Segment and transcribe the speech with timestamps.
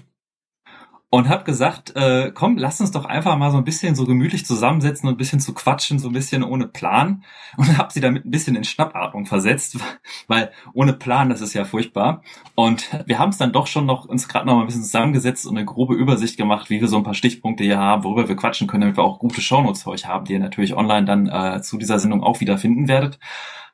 [1.10, 4.46] und habe gesagt, äh, komm, lass uns doch einfach mal so ein bisschen so gemütlich
[4.46, 7.24] zusammensetzen und ein bisschen zu quatschen, so ein bisschen ohne Plan
[7.58, 9.78] und habe sie damit ein bisschen in Schnappatmung versetzt,
[10.28, 12.24] weil ohne Plan, das ist ja furchtbar.
[12.56, 15.46] Und wir haben es dann doch schon noch uns gerade noch mal ein bisschen zusammengesetzt
[15.46, 18.36] und eine grobe Übersicht gemacht, wie wir so ein paar Stichpunkte hier haben, worüber wir
[18.36, 21.28] quatschen können, damit wir auch gute Shownotes für euch haben, die ihr natürlich online dann
[21.28, 23.18] äh, zu dieser Sendung auch wieder finden werdet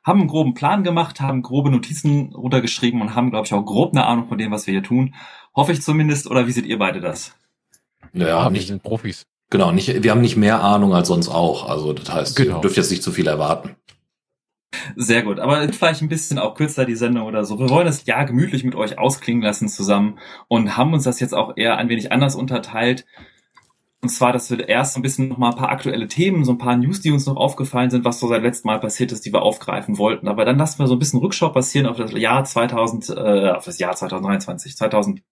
[0.04, 3.92] haben einen groben Plan gemacht, haben grobe Notizen runtergeschrieben und haben, glaube ich, auch grob
[3.92, 5.14] eine Ahnung von dem, was wir hier tun.
[5.54, 6.30] Hoffe ich zumindest.
[6.30, 7.34] Oder wie seht ihr beide das?
[8.12, 9.26] Ja, nicht, sind Profis.
[9.50, 11.68] Genau, nicht, wir haben nicht mehr Ahnung als sonst auch.
[11.68, 12.56] Also das heißt, genau.
[12.56, 13.76] ihr dürft jetzt nicht zu viel erwarten.
[14.96, 17.58] Sehr gut, aber vielleicht ein bisschen auch kürzer die Sendung oder so.
[17.58, 20.18] Wir wollen das Jahr gemütlich mit euch ausklingen lassen zusammen
[20.48, 23.06] und haben uns das jetzt auch eher ein wenig anders unterteilt.
[24.04, 26.58] Und zwar, dass wir erst ein bisschen noch mal ein paar aktuelle Themen, so ein
[26.58, 29.32] paar News, die uns noch aufgefallen sind, was so seit letztem Mal passiert ist, die
[29.32, 30.28] wir aufgreifen wollten.
[30.28, 33.64] Aber dann lassen wir so ein bisschen Rückschau passieren auf das Jahr 2000, äh, auf
[33.64, 35.22] das Jahr 2023, 2000,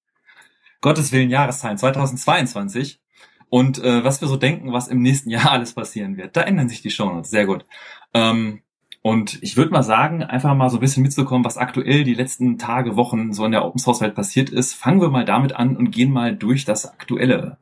[0.80, 3.02] Gottes Willen Jahreszahlen 2022
[3.50, 6.34] und äh, was wir so denken, was im nächsten Jahr alles passieren wird.
[6.34, 7.30] Da ändern sich die Shownotes.
[7.30, 7.66] Sehr gut.
[8.14, 8.62] Ähm,
[9.02, 12.56] und ich würde mal sagen, einfach mal so ein bisschen mitzukommen, was aktuell die letzten
[12.56, 14.72] Tage, Wochen so in der Open Source Welt passiert ist.
[14.72, 17.58] Fangen wir mal damit an und gehen mal durch das Aktuelle.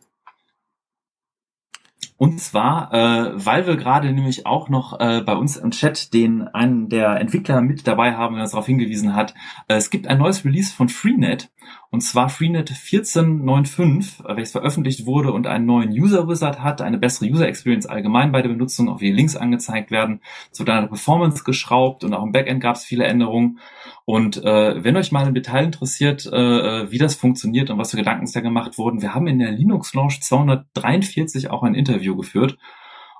[2.20, 6.46] Und zwar, äh, weil wir gerade nämlich auch noch äh, bei uns im Chat den
[6.48, 9.32] einen der Entwickler mit dabei haben, der uns darauf hingewiesen hat,
[9.68, 11.50] äh, es gibt ein neues Release von Freenet
[11.90, 17.28] und zwar Freenet 14.9.5, welches veröffentlicht wurde und einen neuen User Wizard hat, eine bessere
[17.28, 20.20] User Experience allgemein bei der Benutzung, auch wie Links angezeigt werden.
[20.58, 23.58] An der Performance geschraubt und auch im Backend gab es viele Änderungen.
[24.04, 27.96] Und äh, wenn euch mal im Detail interessiert, äh, wie das funktioniert und was für
[27.96, 32.56] Gedanken da gemacht wurden, wir haben in der Linux Launch 243 auch ein Interview geführt.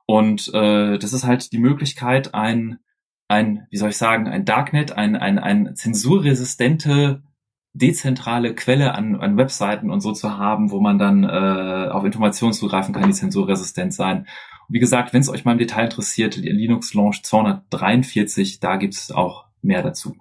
[0.07, 2.79] Und äh, das ist halt die Möglichkeit, ein,
[3.27, 7.23] ein, wie soll ich sagen, ein Darknet, ein, ein, ein zensurresistente
[7.73, 12.53] dezentrale Quelle an, an Webseiten und so zu haben, wo man dann äh, auf Informationen
[12.53, 14.27] zugreifen kann, die zensurresistent sein.
[14.69, 19.13] Und wie gesagt, wenn es euch mal im Detail interessiert, Linux Launch 243, da gibt's
[19.13, 20.17] auch mehr dazu.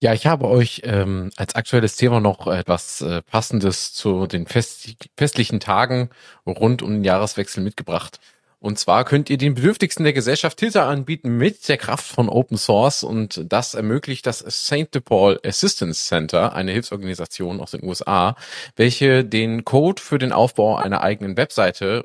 [0.00, 4.94] Ja, ich habe euch ähm, als aktuelles Thema noch etwas äh, Passendes zu den fest
[5.16, 6.10] festlichen Tagen
[6.46, 8.20] rund um den Jahreswechsel mitgebracht.
[8.60, 12.58] Und zwar könnt ihr den Bedürftigsten der Gesellschaft Hilfe anbieten mit der Kraft von Open
[12.58, 15.04] Source und das ermöglicht das St.
[15.04, 18.34] Paul Assistance Center, eine Hilfsorganisation aus den USA,
[18.74, 22.02] welche den Code für den Aufbau einer eigenen Webseite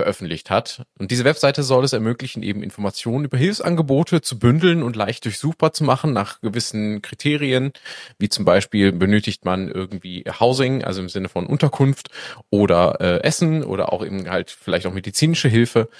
[0.00, 0.86] veröffentlicht hat.
[0.98, 5.74] Und diese Webseite soll es ermöglichen, eben Informationen über Hilfsangebote zu bündeln und leicht durchsuchbar
[5.74, 7.72] zu machen nach gewissen Kriterien,
[8.18, 12.08] wie zum Beispiel benötigt man irgendwie Housing, also im Sinne von Unterkunft
[12.48, 15.90] oder äh, Essen oder auch eben halt vielleicht auch medizinische Hilfe.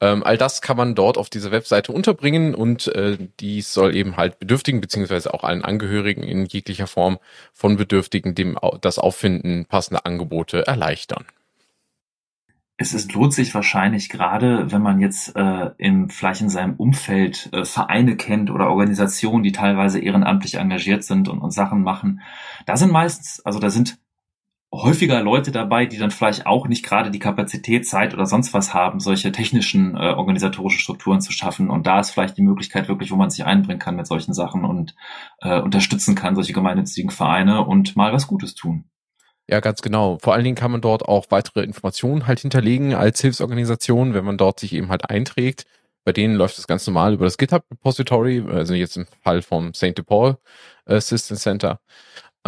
[0.00, 4.16] Ähm, all das kann man dort auf dieser Webseite unterbringen und äh, dies soll eben
[4.16, 7.18] halt Bedürftigen beziehungsweise auch allen Angehörigen in jeglicher Form
[7.52, 11.24] von Bedürftigen dem das Auffinden passender Angebote erleichtern
[12.80, 17.50] es ist, lohnt sich wahrscheinlich gerade, wenn man jetzt äh, im, vielleicht in seinem Umfeld
[17.52, 22.20] äh, Vereine kennt oder Organisationen, die teilweise ehrenamtlich engagiert sind und, und Sachen machen.
[22.66, 23.98] Da sind meistens, also da sind
[24.72, 28.74] häufiger Leute dabei, die dann vielleicht auch nicht gerade die Kapazität, Zeit oder sonst was
[28.74, 31.70] haben, solche technischen äh, organisatorischen Strukturen zu schaffen.
[31.70, 34.64] Und da ist vielleicht die Möglichkeit wirklich, wo man sich einbringen kann mit solchen Sachen
[34.64, 34.94] und
[35.40, 38.84] äh, unterstützen kann, solche gemeinnützigen Vereine und mal was Gutes tun.
[39.50, 40.18] Ja, ganz genau.
[40.20, 44.36] Vor allen Dingen kann man dort auch weitere Informationen halt hinterlegen als Hilfsorganisation, wenn man
[44.36, 45.64] dort sich eben halt einträgt.
[46.04, 49.72] Bei denen läuft das ganz normal über das GitHub Repository, also jetzt im Fall vom
[49.74, 50.04] St.
[50.06, 50.36] Paul
[50.84, 51.80] Assistance Center.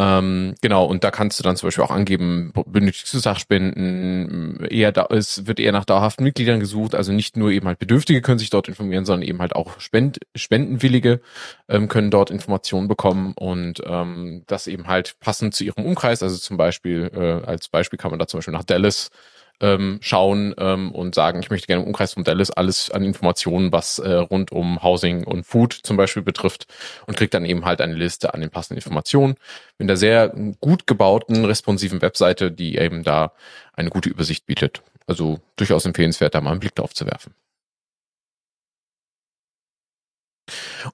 [0.00, 4.92] Ähm, genau, und da kannst du dann zum Beispiel auch angeben, benötigst du Sachspenden, eher
[4.92, 8.38] da, es wird eher nach dauerhaften Mitgliedern gesucht, also nicht nur eben halt Bedürftige können
[8.38, 11.20] sich dort informieren, sondern eben halt auch Spend, Spendenwillige
[11.68, 16.38] ähm, können dort Informationen bekommen und ähm, das eben halt passend zu ihrem Umkreis, also
[16.38, 19.10] zum Beispiel, äh, als Beispiel kann man da zum Beispiel nach Dallas
[19.60, 23.72] ähm, schauen ähm, und sagen, ich möchte gerne im Umkreis von Dallas alles an Informationen,
[23.72, 26.66] was äh, rund um Housing und Food zum Beispiel betrifft
[27.06, 29.34] und kriegt dann eben halt eine Liste an den passenden Informationen
[29.78, 33.32] mit einer sehr gut gebauten, responsiven Webseite, die eben da
[33.74, 34.82] eine gute Übersicht bietet.
[35.06, 37.34] Also durchaus empfehlenswert, da mal einen Blick drauf zu werfen.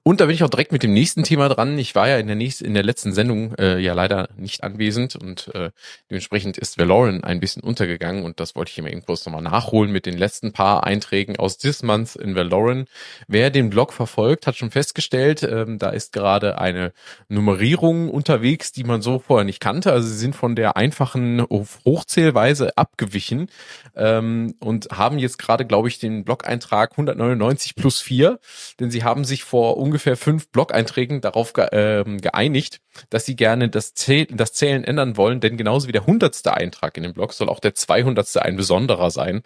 [0.03, 1.77] Und da bin ich auch direkt mit dem nächsten Thema dran.
[1.77, 5.15] Ich war ja in der nächsten, in der letzten Sendung äh, ja leider nicht anwesend
[5.15, 5.71] und äh,
[6.09, 10.05] dementsprechend ist Valoran ein bisschen untergegangen und das wollte ich immer irgendwo nochmal nachholen mit
[10.05, 12.85] den letzten paar Einträgen aus This Month in Valoran.
[13.27, 16.93] Wer den Blog verfolgt, hat schon festgestellt, ähm, da ist gerade eine
[17.29, 19.91] Nummerierung unterwegs, die man so vorher nicht kannte.
[19.91, 21.45] Also sie sind von der einfachen
[21.85, 23.49] Hochzählweise abgewichen
[23.95, 28.39] ähm, und haben jetzt gerade, glaube ich, den Blog-Eintrag 199 plus 4,
[28.79, 33.69] denn sie haben sich vor ungefähr fünf Blog-Einträgen darauf ge äh, geeinigt, dass sie gerne
[33.69, 37.33] das, Zähl das Zählen ändern wollen, denn genauso wie der hundertste Eintrag in dem Blog
[37.33, 39.41] soll auch der zweihundertste ein besonderer sein.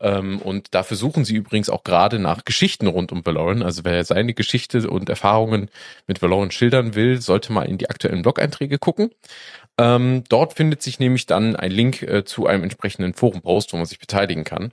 [0.00, 3.62] Ähm, und dafür suchen sie übrigens auch gerade nach Geschichten rund um Valoran.
[3.62, 5.70] Also wer seine Geschichte und Erfahrungen
[6.06, 9.10] mit Valoran schildern will, sollte mal in die aktuellen Blog-Einträge gucken.
[9.78, 13.86] Ähm, dort findet sich nämlich dann ein Link äh, zu einem entsprechenden Forum-Post, wo man
[13.86, 14.72] sich beteiligen kann.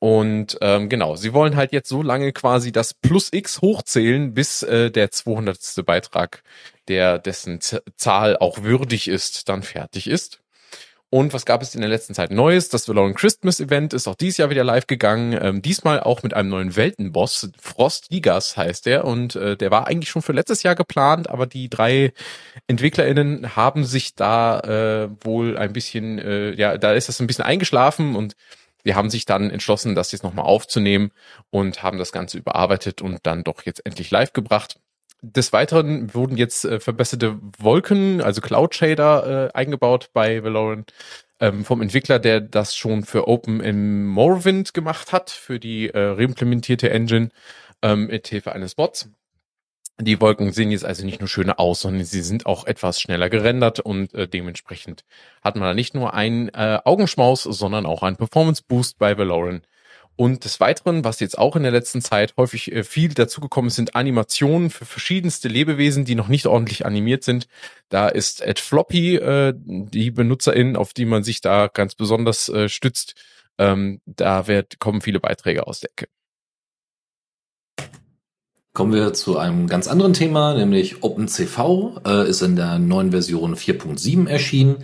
[0.00, 4.62] Und ähm, genau, sie wollen halt jetzt so lange quasi das Plus X hochzählen, bis
[4.62, 5.58] äh, der 200.
[5.84, 6.42] Beitrag,
[6.86, 10.40] der dessen Z Zahl auch würdig ist, dann fertig ist.
[11.10, 12.68] Und was gab es in der letzten Zeit Neues?
[12.68, 15.38] Das Valorant Christmas Event ist auch dieses Jahr wieder live gegangen.
[15.40, 17.50] Ähm, diesmal auch mit einem neuen Weltenboss.
[17.58, 19.06] Frost Ligas heißt der.
[19.06, 22.12] Und äh, der war eigentlich schon für letztes Jahr geplant, aber die drei
[22.66, 27.44] EntwicklerInnen haben sich da äh, wohl ein bisschen, äh, ja, da ist das ein bisschen
[27.46, 28.36] eingeschlafen und
[28.82, 31.10] wir haben sich dann entschlossen, das jetzt nochmal aufzunehmen
[31.50, 34.80] und haben das Ganze überarbeitet und dann doch jetzt endlich live gebracht.
[35.20, 40.92] Des Weiteren wurden jetzt äh, verbesserte Wolken, also Cloud Shader, äh, eingebaut bei Valorant
[41.40, 45.98] ähm, vom Entwickler, der das schon für Open in Morrowind gemacht hat, für die äh,
[45.98, 47.30] reimplementierte Engine
[47.82, 49.10] ähm, mit Hilfe eines Bots.
[50.00, 53.28] Die Wolken sehen jetzt also nicht nur schöner aus, sondern sie sind auch etwas schneller
[53.30, 55.04] gerendert und äh, dementsprechend
[55.42, 59.62] hat man da nicht nur einen äh, Augenschmaus, sondern auch einen Performance Boost bei Valoran.
[60.14, 63.76] Und des Weiteren, was jetzt auch in der letzten Zeit häufig äh, viel dazugekommen ist,
[63.76, 67.48] sind Animationen für verschiedenste Lebewesen, die noch nicht ordentlich animiert sind.
[67.88, 72.68] Da ist Ed Floppy äh, die Benutzerin, auf die man sich da ganz besonders äh,
[72.68, 73.14] stützt.
[73.58, 76.08] Ähm, da wird, kommen viele Beiträge aus der Ecke.
[78.78, 83.56] Kommen wir zu einem ganz anderen Thema, nämlich OpenCV äh, ist in der neuen Version
[83.56, 84.76] 4.7 erschienen.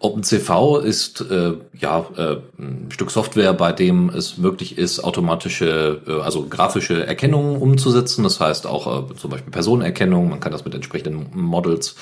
[0.00, 6.22] OpenCV ist äh, ja äh, ein Stück Software, bei dem es möglich ist, automatische, äh,
[6.22, 8.24] also grafische Erkennungen umzusetzen.
[8.24, 10.28] Das heißt auch äh, zum Beispiel Personenerkennung.
[10.28, 11.94] Man kann das mit entsprechenden Models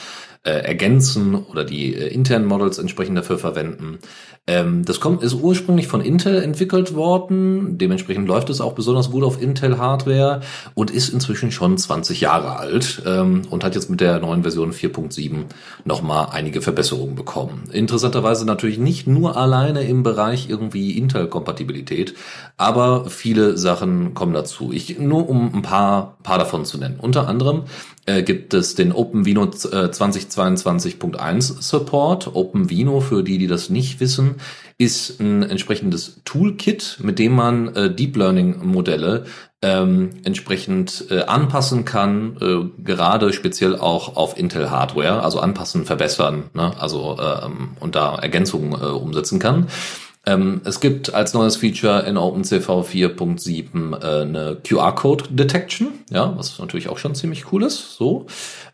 [0.45, 3.99] äh, ergänzen oder die äh, internen Models entsprechend dafür verwenden.
[4.47, 7.79] Ähm, das kommt, ist ursprünglich von Intel entwickelt worden.
[7.79, 10.41] Dementsprechend läuft es auch besonders gut auf Intel-Hardware
[10.75, 14.73] und ist inzwischen schon 20 Jahre alt ähm, und hat jetzt mit der neuen Version
[14.73, 15.45] 4.7
[15.87, 17.71] nochmal einige Verbesserungen bekommen.
[17.73, 22.15] Interessanterweise natürlich nicht nur alleine im Bereich irgendwie Intel-Kompatibilität,
[22.59, 24.73] aber viele Sachen kommen dazu.
[24.73, 26.99] Ich nur um ein paar, paar davon zu nennen.
[27.01, 27.63] Unter anderem
[28.07, 32.35] äh, gibt es den OpenVino äh, 2022.1 Support.
[32.35, 34.37] OpenVino, für die, die das nicht wissen,
[34.77, 39.25] ist ein entsprechendes Toolkit, mit dem man äh, Deep Learning Modelle
[39.63, 46.51] ähm, entsprechend äh, anpassen kann, äh, gerade speziell auch auf Intel Hardware, also anpassen, verbessern,
[46.53, 46.73] ne?
[46.79, 49.69] also ähm, und da Ergänzungen äh, umsetzen kann.
[50.27, 56.59] Ähm, es gibt als neues Feature in OpenCV 4.7 äh, eine QR-Code Detection, ja, was
[56.59, 57.97] natürlich auch schon ziemlich cool ist.
[57.97, 58.27] So,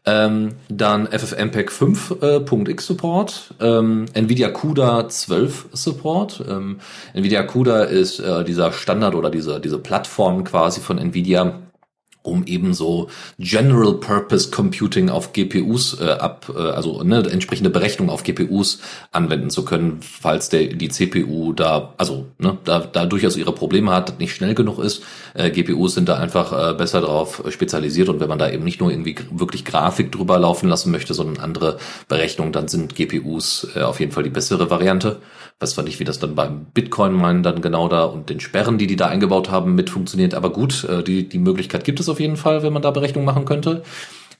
[0.06, 6.44] ähm, dann FFmpeg 5.x äh, Support, ähm, Nvidia CUDA 12 Support.
[6.48, 6.78] Ähm,
[7.14, 11.60] Nvidia CUDA ist äh, dieser Standard oder diese diese Plattform quasi von Nvidia
[12.22, 13.08] um eben so
[13.38, 19.48] General Purpose Computing auf GPUs äh, ab, äh, also ne, entsprechende Berechnung auf GPUs anwenden
[19.48, 24.18] zu können, falls der die CPU da, also ne, da, da durchaus ihre Probleme hat,
[24.20, 25.02] nicht schnell genug ist.
[25.34, 28.80] Äh, GPUs sind da einfach äh, besser darauf spezialisiert und wenn man da eben nicht
[28.80, 33.80] nur irgendwie wirklich Grafik drüber laufen lassen möchte, sondern andere Berechnungen, dann sind GPUs äh,
[33.80, 35.20] auf jeden Fall die bessere Variante.
[35.60, 38.86] Weiß zwar nicht, wie das dann beim Bitcoin-Minen dann genau da und den Sperren, die
[38.86, 42.18] die da eingebaut haben, mit funktioniert, aber gut, äh, die, die Möglichkeit gibt es auf
[42.18, 43.82] jeden Fall, wenn man da Berechnungen machen könnte.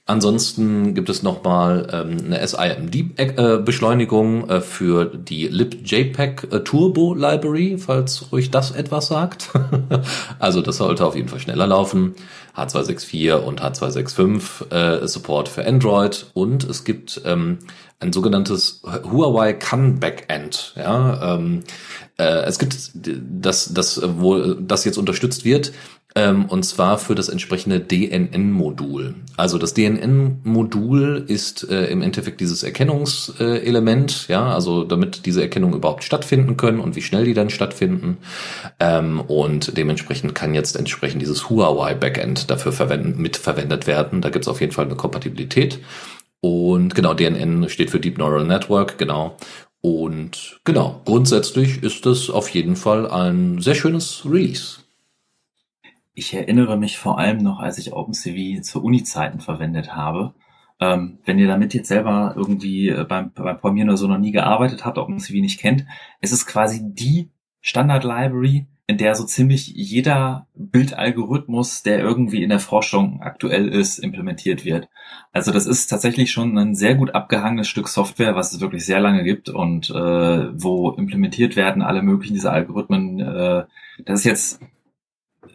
[0.07, 8.31] Ansonsten gibt es nochmal ähm, eine SIMD-Beschleunigung äh, für die libjpeg äh, Turbo Library, falls
[8.31, 9.51] ruhig das etwas sagt.
[10.39, 12.15] also das sollte auf jeden Fall schneller laufen.
[12.57, 17.59] H264 und H265 äh, Support für Android und es gibt ähm,
[17.99, 20.73] ein sogenanntes Huawei CAN Backend.
[20.75, 21.63] Ja, ähm,
[22.17, 25.71] äh, es gibt das, das, wo das jetzt unterstützt wird,
[26.15, 29.15] ähm, und zwar für das entsprechende DNN-Modul.
[29.37, 36.03] Also das DNN-Modul ist äh, im Endeffekt dieses Erkennungselement, ja, also damit diese Erkennung überhaupt
[36.03, 38.17] stattfinden können und wie schnell die dann stattfinden.
[38.79, 44.21] Ähm, und dementsprechend kann jetzt entsprechend dieses Huawei-Backend dafür verwenden, mitverwendet werden.
[44.21, 45.79] Da gibt es auf jeden Fall eine Kompatibilität.
[46.41, 49.37] Und genau, DNN steht für Deep Neural Network, genau.
[49.79, 54.80] Und genau, grundsätzlich ist es auf jeden Fall ein sehr schönes Release.
[56.13, 60.33] Ich erinnere mich vor allem noch, als ich OpenCV zu Uni-Zeiten verwendet habe.
[60.79, 64.31] Ähm, wenn ihr damit jetzt selber irgendwie äh, beim, beim Programmieren oder so noch nie
[64.31, 65.85] gearbeitet habt, OpenCV nicht kennt,
[66.19, 67.29] es ist quasi die
[67.61, 74.65] Standard-Library, in der so ziemlich jeder Bildalgorithmus, der irgendwie in der Forschung aktuell ist, implementiert
[74.65, 74.89] wird.
[75.31, 78.99] Also das ist tatsächlich schon ein sehr gut abgehangenes Stück Software, was es wirklich sehr
[78.99, 83.19] lange gibt und äh, wo implementiert werden alle möglichen dieser Algorithmen.
[83.19, 83.63] Äh,
[84.03, 84.59] das ist jetzt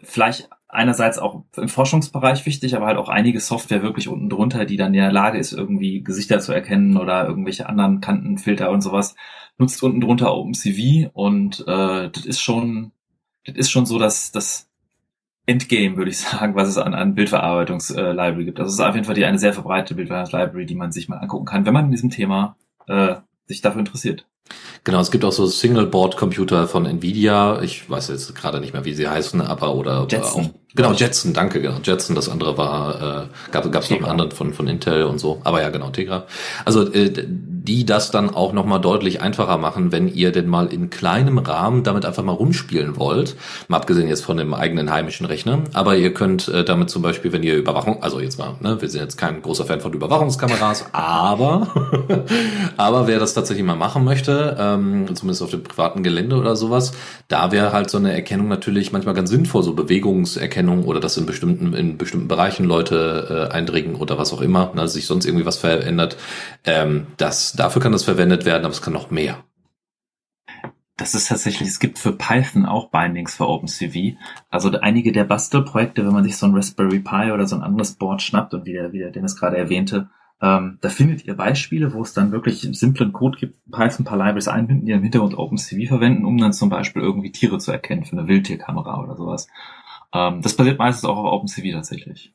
[0.07, 4.77] vielleicht einerseits auch im Forschungsbereich wichtig, aber halt auch einige Software wirklich unten drunter, die
[4.77, 9.15] dann in der Lage ist, irgendwie Gesichter zu erkennen oder irgendwelche anderen Kantenfilter und sowas,
[9.57, 12.91] nutzt unten drunter OpenCV und äh, das ist schon,
[13.45, 14.69] das ist schon so, dass das
[15.45, 18.59] Endgame, würde ich sagen, was es an, an Bildverarbeitungs-Library gibt.
[18.59, 21.17] Also es ist auf jeden Fall die eine sehr verbreitete Bildverarbeitungs-Library, die man sich mal
[21.17, 24.27] angucken kann, wenn man in diesem Thema äh, sich dafür interessiert.
[24.83, 27.61] Genau, es gibt auch so Single-Board-Computer von Nvidia.
[27.61, 30.45] Ich weiß jetzt gerade nicht mehr, wie sie heißen, aber oder Jetson.
[30.45, 32.15] Auch, genau Jetson, danke, genau Jetson.
[32.15, 35.41] Das andere war äh, gab es noch einen anderen von von Intel und so.
[35.43, 36.25] Aber ja, genau Tegra.
[36.63, 37.11] Also äh,
[37.67, 41.37] die das dann auch noch mal deutlich einfacher machen, wenn ihr denn mal in kleinem
[41.37, 43.35] Rahmen damit einfach mal rumspielen wollt.
[43.67, 45.59] Mal abgesehen jetzt von dem eigenen heimischen Rechner.
[45.73, 48.89] Aber ihr könnt äh, damit zum Beispiel, wenn ihr Überwachung, also jetzt mal, ne, wir
[48.89, 51.67] sind jetzt kein großer Fan von Überwachungskameras, aber
[52.77, 54.36] aber wer das tatsächlich mal machen möchte.
[54.37, 56.93] Äh, ähm, zumindest auf dem privaten Gelände oder sowas.
[57.27, 61.25] Da wäre halt so eine Erkennung natürlich manchmal ganz sinnvoll, so Bewegungserkennung oder dass in
[61.25, 65.45] bestimmten, in bestimmten Bereichen Leute äh, eindringen oder was auch immer, ne, sich sonst irgendwie
[65.45, 66.17] was verändert.
[66.65, 69.43] Ähm, das, dafür kann das verwendet werden, aber es kann noch mehr.
[70.97, 74.17] Das ist tatsächlich, es gibt für Python auch Bindings für OpenCV.
[74.49, 77.93] Also einige der Bastelprojekte, wenn man sich so ein Raspberry Pi oder so ein anderes
[77.93, 81.93] Board schnappt und wie der, wie der Dennis gerade erwähnte, ähm, da findet ihr Beispiele,
[81.93, 85.37] wo es dann wirklich simplen Code gibt, Python ein paar Libraries einbinden, die im Hintergrund
[85.37, 89.47] OpenCV verwenden, um dann zum Beispiel irgendwie Tiere zu erkennen für eine Wildtierkamera oder sowas.
[90.13, 92.33] Ähm, das basiert meistens auch auf OpenCV tatsächlich.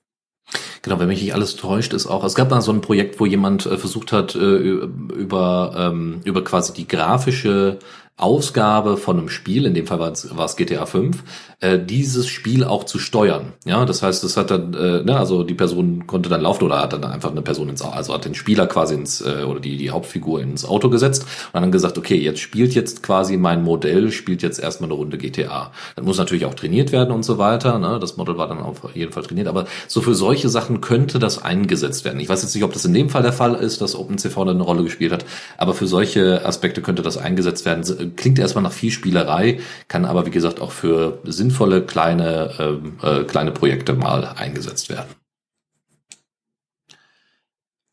[0.82, 3.26] Genau, wenn mich nicht alles täuscht, ist auch, es gab da so ein Projekt, wo
[3.26, 7.78] jemand äh, versucht hat, äh, über, ähm, über quasi die grafische
[8.22, 11.24] Ausgabe von einem Spiel, in dem Fall war es, es GTA 5,
[11.58, 13.52] äh, dieses Spiel auch zu steuern.
[13.64, 16.80] Ja, das heißt, das hat dann, äh, ne, also die Person konnte dann laufen oder
[16.80, 19.76] hat dann einfach eine Person ins, also hat den Spieler quasi ins, äh, oder die,
[19.76, 24.12] die Hauptfigur ins Auto gesetzt und dann gesagt, okay, jetzt spielt jetzt quasi mein Modell,
[24.12, 25.72] spielt jetzt erstmal eine Runde GTA.
[25.96, 28.94] Dann muss natürlich auch trainiert werden und so weiter, ne, das Modell war dann auf
[28.94, 32.20] jeden Fall trainiert, aber so für solche Sachen könnte das eingesetzt werden.
[32.20, 34.50] Ich weiß jetzt nicht, ob das in dem Fall der Fall ist, dass OpenCV dann
[34.50, 35.24] eine Rolle gespielt hat,
[35.58, 37.82] aber für solche Aspekte könnte das eingesetzt werden
[38.16, 43.24] klingt erstmal nach viel Spielerei, kann aber wie gesagt auch für sinnvolle kleine, äh, äh,
[43.24, 45.14] kleine Projekte mal eingesetzt werden.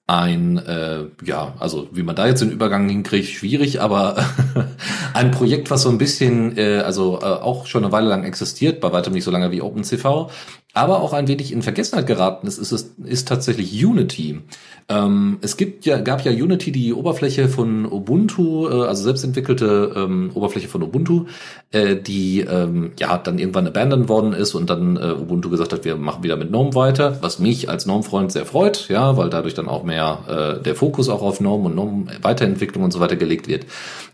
[0.08, 4.26] Ein, äh, ja, also wie man da jetzt den Übergang hinkriegt, schwierig, aber
[5.14, 8.82] ein Projekt, was so ein bisschen, äh, also äh, auch schon eine Weile lang existiert,
[8.82, 10.32] bei weitem nicht so lange wie OpenCV,
[10.74, 14.40] aber auch ein wenig in Vergessenheit geraten ist, ist, ist, ist tatsächlich Unity.
[14.88, 20.32] Ähm, es gibt ja, gab ja Unity die Oberfläche von Ubuntu, äh, also selbstentwickelte ähm,
[20.34, 21.26] Oberfläche von Ubuntu,
[21.72, 25.86] äh, die ähm, ja dann irgendwann abandoned worden ist und dann äh, Ubuntu gesagt hat,
[25.86, 29.56] wir machen wieder mit GNOME weiter, was mich als GNOME-Freund sehr freut, ja, weil dadurch
[29.56, 33.16] dann auch mehr äh, der Fokus auch auf GNOME und GNOME Weiterentwicklung und so weiter
[33.16, 33.66] gelegt wird.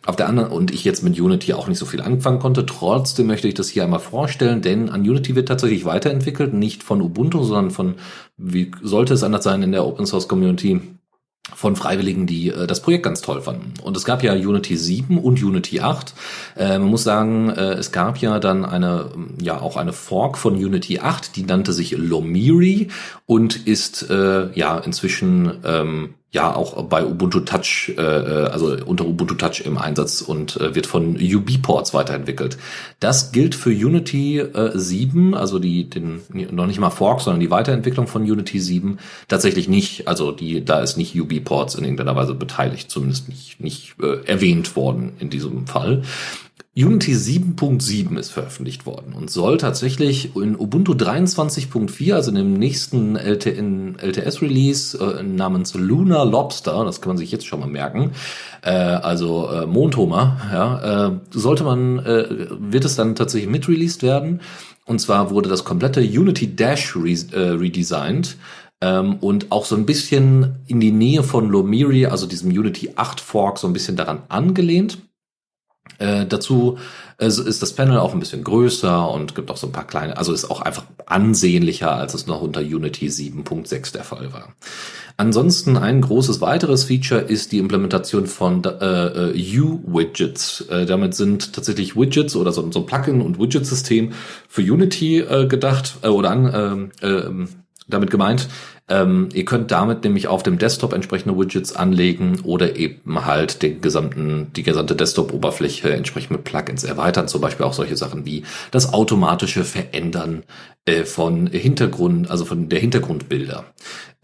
[0.05, 3.27] Auf der anderen, und ich jetzt mit Unity auch nicht so viel anfangen konnte, trotzdem
[3.27, 7.43] möchte ich das hier einmal vorstellen, denn an Unity wird tatsächlich weiterentwickelt, nicht von Ubuntu,
[7.43, 7.95] sondern von
[8.37, 10.81] wie sollte es anders sein in der Open Source Community
[11.53, 13.73] von Freiwilligen, die äh, das Projekt ganz toll fanden.
[13.83, 16.13] Und es gab ja Unity 7 und Unity 8.
[16.57, 20.55] Äh, man muss sagen, äh, es gab ja dann eine, ja auch eine Fork von
[20.55, 22.87] Unity 8, die nannte sich Lomiri
[23.25, 29.05] und ist äh, ja inzwischen ähm, ja auch bei Ubuntu Touch, äh, äh also unter
[29.05, 32.57] Ubuntu Touch im Einsatz und äh, wird von UB-Ports weiterentwickelt.
[32.99, 37.51] Das gilt für Unity äh, 7, also die den noch nicht mal Fork, sondern die
[37.51, 38.99] Weiterentwicklung von Unity 7
[39.29, 40.09] tatsächlich nicht.
[40.09, 44.75] Also die da ist nicht UB-Ports in irgendeiner Weise beteiligt, zumindest nicht nicht äh, erwähnt
[44.75, 46.03] worden in diesem Fall.
[46.77, 53.15] Unity 7.7 ist veröffentlicht worden und soll tatsächlich in Ubuntu 23.4, also in dem nächsten
[53.15, 58.11] LTS-Release äh, namens Lunar Lobster, das kann man sich jetzt schon mal merken,
[58.61, 63.65] äh, also äh, Mondhomer, ja, äh, sollte man, äh, wird es dann tatsächlich mit
[64.03, 64.41] werden.
[64.85, 68.35] Und zwar wurde das komplette Unity Dash re äh, redesigned
[68.81, 73.21] ähm, und auch so ein bisschen in die Nähe von Lomiri, also diesem Unity 8
[73.21, 74.97] Fork, so ein bisschen daran angelehnt.
[75.97, 76.77] Äh, dazu
[77.17, 80.17] äh, ist das Panel auch ein bisschen größer und gibt auch so ein paar kleine,
[80.17, 84.49] also ist auch einfach ansehnlicher, als es noch unter Unity 7.6 der Fall war.
[85.17, 90.61] Ansonsten ein großes weiteres Feature ist die Implementation von äh, äh, U-Widgets.
[90.69, 94.11] Äh, damit sind tatsächlich Widgets oder so, so ein Plugin- und Widget-System
[94.49, 97.47] für Unity äh, gedacht äh, oder an, äh, äh,
[97.87, 98.49] damit gemeint,
[98.87, 103.81] ähm, ihr könnt damit nämlich auf dem Desktop entsprechende Widgets anlegen oder eben halt den
[103.81, 107.27] gesamten, die gesamte Desktop-Oberfläche entsprechend mit Plugins erweitern.
[107.27, 110.43] Zum Beispiel auch solche Sachen wie das automatische Verändern
[110.85, 113.65] äh, von Hintergrund, also von der Hintergrundbilder.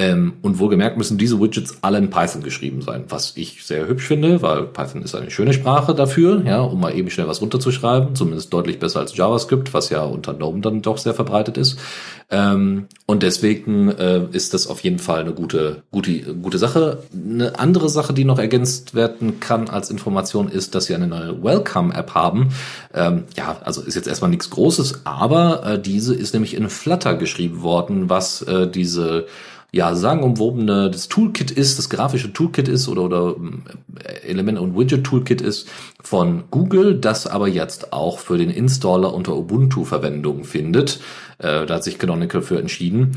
[0.02, 4.08] Ähm, und wohlgemerkt müssen diese Widgets alle in Python geschrieben sein, was ich sehr hübsch
[4.08, 8.16] finde, weil Python ist eine schöne Sprache dafür, ja, um mal eben schnell was runterzuschreiben,
[8.16, 11.78] zumindest deutlich besser als JavaScript, was ja unter GNOME dann doch sehr verbreitet ist.
[12.32, 17.04] Ähm, und deswegen äh, ist das auf jeden Fall eine gute, gute, gute Sache.
[17.14, 21.44] Eine andere Sache, die noch ergänzt werden kann als Information, ist, dass sie eine neue
[21.44, 22.50] Welcome-App haben.
[22.96, 27.14] Ähm, ja, also ist jetzt erstmal nichts Großes, aber äh, diese ist nämlich in Flutter
[27.14, 29.28] geschrieben worden, was äh, diese
[29.74, 33.36] ja, sagenumwobene das Toolkit ist, das grafische Toolkit ist oder, oder
[34.04, 35.70] äh, Element- und Widget-Toolkit ist
[36.02, 41.00] von Google, das aber jetzt auch für den Installer unter Ubuntu Verwendung findet.
[41.42, 43.12] Äh, da hat sich Canonical für entschieden.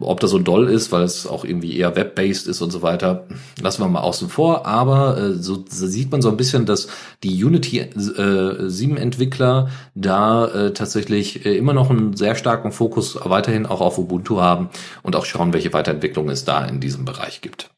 [0.00, 3.26] Ob das so doll ist, weil es auch irgendwie eher web-based ist und so weiter,
[3.60, 4.66] lassen wir mal außen vor.
[4.66, 6.88] Aber äh, so, so sieht man so ein bisschen, dass
[7.22, 13.18] die Unity äh, 7 Entwickler da äh, tatsächlich äh, immer noch einen sehr starken Fokus
[13.22, 14.70] weiterhin auch auf Ubuntu haben
[15.02, 17.70] und auch schauen, welche Weiterentwicklungen es da in diesem Bereich gibt.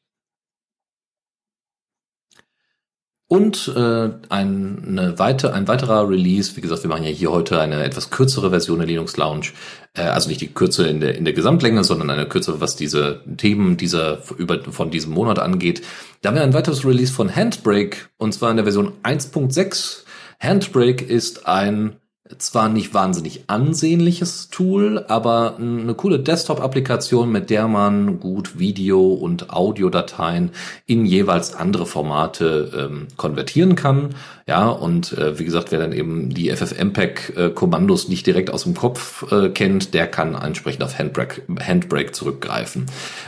[3.33, 7.59] Und äh, ein, eine weite, ein weiterer Release, wie gesagt, wir machen ja hier heute
[7.59, 9.53] eine etwas kürzere Version der Linux Lounge,
[9.95, 13.23] äh, also nicht die Kürze in der, in der Gesamtlänge, sondern eine Kürze, was diese
[13.39, 15.81] Themen dieser, über, von diesem Monat angeht.
[16.21, 20.03] Da haben wir ein weiteres Release von Handbrake, und zwar in der Version 1.6.
[20.39, 21.97] Handbrake ist ein
[22.39, 29.51] zwar nicht wahnsinnig ansehnliches Tool, aber eine coole Desktop-Applikation, mit der man gut Video- und
[29.51, 30.51] Audiodateien
[30.87, 34.11] in jeweils andere Formate ähm, konvertieren kann.
[34.47, 39.31] Ja, und äh, wie gesagt, wer dann eben die FFmpeg-Kommandos nicht direkt aus dem Kopf
[39.31, 42.87] äh, kennt, der kann entsprechend auf Handbrake, Handbrake zurückgreifen.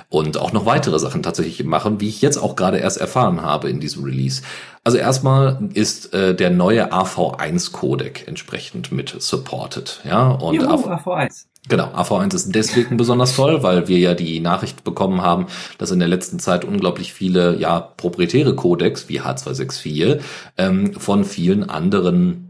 [0.08, 3.70] Und auch noch weitere Sachen tatsächlich machen, wie ich jetzt auch gerade erst erfahren habe
[3.70, 4.42] in diesem Release.
[4.84, 10.00] Also erstmal ist äh, der neue AV1-Codec entsprechend mit supported.
[10.04, 11.46] Ja, und Juhu, AV, AV1.
[11.68, 15.46] Genau, AV1 ist deswegen besonders toll, weil wir ja die Nachricht bekommen haben,
[15.78, 20.20] dass in der letzten Zeit unglaublich viele ja proprietäre Codecs wie H264
[20.58, 22.43] ähm, von vielen anderen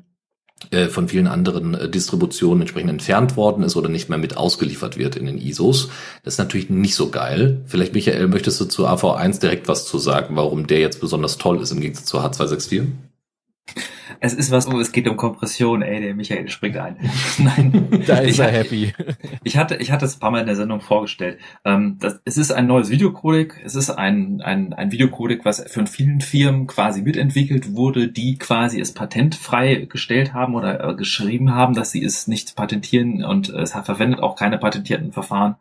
[0.89, 5.17] von vielen anderen äh, Distributionen entsprechend entfernt worden ist oder nicht mehr mit ausgeliefert wird
[5.17, 5.89] in den ISOs.
[6.23, 7.63] Das ist natürlich nicht so geil.
[7.67, 11.61] Vielleicht, Michael, möchtest du zu AV1 direkt was zu sagen, warum der jetzt besonders toll
[11.61, 12.87] ist im Gegensatz zu H264?
[14.21, 16.97] Es ist was, oh, es geht um Kompression, ey, der Michael springt ein.
[17.39, 18.03] Nein.
[18.07, 18.93] da ist er happy.
[19.43, 21.39] Ich hatte, ich hatte es ein paar Mal in der Sendung vorgestellt.
[21.65, 23.61] Ähm, das, es ist ein neues Videocodec.
[23.65, 28.81] Es ist ein, ein, ein Videocodec, was von vielen Firmen quasi mitentwickelt wurde, die quasi
[28.81, 33.73] es patentfrei gestellt haben oder äh, geschrieben haben, dass sie es nicht patentieren und es
[33.73, 35.57] verwendet auch keine patentierten Verfahren.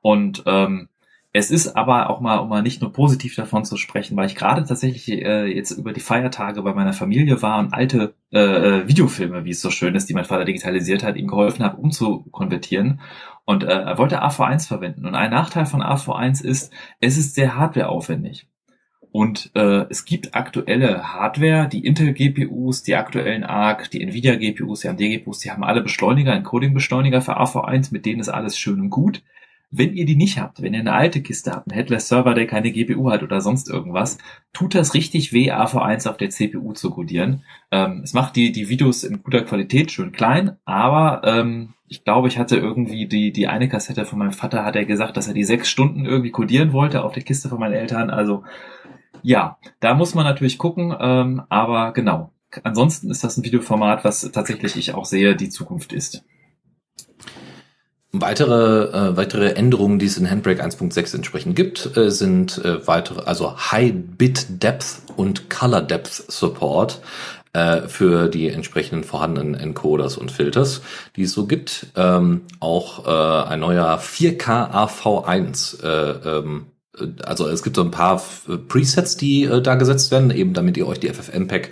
[0.00, 0.88] Und ähm,
[1.36, 4.36] es ist aber auch mal, um mal nicht nur positiv davon zu sprechen, weil ich
[4.36, 8.88] gerade tatsächlich äh, jetzt über die Feiertage bei meiner Familie war und alte äh, äh,
[8.88, 13.00] Videofilme, wie es so schön ist, die mein Vater digitalisiert hat, ihm geholfen habe, umzukonvertieren.
[13.44, 15.06] Und äh, er wollte AV1 verwenden.
[15.06, 18.46] Und ein Nachteil von AV1 ist, es ist sehr hardwareaufwendig.
[19.10, 25.40] Und äh, es gibt aktuelle Hardware, die Intel-GPUs, die aktuellen ARC, die Nvidia-GPUs, die AMD-GPUs,
[25.40, 29.22] die haben alle Beschleuniger, Encoding-Beschleuniger für AV1, mit denen ist alles schön und gut.
[29.70, 32.70] Wenn ihr die nicht habt, wenn ihr eine alte Kiste habt, einen Headless-Server, der keine
[32.70, 34.18] GPU hat oder sonst irgendwas,
[34.52, 37.42] tut das richtig weh, AV1 auf der CPU zu codieren.
[37.70, 42.28] Ähm, es macht die, die Videos in guter Qualität schön klein, aber ähm, ich glaube,
[42.28, 45.34] ich hatte irgendwie die, die eine Kassette von meinem Vater, hat er gesagt, dass er
[45.34, 48.10] die sechs Stunden irgendwie codieren wollte auf der Kiste von meinen Eltern.
[48.10, 48.44] Also
[49.22, 52.30] ja, da muss man natürlich gucken, ähm, aber genau.
[52.62, 56.24] Ansonsten ist das ein Videoformat, was tatsächlich ich auch sehe, die Zukunft ist.
[58.16, 63.22] Weitere, äh, weitere Änderungen, die es in Handbrake 1.6 entsprechend gibt, äh, sind äh, weitere,
[63.22, 67.00] also High Bit Depth und Color Depth Support
[67.54, 70.82] äh, für die entsprechenden vorhandenen Encoders und Filters,
[71.16, 71.88] die es so gibt.
[71.96, 76.66] Ähm, auch äh, ein neuer 4K AV1 äh, ähm,
[77.24, 78.22] also es gibt so ein paar
[78.68, 81.70] Presets, die äh, da gesetzt werden, eben damit ihr euch die FFmpeg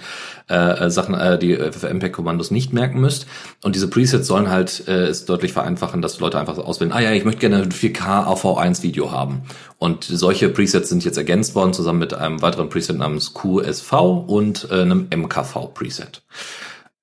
[0.49, 3.27] äh, Sachen, äh, die FFmpeg Kommandos nicht merken müsst.
[3.63, 7.13] Und diese Presets sollen halt äh, es deutlich vereinfachen, dass Leute einfach auswählen, ah ja,
[7.13, 9.43] ich möchte gerne ein 4K AV1 Video haben.
[9.79, 13.93] Und solche Presets sind jetzt ergänzt worden, zusammen mit einem weiteren Preset namens QSV
[14.27, 16.23] und äh, einem MKV Preset.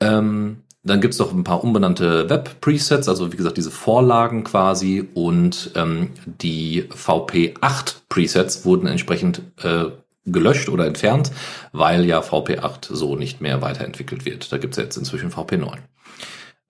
[0.01, 5.71] Ähm, dann gibt's noch ein paar unbenannte Web-Presets, also wie gesagt diese Vorlagen quasi und
[5.75, 9.85] ähm, die VP8-Presets wurden entsprechend äh,
[10.25, 11.31] gelöscht oder entfernt,
[11.73, 14.51] weil ja VP8 so nicht mehr weiterentwickelt wird.
[14.51, 15.77] Da gibt's jetzt inzwischen VP9.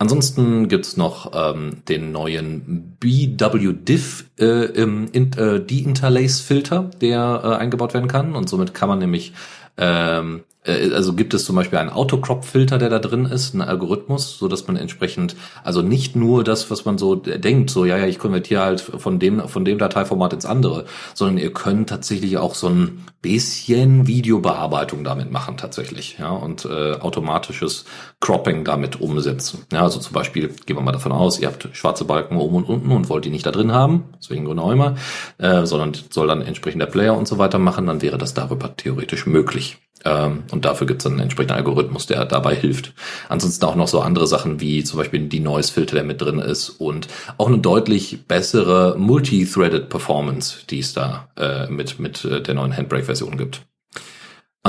[0.01, 7.93] Ansonsten gibt's noch ähm, den neuen BWDIF äh, im in, äh, De-Interlace-Filter, der äh, eingebaut
[7.93, 9.33] werden kann und somit kann man nämlich
[9.77, 10.48] ähm, äh,
[10.93, 14.67] also gibt es zum Beispiel einen Autocrop-Filter, der da drin ist, ein Algorithmus, so dass
[14.67, 18.62] man entsprechend, also nicht nur das, was man so denkt, so ja, ja, ich konvertiere
[18.62, 23.05] halt von dem, von dem Dateiformat ins andere, sondern ihr könnt tatsächlich auch so ein
[23.21, 27.86] bisschen Videobearbeitung damit machen tatsächlich, ja, und äh, automatisches
[28.21, 29.65] Cropping damit umsetzen.
[29.71, 32.63] Ja, also zum Beispiel, gehen wir mal davon aus, ihr habt schwarze Balken oben und
[32.63, 34.95] unten und wollt die nicht da drin haben, deswegen Grund immer,
[35.38, 38.75] äh, sondern soll dann entsprechend der Player und so weiter machen, dann wäre das darüber
[38.75, 39.77] theoretisch möglich.
[40.05, 42.93] Ähm, und dafür gibt es einen entsprechenden Algorithmus, der dabei hilft.
[43.27, 46.69] Ansonsten auch noch so andere Sachen wie zum Beispiel die Noise-Filter, der mit drin ist
[46.69, 47.07] und
[47.38, 52.75] auch eine deutlich bessere Multi-Threaded Performance, die es da äh, mit, mit äh, der neuen
[52.75, 53.68] Handbrake-Version gibt.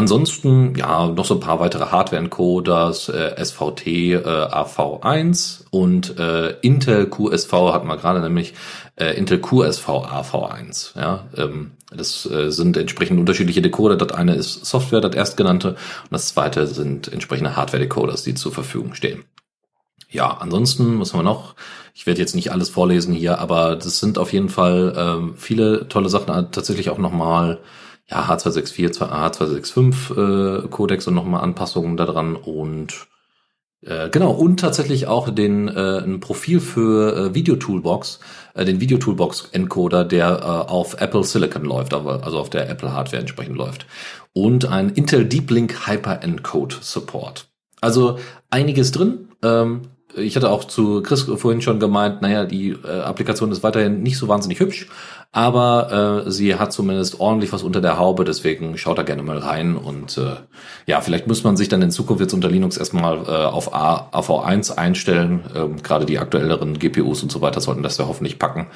[0.01, 7.05] Ansonsten, ja, noch so ein paar weitere Hardware-Encoders, äh, SVT äh, AV1 und äh, Intel
[7.05, 8.55] QSV hatten wir gerade nämlich
[8.97, 10.99] äh, Intel QSV AV1.
[10.99, 13.97] Ja, ähm, das äh, sind entsprechend unterschiedliche Decoder.
[13.97, 18.95] Das eine ist Software, das erstgenannte, und das zweite sind entsprechende Hardware-Decoders, die zur Verfügung
[18.95, 19.25] stehen.
[20.09, 21.57] Ja, ansonsten, was haben wir noch?
[21.93, 25.89] Ich werde jetzt nicht alles vorlesen hier, aber das sind auf jeden Fall ähm, viele
[25.89, 26.51] tolle Sachen.
[26.53, 27.59] Tatsächlich auch nochmal
[28.11, 33.07] ja, H264, H265 äh, Codex und nochmal Anpassungen daran und
[33.83, 38.21] äh, genau, und tatsächlich auch den äh, ein Profil für äh, Video Toolbox,
[38.55, 42.69] äh, den Video Toolbox Encoder, der äh, auf Apple Silicon läuft, aber also auf der
[42.69, 43.87] Apple Hardware entsprechend läuft.
[44.35, 47.49] Und ein Intel Deep Link Hyper Encode Support.
[47.81, 48.19] Also
[48.51, 49.29] einiges drin.
[49.43, 49.83] Ähm,
[50.17, 54.19] ich hatte auch zu Chris vorhin schon gemeint, naja, die äh, Applikation ist weiterhin nicht
[54.19, 54.89] so wahnsinnig hübsch,
[55.33, 59.39] aber äh, sie hat zumindest ordentlich was unter der Haube, deswegen schaut da gerne mal
[59.39, 60.37] rein und äh,
[60.87, 64.11] ja, vielleicht muss man sich dann in Zukunft jetzt unter Linux erstmal äh, auf A,
[64.13, 65.45] AV1 einstellen.
[65.55, 68.67] Ähm, Gerade die aktuelleren GPUs und so weiter sollten das ja hoffentlich packen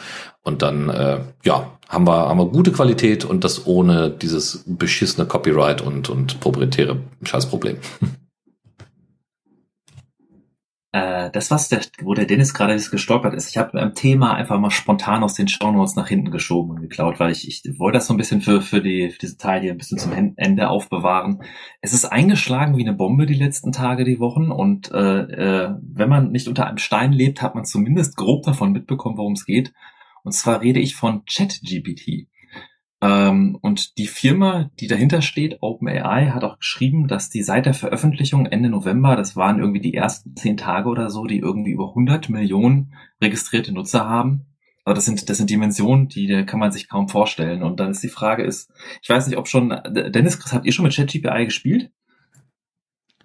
[0.43, 5.27] und dann äh, ja, haben wir haben wir gute Qualität und das ohne dieses beschissene
[5.27, 7.79] Copyright und und proprietäre Scheißproblem.
[10.95, 14.61] Äh, das, was der, wo der Dennis gerade gestolpert ist, ich habe ein Thema einfach
[14.61, 18.07] mal spontan aus den Shownotes nach hinten geschoben und geklaut, weil ich, ich wollte das
[18.07, 21.43] so ein bisschen für, für, die, für diese Teil hier ein bisschen zum Ende aufbewahren.
[21.81, 26.09] Es ist eingeschlagen wie eine Bombe die letzten Tage, die Wochen und äh, äh, wenn
[26.09, 29.73] man nicht unter einem Stein lebt, hat man zumindest grob davon mitbekommen, worum es geht.
[30.23, 32.29] Und zwar rede ich von ChatGPT.
[33.05, 37.75] Ähm, und die Firma, die dahinter steht, OpenAI, hat auch geschrieben, dass die seit der
[37.75, 41.91] Veröffentlichung Ende November, das waren irgendwie die ersten zehn Tage oder so, die irgendwie über
[41.91, 44.47] 100 Millionen registrierte Nutzer haben.
[44.87, 47.63] Aber das sind, das sind Dimensionen, die kann man sich kaum vorstellen.
[47.63, 50.73] Und dann ist die Frage ist, ich weiß nicht, ob schon, Dennis, Chris, habt ihr
[50.73, 51.91] schon mit ChatGPI gespielt?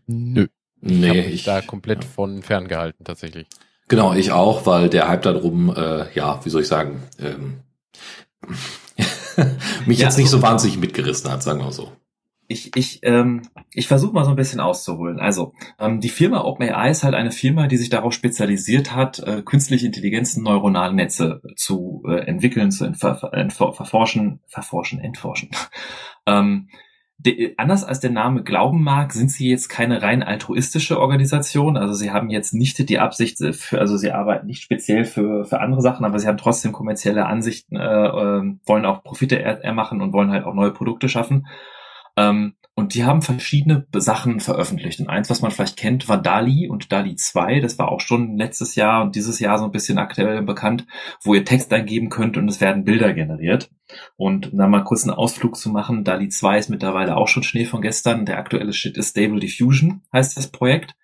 [0.08, 0.48] Nö.
[0.82, 3.48] Nee, ich, ich da komplett von ferngehalten, tatsächlich.
[3.88, 7.60] Genau, ich auch, weil der Hype darum, äh, ja, wie soll ich sagen, ähm,
[9.86, 11.92] mich ja, jetzt nicht so wahnsinnig mitgerissen hat, sagen wir so.
[12.52, 15.20] Ich, ich, ähm, ich versuche mal so ein bisschen auszuholen.
[15.20, 19.44] Also, ähm, die Firma OpenAI ist halt eine Firma, die sich darauf spezialisiert hat, äh,
[19.44, 25.52] künstliche Intelligenzen, neuronale Netze zu äh, entwickeln, zu entfer verforschen, verforschen, entforschen.
[26.26, 26.70] ähm,
[27.20, 31.76] de, anders als der Name glauben mag, sind sie jetzt keine rein altruistische Organisation.
[31.76, 35.46] Also sie haben jetzt nicht die Absicht, äh, für, also sie arbeiten nicht speziell für,
[35.46, 40.02] für andere Sachen, aber sie haben trotzdem kommerzielle Ansichten, äh, äh, wollen auch Profite ermachen
[40.02, 41.48] und wollen halt auch neue Produkte schaffen.
[42.16, 45.02] Ähm, und die haben verschiedene Sachen veröffentlicht.
[45.02, 47.60] Und eins, was man vielleicht kennt, war DALI und DALI 2.
[47.60, 50.88] Das war auch schon letztes Jahr und dieses Jahr so ein bisschen aktuell bekannt,
[51.22, 53.70] wo ihr Text eingeben könnt und es werden Bilder generiert.
[54.15, 57.44] Und um da mal kurz einen Ausflug zu machen, DALI 2 ist mittlerweile auch schon
[57.44, 58.26] Schnee von gestern.
[58.26, 60.96] Der aktuelle Shit ist Stable Diffusion, heißt das Projekt.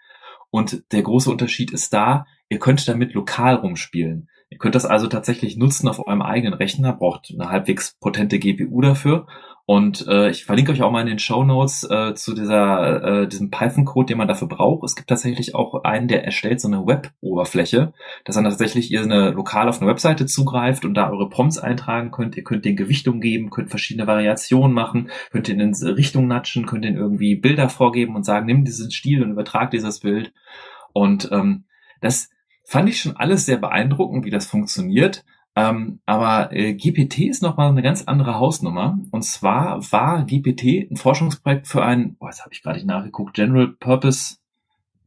[0.51, 4.29] Und der große Unterschied ist da, ihr könnt damit lokal rumspielen.
[4.49, 8.79] Ihr könnt das also tatsächlich nutzen auf eurem eigenen Rechner, braucht eine halbwegs potente GPU
[8.79, 9.27] dafür
[9.67, 13.27] und äh, ich verlinke euch auch mal in den Show Notes äh, zu dieser, äh,
[13.27, 14.83] diesem Python-Code, den man dafür braucht.
[14.85, 17.91] Es gibt tatsächlich auch einen, der erstellt so eine Web-Oberfläche,
[18.25, 22.11] dass dann tatsächlich ihr eine lokal auf eine Webseite zugreift und da eure Prompts eintragen
[22.11, 22.37] könnt.
[22.37, 26.95] Ihr könnt den Gewichtung geben, könnt verschiedene Variationen machen, könnt in Richtung natschen, könnt den
[26.95, 30.31] irgendwie Bilder vorgeben und sagen, nimm diesen Stil und übertrag dieses Bild.
[30.93, 31.65] Und ähm,
[32.01, 32.29] das
[32.65, 35.25] fand ich schon alles sehr beeindruckend, wie das funktioniert.
[35.55, 38.99] Ähm, aber äh, GPT ist nochmal eine ganz andere Hausnummer.
[39.11, 43.33] Und zwar war GPT ein Forschungsprojekt für ein, oh, jetzt habe ich gerade nicht nachgeguckt,
[43.33, 44.37] General Purpose,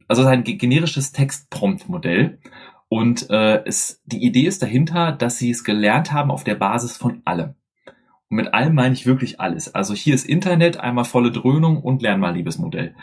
[0.07, 2.39] also ein generisches Text-Prompt-Modell.
[2.87, 6.97] Und äh, es, die Idee ist dahinter, dass sie es gelernt haben auf der Basis
[6.97, 7.53] von allem.
[8.29, 9.75] Und mit allem meine ich wirklich alles.
[9.75, 12.95] Also hier ist Internet, einmal volle Dröhnung und lern mal Liebesmodell.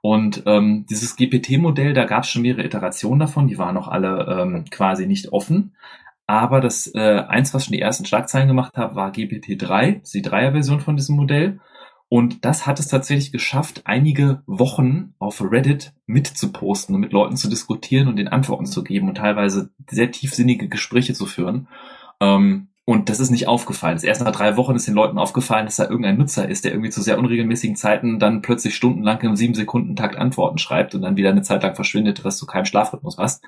[0.00, 4.42] Und ähm, dieses GPT-Modell, da gab es schon mehrere Iterationen davon, die waren noch alle
[4.42, 5.74] ähm, quasi nicht offen.
[6.26, 10.80] Aber das äh, eins, was schon die ersten Schlagzeilen gemacht hat, war GPT-3, die Dreier-Version
[10.80, 11.60] von diesem Modell.
[12.08, 17.48] Und das hat es tatsächlich geschafft, einige Wochen auf Reddit mitzuposten und mit Leuten zu
[17.48, 21.68] diskutieren und den Antworten zu geben und teilweise sehr tiefsinnige Gespräche zu führen.
[22.20, 23.96] Ähm, und das ist nicht aufgefallen.
[23.96, 26.72] Das erst nach drei Wochen ist den Leuten aufgefallen, dass da irgendein Nutzer ist, der
[26.72, 31.00] irgendwie zu sehr unregelmäßigen Zeiten dann plötzlich stundenlang im sieben Sekunden Takt Antworten schreibt und
[31.00, 33.42] dann wieder eine Zeit lang verschwindet, was du keinen Schlafrhythmus hast.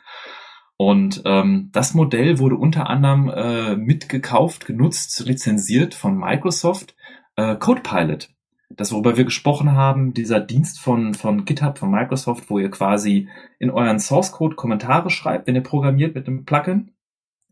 [0.77, 6.95] Und ähm, das Modell wurde unter anderem äh, mitgekauft, genutzt, lizenziert von Microsoft
[7.37, 8.31] äh, CodePilot.
[8.69, 13.29] Das, worüber wir gesprochen haben, dieser Dienst von, von GitHub, von Microsoft, wo ihr quasi
[13.59, 16.91] in euren Source Code Kommentare schreibt, wenn ihr programmiert mit einem Plugin,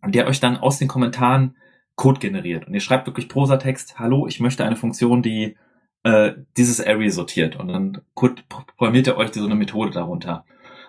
[0.05, 1.57] der euch dann aus den Kommentaren
[1.95, 2.67] Code generiert.
[2.67, 5.57] Und ihr schreibt wirklich Prosatext, hallo, ich möchte eine Funktion, die
[6.03, 7.57] äh, dieses Array sortiert.
[7.57, 10.45] Und dann programmiert ihr euch so eine Methode darunter.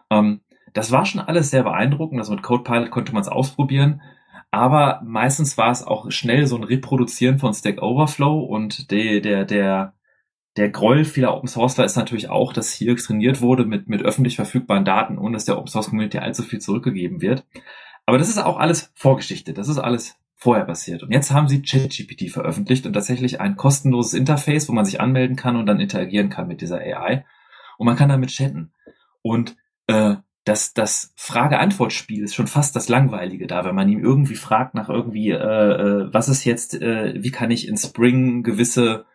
[0.10, 0.42] Ähm,
[0.76, 2.20] das war schon alles sehr beeindruckend.
[2.20, 4.02] Also mit CodePilot konnte man es ausprobieren.
[4.52, 9.46] Aber meistens war es auch schnell so ein Reproduzieren von Stack Overflow und der, der,
[9.46, 9.94] der,
[10.58, 14.36] der Groll vieler Open Sourceler ist natürlich auch, dass hier trainiert wurde mit, mit öffentlich
[14.36, 17.46] verfügbaren Daten, ohne dass der Open Source Community allzu viel zurückgegeben wird.
[18.06, 19.54] Aber das ist auch alles Vorgeschichte.
[19.54, 21.04] Das ist alles vorher passiert.
[21.04, 25.38] Und jetzt haben sie ChatGPT veröffentlicht und tatsächlich ein kostenloses Interface, wo man sich anmelden
[25.38, 27.26] kann und dann interagieren kann mit dieser AI.
[27.78, 28.74] Und man kann damit chatten.
[29.22, 29.56] Und
[29.88, 34.76] äh, das, das Frage-Antwort-Spiel ist schon fast das Langweilige da, wenn man ihm irgendwie fragt
[34.76, 39.06] nach irgendwie, äh, äh, was ist jetzt, äh, wie kann ich in Spring gewisse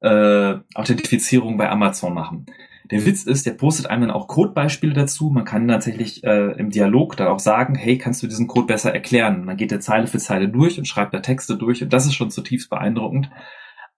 [0.00, 2.46] äh, Authentifizierung bei Amazon machen.
[2.90, 5.30] Der Witz ist, der postet einem dann auch Codebeispiele dazu.
[5.30, 8.92] Man kann tatsächlich äh, im Dialog da auch sagen, hey, kannst du diesen Code besser
[8.92, 9.40] erklären?
[9.40, 12.06] Und dann geht er Zeile für Zeile durch und schreibt da Texte durch und das
[12.06, 13.30] ist schon zutiefst beeindruckend.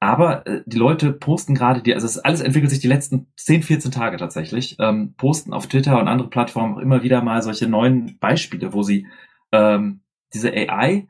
[0.00, 3.62] Aber äh, die Leute posten gerade die, also es alles entwickelt sich die letzten 10,
[3.62, 7.68] 14 Tage tatsächlich, ähm, posten auf Twitter und andere Plattformen auch immer wieder mal solche
[7.68, 9.06] neuen Beispiele, wo sie
[9.52, 10.00] ähm,
[10.32, 11.08] diese AI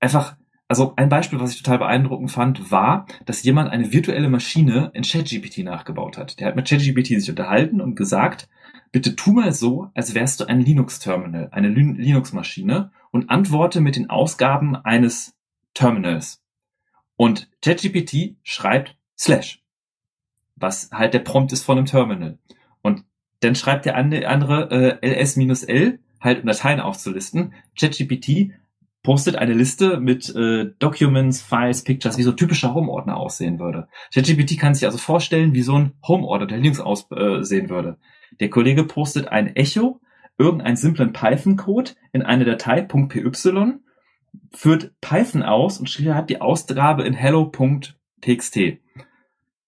[0.00, 0.36] einfach,
[0.68, 5.02] also ein Beispiel, was ich total beeindruckend fand, war, dass jemand eine virtuelle Maschine in
[5.04, 6.38] ChatGPT nachgebaut hat.
[6.40, 8.48] Der hat mit ChatGPT sich unterhalten und gesagt,
[8.90, 14.10] bitte tu mal so, als wärst du ein Linux-Terminal, eine Linux-Maschine und antworte mit den
[14.10, 15.34] Ausgaben eines
[15.74, 16.41] Terminals.
[17.22, 19.62] Und ChatGPT schreibt slash,
[20.56, 22.38] was halt der Prompt ist von einem Terminal.
[22.82, 23.04] Und
[23.38, 27.54] dann schreibt der andere äh, ls-l, halt um Dateien aufzulisten.
[27.78, 28.50] ChatGPT
[29.04, 33.86] postet eine Liste mit äh, Documents, Files, Pictures, wie so typischer Home-Ordner aussehen würde.
[34.12, 37.98] ChatGPT kann sich also vorstellen, wie so ein Home-Ordner der Linux aussehen äh, würde.
[38.40, 40.00] Der Kollege postet ein Echo,
[40.38, 43.22] irgendeinen simplen Python-Code in eine Datei .py
[44.52, 48.58] führt Python aus und schreibt die Ausgabe in hello.txt.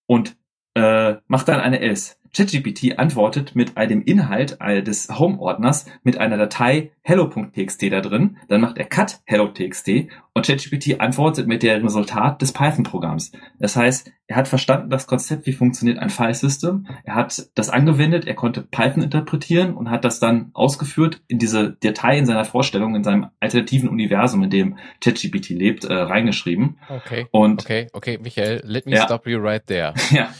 [0.06, 0.36] Und
[0.74, 2.16] äh, macht dann eine else.
[2.36, 8.76] ChatGPT antwortet mit einem Inhalt des Home-Ordners mit einer Datei hello.txt da drin, dann macht
[8.78, 9.88] er cut hello.txt
[10.34, 13.32] und ChatGPT antwortet mit dem Resultat des Python-Programms.
[13.60, 18.26] Das heißt, er hat verstanden das Konzept, wie funktioniert ein File-System, er hat das angewendet,
[18.26, 22.96] er konnte Python interpretieren und hat das dann ausgeführt in diese Datei in seiner Vorstellung,
[22.96, 26.78] in seinem alternativen Universum, in dem ChatGPT lebt, äh, reingeschrieben.
[26.88, 27.26] Okay.
[27.30, 29.04] Und okay, okay, Michael, let me Ja.
[29.04, 29.92] stop you right there.
[30.10, 30.30] ja,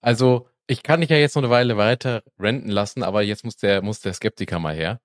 [0.00, 3.56] Also, ich kann dich ja jetzt noch eine Weile weiter renten lassen, aber jetzt muss
[3.56, 5.00] der, muss der Skeptiker mal her.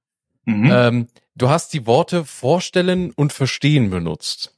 [0.45, 0.69] mhm.
[0.71, 4.55] Ähm, du hast die Worte vorstellen und verstehen benutzt.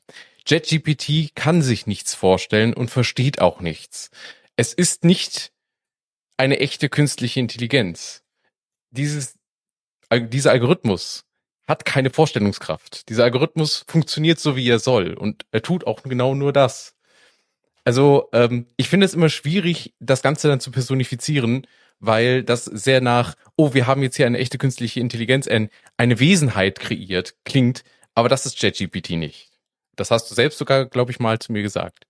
[0.48, 4.10] JetGPT kann sich nichts vorstellen und versteht auch nichts.
[4.58, 5.52] Es ist nicht
[6.38, 8.24] eine echte künstliche Intelligenz.
[8.92, 9.38] Dieses,
[10.12, 11.26] dieser Algorithmus
[11.68, 13.10] hat keine Vorstellungskraft.
[13.10, 16.95] Dieser Algorithmus funktioniert so, wie er soll und er tut auch genau nur das.
[17.86, 21.68] Also ähm, ich finde es immer schwierig, das Ganze dann zu personifizieren,
[22.00, 26.20] weil das sehr nach, oh, wir haben jetzt hier eine echte künstliche Intelligenz, ein, eine
[26.20, 27.84] Wesenheit kreiert, klingt,
[28.16, 29.52] aber das ist ChatGPT nicht.
[29.96, 32.06] Das hast du selbst sogar, glaube ich, mal zu mir gesagt.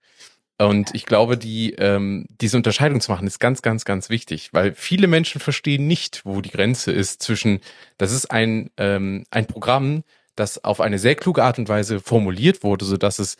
[0.57, 4.73] Und ich glaube, die, ähm, diese Unterscheidung zu machen, ist ganz, ganz, ganz wichtig, weil
[4.73, 7.59] viele Menschen verstehen nicht, wo die Grenze ist zwischen,
[7.97, 10.03] das ist ein, ähm, ein Programm,
[10.35, 13.35] das auf eine sehr kluge Art und Weise formuliert wurde, so dass es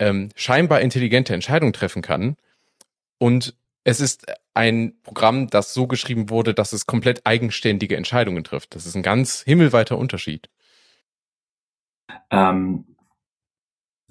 [0.00, 2.36] ähm, scheinbar intelligente Entscheidungen treffen kann.
[3.18, 8.74] Und es ist ein Programm, das so geschrieben wurde, dass es komplett eigenständige Entscheidungen trifft.
[8.74, 10.48] Das ist ein ganz himmelweiter Unterschied.
[12.30, 12.84] Ähm,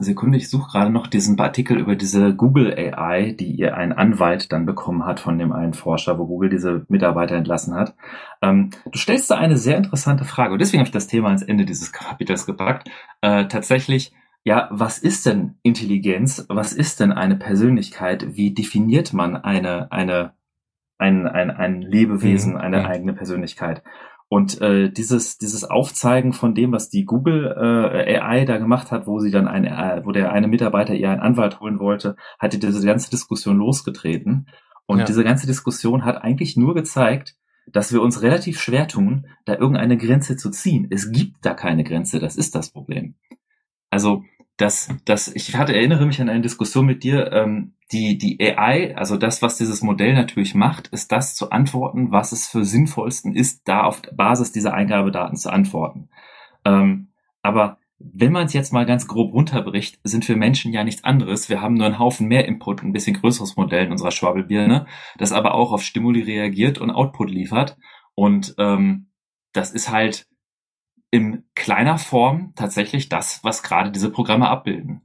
[0.01, 4.51] Sekunde, ich suche gerade noch diesen Artikel über diese Google AI, die ihr ein Anwalt
[4.53, 7.95] dann bekommen hat von dem einen Forscher, wo Google diese Mitarbeiter entlassen hat.
[8.41, 11.43] Ähm, du stellst da eine sehr interessante Frage und deswegen habe ich das Thema ans
[11.43, 12.89] Ende dieses Kapitels gepackt.
[13.19, 16.45] Äh, tatsächlich, ja, was ist denn Intelligenz?
[16.49, 18.35] Was ist denn eine Persönlichkeit?
[18.35, 20.33] Wie definiert man eine, eine,
[20.97, 22.85] ein, ein, ein Lebewesen, Mhm, eine mhm.
[22.85, 23.83] eigene Persönlichkeit?
[24.31, 29.07] Und äh, dieses dieses Aufzeigen von dem, was die Google äh, AI da gemacht hat,
[29.07, 32.59] wo sie dann ein, äh, wo der eine Mitarbeiter ihr einen Anwalt holen wollte, hatte
[32.59, 34.47] diese ganze Diskussion losgetreten.
[34.85, 35.05] Und Ja.
[35.05, 37.35] diese ganze Diskussion hat eigentlich nur gezeigt,
[37.71, 40.87] dass wir uns relativ schwer tun, da irgendeine Grenze zu ziehen.
[40.91, 43.15] Es gibt da keine Grenze, das ist das Problem.
[43.89, 44.23] Also
[44.57, 47.31] das, das, ich hatte erinnere mich an eine Diskussion mit dir.
[47.31, 52.11] Ähm, die die AI, also das, was dieses Modell natürlich macht, ist das zu antworten,
[52.11, 56.09] was es für sinnvollsten ist, da auf Basis dieser Eingabedaten zu antworten.
[56.65, 57.09] Ähm,
[57.41, 61.49] aber wenn man es jetzt mal ganz grob runterbricht, sind wir Menschen ja nichts anderes.
[61.49, 64.85] Wir haben nur einen Haufen mehr Input, ein bisschen größeres Modell in unserer Schwabbelbirne,
[65.17, 67.75] das aber auch auf Stimuli reagiert und Output liefert.
[68.13, 69.09] Und ähm,
[69.51, 70.27] das ist halt
[71.11, 75.01] in kleiner Form tatsächlich das, was gerade diese Programme abbilden.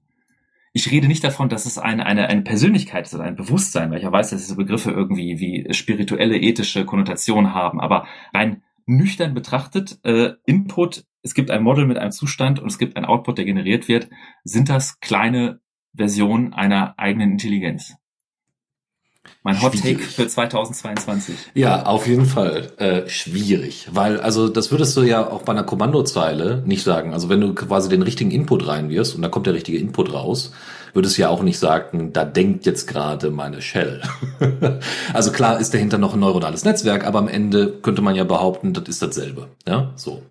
[0.73, 3.99] Ich rede nicht davon, dass es eine, eine, eine Persönlichkeit ist oder ein Bewusstsein, weil
[3.99, 9.35] ich ja weiß, dass diese Begriffe irgendwie wie spirituelle, ethische Konnotationen haben, aber rein nüchtern
[9.35, 13.39] betrachtet, äh, Input, es gibt ein Model mit einem Zustand und es gibt ein Output,
[13.39, 14.11] der generiert wird,
[14.43, 15.61] sind das kleine
[15.95, 17.95] Versionen einer eigenen Intelligenz.
[19.43, 21.35] Mein Hot Take für 2022.
[21.55, 25.65] Ja, auf jeden Fall äh, schwierig, weil also das würdest du ja auch bei einer
[25.65, 27.13] Kommandozeile nicht sagen.
[27.13, 30.53] Also wenn du quasi den richtigen Input reinwirfst und da kommt der richtige Input raus,
[30.95, 34.01] würdest du ja auch nicht sagen, da denkt jetzt gerade meine Shell.
[35.13, 38.73] also klar ist dahinter noch ein neuronales Netzwerk, aber am Ende könnte man ja behaupten,
[38.73, 39.49] das ist dasselbe.
[39.69, 40.23] Ja, so.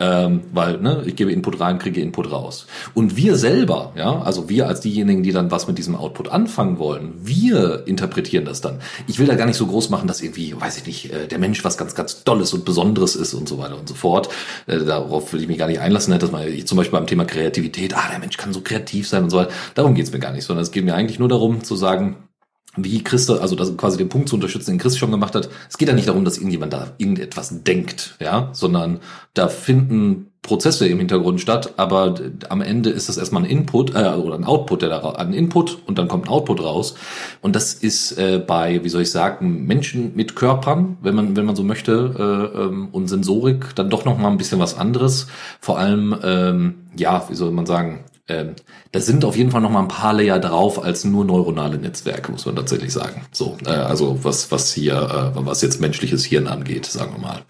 [0.00, 2.66] Ähm, weil ne, ich gebe Input rein, kriege Input raus.
[2.94, 6.78] Und wir selber, ja, also wir als diejenigen, die dann was mit diesem Output anfangen
[6.78, 8.80] wollen, wir interpretieren das dann.
[9.06, 11.38] Ich will da gar nicht so groß machen, dass irgendwie, weiß ich nicht, äh, der
[11.38, 14.30] Mensch was ganz, ganz Tolles und Besonderes ist und so weiter und so fort.
[14.66, 17.26] Äh, darauf will ich mich gar nicht einlassen, ne, dass man zum Beispiel beim Thema
[17.26, 19.52] Kreativität, ah, der Mensch kann so kreativ sein und so weiter.
[19.74, 22.16] Darum geht's mir gar nicht, sondern es geht mir eigentlich nur darum zu sagen,
[22.76, 25.50] wie Christa, also das quasi den Punkt zu unterstützen, den Chris schon gemacht hat.
[25.68, 29.00] Es geht ja nicht darum, dass irgendjemand da irgendetwas denkt, ja, sondern
[29.34, 32.16] da finden Prozesse im Hintergrund statt, aber
[32.48, 35.78] am Ende ist das erstmal ein Input äh, oder ein Output, der da ein Input
[35.86, 36.96] und dann kommt ein Output raus.
[37.42, 41.44] Und das ist äh, bei, wie soll ich sagen, Menschen mit Körpern, wenn man wenn
[41.44, 45.28] man so möchte, äh, ähm, und Sensorik dann doch noch mal ein bisschen was anderes.
[45.60, 48.54] Vor allem, ähm, ja, wie soll man sagen, ähm,
[48.92, 52.30] da sind auf jeden Fall noch mal ein paar Layer drauf als nur neuronale Netzwerke,
[52.30, 53.26] muss man tatsächlich sagen.
[53.32, 57.42] So, äh, also was was hier, äh, was jetzt menschliches Hirn angeht, sagen wir mal.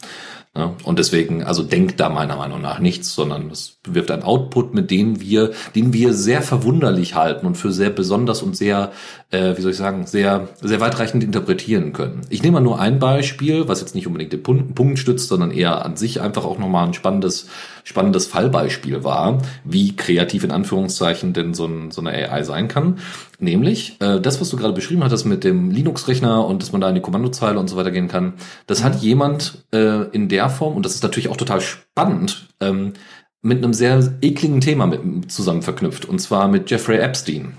[0.54, 4.74] Ja, und deswegen, also denkt da meiner Meinung nach nichts, sondern es wirft ein Output,
[4.74, 8.92] mit dem wir, den wir sehr verwunderlich halten und für sehr besonders und sehr
[9.32, 12.20] äh, wie soll ich sagen, sehr, sehr weitreichend interpretieren können.
[12.28, 15.50] Ich nehme mal nur ein Beispiel, was jetzt nicht unbedingt den Punkt, Punkt stützt, sondern
[15.50, 17.48] eher an sich einfach auch nochmal ein spannendes,
[17.82, 22.98] spannendes Fallbeispiel war, wie kreativ in Anführungszeichen denn so, ein, so eine AI sein kann.
[23.42, 26.88] Nämlich, äh, das, was du gerade beschrieben hattest mit dem Linux-Rechner und dass man da
[26.88, 28.34] in die Kommandozeile und so weiter gehen kann,
[28.68, 32.92] das hat jemand äh, in der Form, und das ist natürlich auch total spannend, ähm,
[33.40, 37.58] mit einem sehr ekligen Thema mit zusammen verknüpft, und zwar mit Jeffrey Epstein.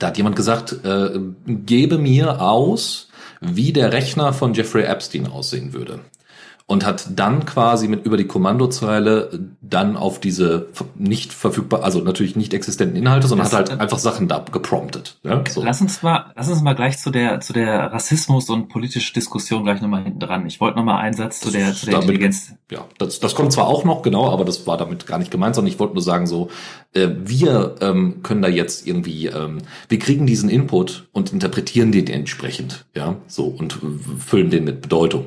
[0.00, 3.06] Da hat jemand gesagt, äh, gebe mir aus,
[3.40, 6.00] wie der Rechner von Jeffrey Epstein aussehen würde
[6.66, 12.36] und hat dann quasi mit über die Kommandozeile dann auf diese nicht verfügbar, also natürlich
[12.36, 15.18] nicht existenten Inhalte, sondern das, hat halt einfach Sachen da gepromptet.
[15.24, 15.62] Ja, so.
[15.62, 19.64] Lass uns mal, lass uns mal gleich zu der zu der Rassismus und politische Diskussion
[19.64, 20.46] gleich nochmal hinten dran.
[20.46, 22.54] Ich wollte nochmal einen Satz zu der zu der damit, Intelligenz.
[22.70, 25.54] Ja, das, das kommt zwar auch noch genau, aber das war damit gar nicht gemeint,
[25.54, 26.48] sondern ich wollte nur sagen so,
[26.94, 29.58] äh, wir ähm, können da jetzt irgendwie, ähm,
[29.90, 33.78] wir kriegen diesen Input und interpretieren den entsprechend, ja, so und
[34.18, 35.26] füllen den mit Bedeutung.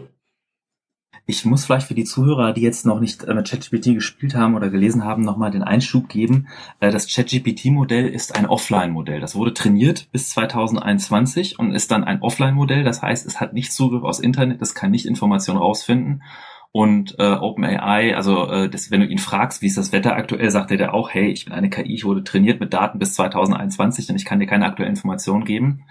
[1.29, 4.55] Ich muss vielleicht für die Zuhörer, die jetzt noch nicht äh, mit ChatGPT gespielt haben
[4.55, 6.47] oder gelesen haben, nochmal den Einschub geben.
[6.79, 9.19] Äh, das ChatGPT-Modell ist ein Offline-Modell.
[9.19, 12.85] Das wurde trainiert bis 2021 und ist dann ein Offline-Modell.
[12.85, 16.23] Das heißt, es hat nicht Zugriff aufs Internet, es kann nicht Informationen rausfinden.
[16.71, 20.49] Und äh, OpenAI, also äh, das, wenn du ihn fragst, wie ist das Wetter aktuell,
[20.49, 23.15] sagt er dir auch, hey, ich bin eine KI, ich wurde trainiert mit Daten bis
[23.15, 25.83] 2021 und ich kann dir keine aktuellen Informationen geben.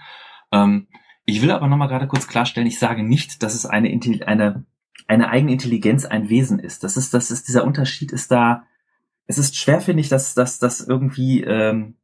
[0.51, 0.87] Ähm,
[1.25, 3.89] ich will aber nochmal gerade kurz klarstellen, ich sage nicht, dass es eine,
[4.25, 4.65] eine
[5.07, 6.83] eine eigene Intelligenz ein Wesen ist.
[6.83, 8.63] Das ist, das ist, dieser Unterschied ist da,
[9.25, 11.95] es ist schwer, finde ich, dass das das irgendwie ähm,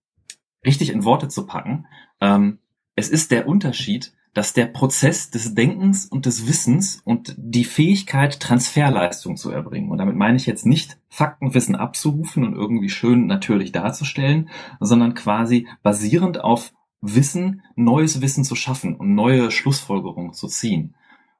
[0.65, 1.85] richtig in Worte zu packen.
[2.21, 2.59] Ähm,
[2.95, 8.39] es ist der Unterschied, dass der Prozess des Denkens und des Wissens und die Fähigkeit,
[8.39, 9.91] Transferleistung zu erbringen.
[9.91, 14.49] Und damit meine ich jetzt nicht Faktenwissen abzurufen und irgendwie schön natürlich darzustellen,
[14.79, 20.95] sondern quasi basierend auf Wissen neues Wissen zu schaffen und neue Schlussfolgerungen zu ziehen.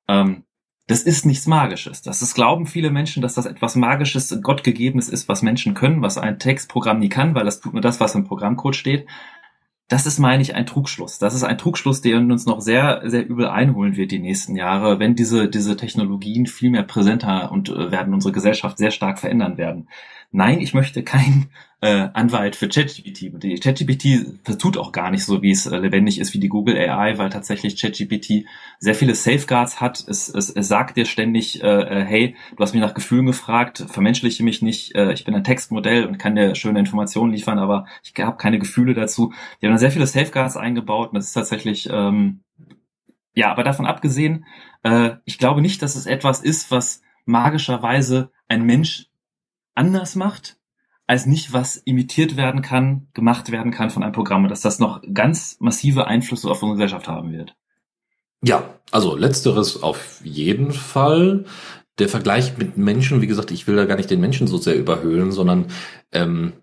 [0.08, 0.44] Ähm,
[0.88, 2.02] das ist nichts Magisches.
[2.02, 6.18] Das ist, glauben viele Menschen, dass das etwas Magisches, Gottgegebenes ist, was Menschen können, was
[6.18, 9.08] ein Textprogramm nie kann, weil das tut nur das, was im Programmcode steht.
[9.88, 11.20] Das ist, meine ich, ein Trugschluss.
[11.20, 15.00] Das ist ein Trugschluss, der uns noch sehr, sehr übel einholen wird die nächsten Jahre,
[15.00, 19.58] wenn diese, diese Technologien viel mehr präsenter und äh, werden unsere Gesellschaft sehr stark verändern
[19.58, 19.88] werden.
[20.36, 23.62] Nein, ich möchte kein äh, Anwalt für ChatGPT.
[23.62, 27.20] ChatGPT tut auch gar nicht so, wie es äh, lebendig ist wie die Google AI,
[27.20, 28.48] weil tatsächlich ChatGPT
[28.80, 30.04] sehr viele Safeguards hat.
[30.08, 33.86] Es, es, es sagt dir ständig, äh, äh, hey, du hast mich nach Gefühlen gefragt,
[33.88, 37.86] vermenschliche mich nicht, äh, ich bin ein Textmodell und kann dir schöne Informationen liefern, aber
[38.02, 39.34] ich habe keine Gefühle dazu.
[39.62, 42.42] Die haben da sehr viele Safeguards eingebaut und das ist tatsächlich, ähm,
[43.36, 44.46] ja, aber davon abgesehen,
[44.82, 49.13] äh, ich glaube nicht, dass es etwas ist, was magischerweise ein Mensch
[49.76, 50.58] anders macht,
[51.08, 55.02] als nicht was imitiert werden kann, gemacht werden kann von einem Programm dass das noch
[55.14, 57.56] ganz massive Einflüsse auf unsere Gesellschaft haben wird.
[58.44, 61.46] Ja, also letzteres auf jeden Fall.
[62.00, 64.76] Der Vergleich mit Menschen, wie gesagt, ich will da gar nicht den Menschen so sehr
[64.76, 65.68] überhöhlen, sondern
[66.12, 66.54] ähm,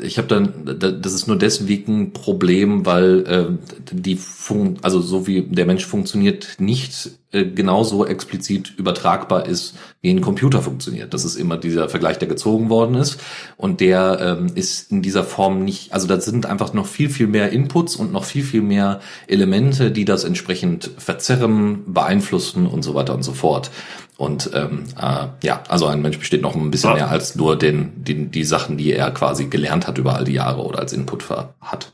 [0.00, 3.46] ich habe dann, das ist nur deswegen ein Problem, weil äh,
[3.92, 10.10] die Fun also so wie der Mensch funktioniert, nicht äh, genauso explizit übertragbar ist, wie
[10.10, 11.12] ein Computer funktioniert.
[11.14, 13.18] Das ist immer dieser Vergleich, der gezogen worden ist.
[13.56, 17.26] Und der ähm, ist in dieser Form nicht, also da sind einfach noch viel, viel
[17.26, 22.94] mehr Inputs und noch viel, viel mehr Elemente, die das entsprechend verzerren, beeinflussen und so
[22.94, 23.70] weiter und so fort.
[24.18, 28.02] Und ähm, äh, ja, also ein Mensch besteht noch ein bisschen mehr als nur den,
[28.02, 31.30] die, die Sachen, die er quasi gelernt hat über all die Jahre oder als Input
[31.60, 31.92] hat.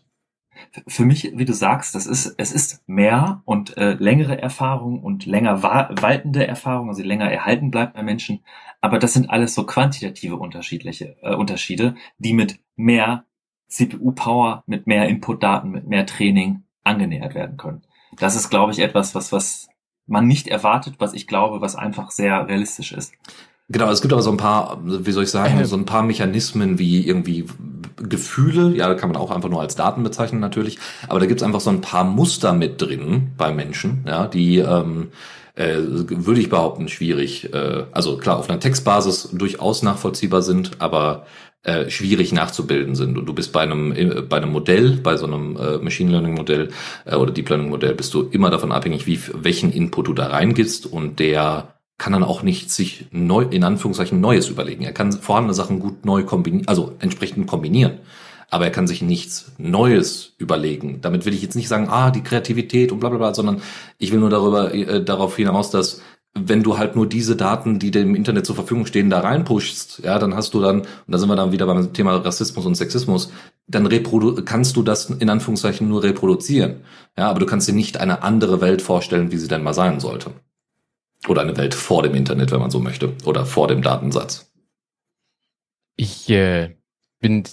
[0.88, 5.26] Für mich, wie du sagst, das ist, es ist mehr und äh, längere Erfahrung und
[5.26, 8.42] länger waltende Erfahrung, also länger erhalten bleibt bei Menschen.
[8.80, 13.26] Aber das sind alles so quantitative unterschiedliche äh, Unterschiede, die mit mehr
[13.68, 17.82] CPU-Power, mit mehr Input-Daten, mit mehr Training angenähert werden können.
[18.16, 19.68] Das ist, glaube ich, etwas, was, was
[20.06, 23.12] man nicht erwartet, was ich glaube, was einfach sehr realistisch ist.
[23.68, 26.78] Genau, es gibt aber so ein paar, wie soll ich sagen, so ein paar Mechanismen
[26.78, 27.46] wie irgendwie
[27.96, 30.78] Gefühle, ja, kann man auch einfach nur als Daten bezeichnen natürlich,
[31.08, 35.08] aber da gibt's einfach so ein paar Muster mit drin bei Menschen, ja, die ähm,
[35.54, 41.26] äh, würde ich behaupten schwierig, äh, also klar auf einer Textbasis durchaus nachvollziehbar sind, aber
[41.64, 43.18] äh, schwierig nachzubilden sind.
[43.18, 46.34] Und du bist bei einem, äh, bei einem Modell, bei so einem äh, Machine Learning
[46.34, 46.68] Modell
[47.04, 50.26] äh, oder Deep Learning Modell, bist du immer davon abhängig, wie, welchen Input du da
[50.26, 54.84] reingibst und der kann dann auch nicht sich neu, in Anführungszeichen Neues überlegen.
[54.84, 58.00] Er kann vorhandene Sachen gut neu kombinieren, also entsprechend kombinieren.
[58.50, 61.00] Aber er kann sich nichts Neues überlegen.
[61.00, 63.62] Damit will ich jetzt nicht sagen, ah, die Kreativität und bla bla bla, sondern
[63.98, 66.02] ich will nur darüber, äh, darauf hinaus, dass
[66.36, 70.18] wenn du halt nur diese Daten, die dem Internet zur Verfügung stehen, da reinpushst, ja,
[70.18, 73.32] dann hast du dann, und da sind wir dann wieder beim Thema Rassismus und Sexismus,
[73.68, 73.88] dann
[74.44, 76.80] kannst du das in Anführungszeichen nur reproduzieren.
[77.16, 80.00] Ja, aber du kannst dir nicht eine andere Welt vorstellen, wie sie denn mal sein
[80.00, 80.32] sollte.
[81.28, 83.14] Oder eine Welt vor dem Internet, wenn man so möchte.
[83.24, 84.52] Oder vor dem Datensatz.
[85.96, 86.76] Ich äh,
[87.20, 87.44] bin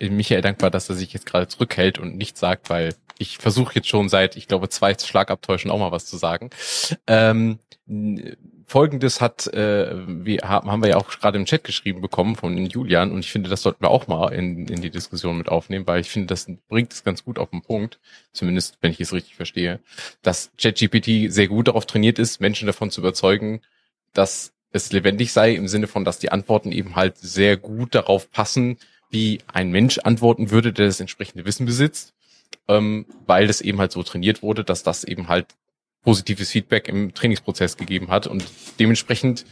[0.00, 3.88] Michael dankbar, dass er sich jetzt gerade zurückhält und nichts sagt, weil ich versuche jetzt
[3.88, 6.50] schon seit, ich glaube, zwei Schlagabtäuschen auch mal was zu sagen.
[7.06, 7.58] Ähm,
[8.68, 13.12] Folgendes hat, äh, wir haben, wir ja auch gerade im Chat geschrieben bekommen von Julian
[13.12, 16.02] und ich finde, das sollten wir auch mal in, in die Diskussion mit aufnehmen, weil
[16.02, 17.98] ich finde, das bringt es ganz gut auf den Punkt,
[18.32, 19.80] zumindest wenn ich es richtig verstehe,
[20.22, 23.62] dass ChatGPT sehr gut darauf trainiert ist, Menschen davon zu überzeugen,
[24.12, 28.30] dass es lebendig sei, im Sinne von, dass die Antworten eben halt sehr gut darauf
[28.30, 28.76] passen,
[29.08, 32.12] wie ein Mensch antworten würde, der das entsprechende Wissen besitzt,
[32.68, 35.46] ähm, weil das eben halt so trainiert wurde, dass das eben halt
[36.02, 38.44] positives Feedback im Trainingsprozess gegeben hat und
[38.78, 39.44] dementsprechend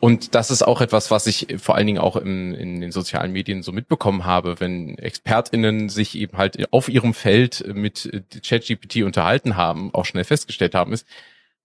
[0.00, 3.32] und das ist auch etwas, was ich vor allen Dingen auch im, in den sozialen
[3.32, 8.10] Medien so mitbekommen habe, wenn ExpertInnen sich eben halt auf ihrem Feld mit
[8.46, 11.06] ChatGPT unterhalten haben, auch schnell festgestellt haben, ist,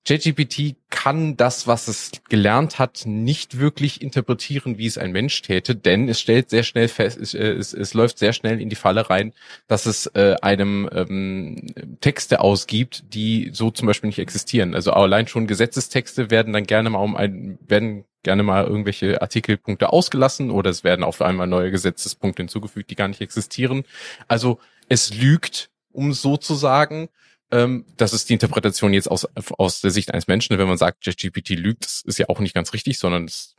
[0.06, 5.76] ChatGPT kann das, was es gelernt hat, nicht wirklich interpretieren, wie es ein Mensch täte,
[5.76, 8.76] denn es stellt sehr schnell fest, es, äh, es, es läuft sehr schnell in die
[8.76, 9.34] Falle rein,
[9.68, 11.68] dass es äh, einem ähm,
[12.02, 14.74] Texte ausgibt, die so zum Beispiel nicht existieren.
[14.74, 19.94] Also allein schon Gesetzestexte werden dann gerne mal um ein, werden gerne mal irgendwelche Artikelpunkte
[19.94, 23.84] ausgelassen oder es werden auf einmal neue Gesetzespunkte hinzugefügt, die gar nicht existieren.
[24.28, 27.10] Also es lügt, um so zu sagen,
[27.52, 29.28] ähm, das ist die Interpretation jetzt aus,
[29.58, 30.58] aus der Sicht eines Menschen.
[30.58, 33.56] Wenn man sagt, ChatGPT lügt, das ist ja auch nicht ganz richtig, sondern es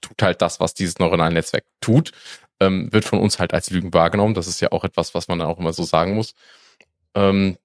[0.00, 2.12] tut halt das, was dieses neuronale Netzwerk tut,
[2.60, 4.34] ähm, wird von uns halt als Lügen wahrgenommen.
[4.34, 6.34] Das ist ja auch etwas, was man dann auch immer so sagen muss.
[7.14, 7.56] Ähm,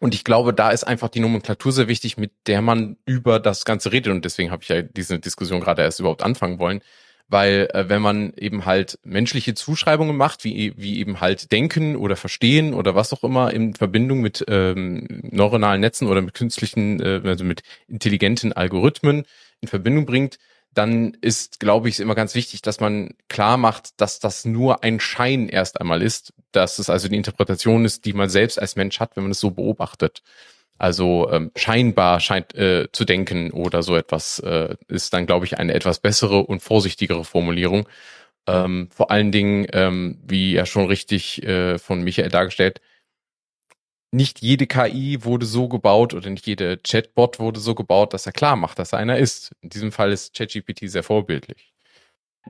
[0.00, 3.64] und ich glaube, da ist einfach die Nomenklatur sehr wichtig, mit der man über das
[3.64, 4.12] Ganze redet.
[4.12, 6.82] Und deswegen habe ich ja diese Diskussion gerade erst überhaupt anfangen wollen
[7.28, 12.16] weil äh, wenn man eben halt menschliche Zuschreibungen macht, wie, wie eben halt denken oder
[12.16, 17.20] verstehen oder was auch immer in Verbindung mit ähm, neuronalen Netzen oder mit künstlichen, äh,
[17.24, 19.24] also mit intelligenten Algorithmen
[19.60, 20.38] in Verbindung bringt,
[20.76, 25.00] dann ist, glaube ich, immer ganz wichtig, dass man klar macht, dass das nur ein
[25.00, 29.00] Schein erst einmal ist, dass es also die Interpretation ist, die man selbst als Mensch
[29.00, 30.22] hat, wenn man es so beobachtet.
[30.78, 35.58] Also ähm, scheinbar scheint äh, zu denken oder so etwas äh, ist dann, glaube ich,
[35.58, 37.88] eine etwas bessere und vorsichtigere Formulierung.
[38.46, 42.80] Ähm, vor allen Dingen, ähm, wie ja schon richtig äh, von Michael dargestellt,
[44.12, 48.32] nicht jede KI wurde so gebaut oder nicht jede Chatbot wurde so gebaut, dass er
[48.32, 49.52] klar macht, dass er einer ist.
[49.62, 51.75] In diesem Fall ist ChatGPT sehr vorbildlich.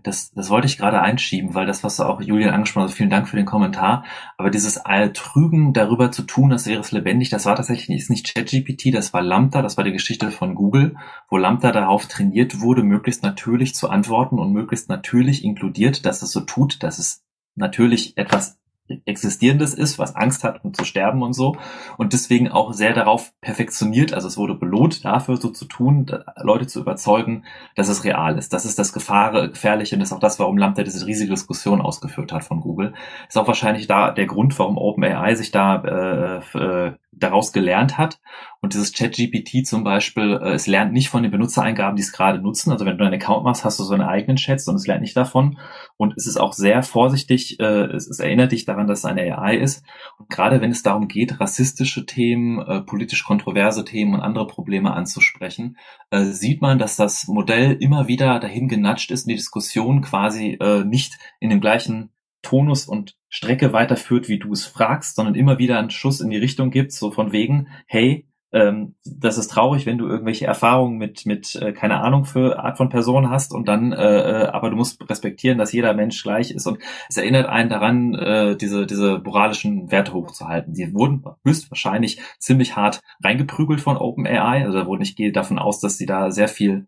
[0.02, 3.10] Das, das wollte ich gerade einschieben, weil das, was du auch Julian angesprochen hast, vielen
[3.10, 4.04] Dank für den Kommentar.
[4.36, 4.82] Aber dieses
[5.14, 8.94] Trügen darüber zu tun, das wäre es lebendig, das war tatsächlich nicht, ist nicht ChatGPT,
[8.94, 10.96] das war Lambda, das war die Geschichte von Google,
[11.30, 16.30] wo Lambda darauf trainiert wurde, möglichst natürlich zu antworten und möglichst natürlich inkludiert, dass es
[16.30, 17.24] so tut, dass es
[17.54, 18.58] natürlich etwas
[19.04, 21.56] Existierendes ist, was Angst hat, um zu sterben und so.
[21.96, 26.06] Und deswegen auch sehr darauf perfektioniert, also es wurde belohnt dafür, so zu tun,
[26.40, 28.52] Leute zu überzeugen, dass es real ist.
[28.52, 31.80] Das ist das Gefahr, Gefährliche und das ist auch das, warum Lambda diese riesige Diskussion
[31.80, 32.94] ausgeführt hat von Google.
[33.28, 38.20] Ist auch wahrscheinlich da der Grund, warum OpenAI sich da äh, äh, daraus gelernt hat.
[38.60, 42.40] Und dieses ChatGPT zum Beispiel, äh, es lernt nicht von den Benutzereingaben, die es gerade
[42.40, 42.70] nutzen.
[42.72, 45.02] Also wenn du einen Account machst, hast du so einen eigenen Chats und es lernt
[45.02, 45.58] nicht davon.
[45.96, 49.22] Und es ist auch sehr vorsichtig, äh, es, es erinnert dich daran, dass es eine
[49.22, 49.84] AI ist.
[50.18, 54.92] Und gerade wenn es darum geht, rassistische Themen, äh, politisch kontroverse Themen und andere Probleme
[54.92, 55.76] anzusprechen,
[56.10, 60.58] äh, sieht man, dass das Modell immer wieder dahin genatscht ist, in die Diskussion quasi
[60.60, 62.10] äh, nicht in dem gleichen
[62.42, 66.36] Tonus und Strecke weiterführt, wie du es fragst, sondern immer wieder einen Schuss in die
[66.36, 71.26] Richtung gibt, so von wegen, hey, ähm, das ist traurig, wenn du irgendwelche Erfahrungen mit,
[71.26, 74.76] mit äh, keine Ahnung für Art von Person hast und dann, äh, äh, aber du
[74.76, 76.78] musst respektieren, dass jeder Mensch gleich ist und
[77.08, 80.74] es erinnert einen daran, äh, diese, diese moralischen Werte hochzuhalten.
[80.74, 85.80] Die wurden höchstwahrscheinlich ziemlich hart reingeprügelt von OpenAI, also da wurde ich gehe davon aus,
[85.80, 86.86] dass sie da sehr viel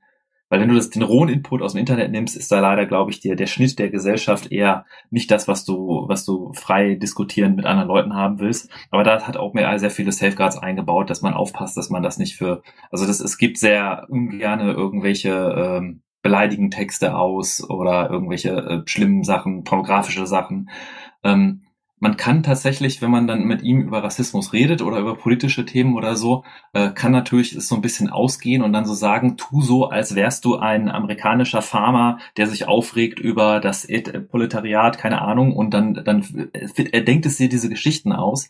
[0.48, 3.10] weil wenn du das, den rohen Input aus dem Internet nimmst, ist da leider, glaube
[3.10, 7.54] ich, der, der Schnitt der Gesellschaft eher nicht das, was du, was du frei diskutieren
[7.54, 8.70] mit anderen Leuten haben willst.
[8.90, 12.36] Aber da hat OpenAI sehr viele Safeguards eingebaut, dass man aufpasst, dass man das nicht
[12.36, 15.30] für, also das, es gibt sehr ungerne irgendwelche
[15.78, 20.70] ähm, beleidigen Texte aus oder irgendwelche äh, schlimmen Sachen, pornografische Sachen.
[21.22, 21.62] Ähm,
[22.00, 25.96] man kann tatsächlich, wenn man dann mit ihm über Rassismus redet oder über politische Themen
[25.96, 29.62] oder so, äh, kann natürlich es so ein bisschen ausgehen und dann so sagen, tu
[29.62, 33.86] so, als wärst du ein amerikanischer Farmer, der sich aufregt über das
[34.30, 38.48] Proletariat, keine Ahnung, und dann, dann er denkt es dir diese Geschichten aus.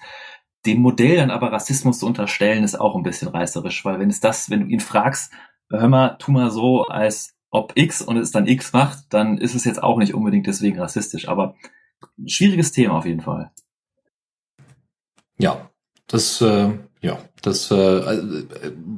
[0.66, 4.20] Dem Modell dann aber Rassismus zu unterstellen, ist auch ein bisschen reißerisch, weil wenn es
[4.20, 5.32] das, wenn du ihn fragst,
[5.70, 9.54] hör mal, tu mal so, als ob X und es dann X macht, dann ist
[9.54, 11.28] es jetzt auch nicht unbedingt deswegen rassistisch.
[11.28, 11.54] Aber
[12.26, 13.50] schwieriges Thema auf jeden Fall.
[15.38, 15.70] Ja,
[16.06, 16.70] das, äh,
[17.00, 18.20] ja, das, äh,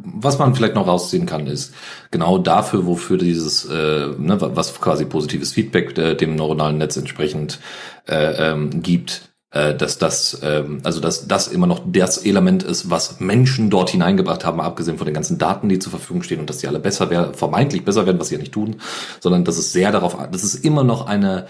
[0.05, 1.75] was man vielleicht noch rausziehen kann, ist
[2.11, 7.61] genau dafür, wofür dieses, äh, ne, was quasi positives Feedback äh, dem neuronalen Netz entsprechend
[8.09, 12.89] äh, ähm, gibt, äh, dass das, ähm, also dass das immer noch das Element ist,
[12.89, 16.49] was Menschen dort hineingebracht haben, abgesehen von den ganzen Daten, die zur Verfügung stehen und
[16.49, 18.77] dass die alle besser werden, vermeintlich besser werden, was sie ja nicht tun,
[19.19, 21.49] sondern dass es sehr darauf, das ist immer noch eine,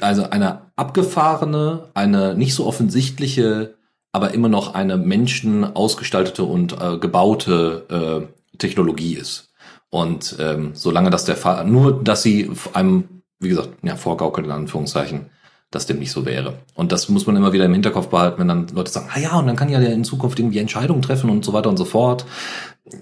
[0.00, 3.74] also eine abgefahrene, eine nicht so offensichtliche
[4.12, 9.50] aber immer noch eine Menschen ausgestaltete und äh, gebaute äh, Technologie ist.
[9.90, 14.52] Und ähm, solange das der Fall, nur dass sie einem, wie gesagt, ja, vorgaukeln in
[14.52, 15.30] Anführungszeichen,
[15.70, 16.54] dass dem nicht so wäre.
[16.74, 19.38] Und das muss man immer wieder im Hinterkopf behalten, wenn dann Leute sagen, ah ja,
[19.38, 21.84] und dann kann ja der in Zukunft irgendwie Entscheidungen treffen und so weiter und so
[21.84, 22.24] fort.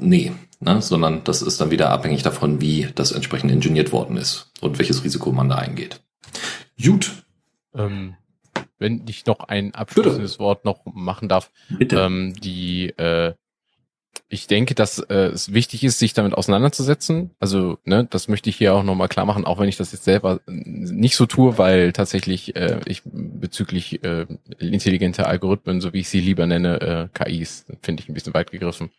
[0.00, 4.50] Nee, ne, sondern das ist dann wieder abhängig davon, wie das entsprechend ingeniert worden ist
[4.60, 6.00] und welches Risiko man da eingeht.
[6.82, 7.24] Gut.
[7.74, 8.14] Ähm,
[8.78, 10.44] wenn ich noch ein abschließendes Bitte.
[10.44, 11.50] Wort noch machen darf.
[11.68, 12.00] Bitte.
[12.00, 13.34] Ähm, die, äh,
[14.28, 17.30] ich denke, dass äh, es wichtig ist, sich damit auseinanderzusetzen.
[17.38, 20.04] Also, ne, das möchte ich hier auch nochmal klar machen, auch wenn ich das jetzt
[20.04, 24.26] selber nicht so tue, weil tatsächlich äh, ich bezüglich äh,
[24.58, 28.50] intelligente Algorithmen, so wie ich sie lieber nenne, äh, KIs, finde ich ein bisschen weit
[28.50, 28.90] gegriffen,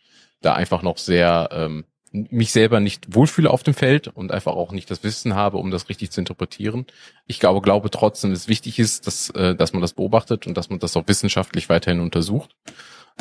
[0.41, 1.83] da einfach noch sehr ähm,
[2.29, 5.71] mich selber nicht wohlfühle auf dem Feld und einfach auch nicht das Wissen habe, um
[5.71, 6.85] das richtig zu interpretieren.
[7.27, 10.55] Ich glaube, glaube trotzdem, dass es wichtig ist, dass, äh, dass man das beobachtet und
[10.55, 12.55] dass man das auch wissenschaftlich weiterhin untersucht.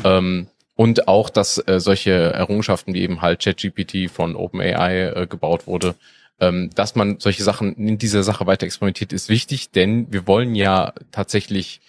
[0.05, 5.67] Ähm, und auch, dass äh, solche Errungenschaften wie eben halt ChatGPT von OpenAI äh, gebaut
[5.67, 5.95] wurde,
[6.39, 10.55] ähm, dass man solche Sachen in dieser Sache weiter experimentiert, ist wichtig, denn wir wollen
[10.55, 11.81] ja tatsächlich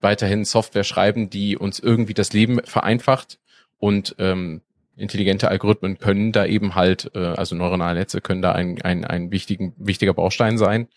[0.00, 3.38] weiterhin Software schreiben, die uns irgendwie das Leben vereinfacht
[3.78, 4.62] und ähm,
[5.00, 9.30] intelligente Algorithmen können da eben halt, äh, also neuronale Netze können da ein, ein, ein
[9.30, 10.88] wichtigen, wichtiger Baustein sein.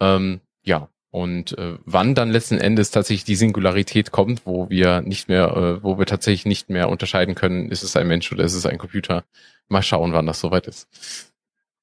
[0.00, 5.28] Ähm, ja, und äh, wann dann letzten Endes tatsächlich die Singularität kommt, wo wir nicht
[5.28, 8.54] mehr, äh, wo wir tatsächlich nicht mehr unterscheiden können, ist es ein Mensch oder ist
[8.54, 9.24] es ein Computer.
[9.68, 11.31] Mal schauen, wann das soweit ist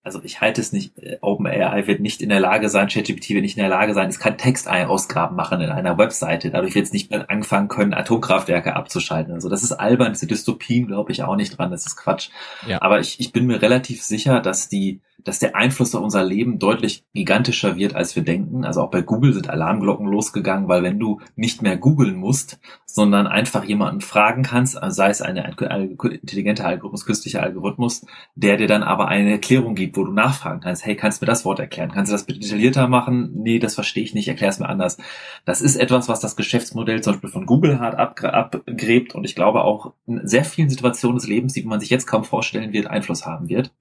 [0.04, 3.42] also ich halte es nicht, äh, OpenAI wird nicht in der Lage sein, ChatGPT wird
[3.42, 6.52] nicht in der Lage sein, es kann Textausgaben machen in einer Webseite.
[6.52, 9.34] Dadurch wird es nicht mehr anfangen können, Atomkraftwerke abzuschalten.
[9.34, 12.30] Also das ist albern, diese Dystopien glaube ich auch nicht dran, das ist Quatsch.
[12.68, 12.82] Ja.
[12.82, 16.60] Aber ich, ich bin mir relativ sicher, dass die dass der Einfluss auf unser Leben
[16.60, 18.64] deutlich gigantischer wird, als wir denken.
[18.64, 23.28] Also auch bei Google sind Alarmglocken losgegangen, weil wenn du nicht mehr googeln musst, sondern
[23.28, 29.08] einfach jemanden fragen kannst, sei es eine intelligente Algorithmus, künstlicher Algorithmus, der dir dann aber
[29.08, 31.92] eine Erklärung gibt, wo du nachfragen kannst, hey, kannst du mir das Wort erklären?
[31.92, 33.32] Kannst du das bitte detaillierter machen?
[33.34, 34.98] Nee, das verstehe ich nicht, erklär es mir anders.
[35.46, 39.64] Das ist etwas, was das Geschäftsmodell zum Beispiel von Google hart abgräbt und ich glaube
[39.64, 43.26] auch in sehr vielen Situationen des Lebens, die man sich jetzt kaum vorstellen wird, Einfluss
[43.26, 43.72] haben wird.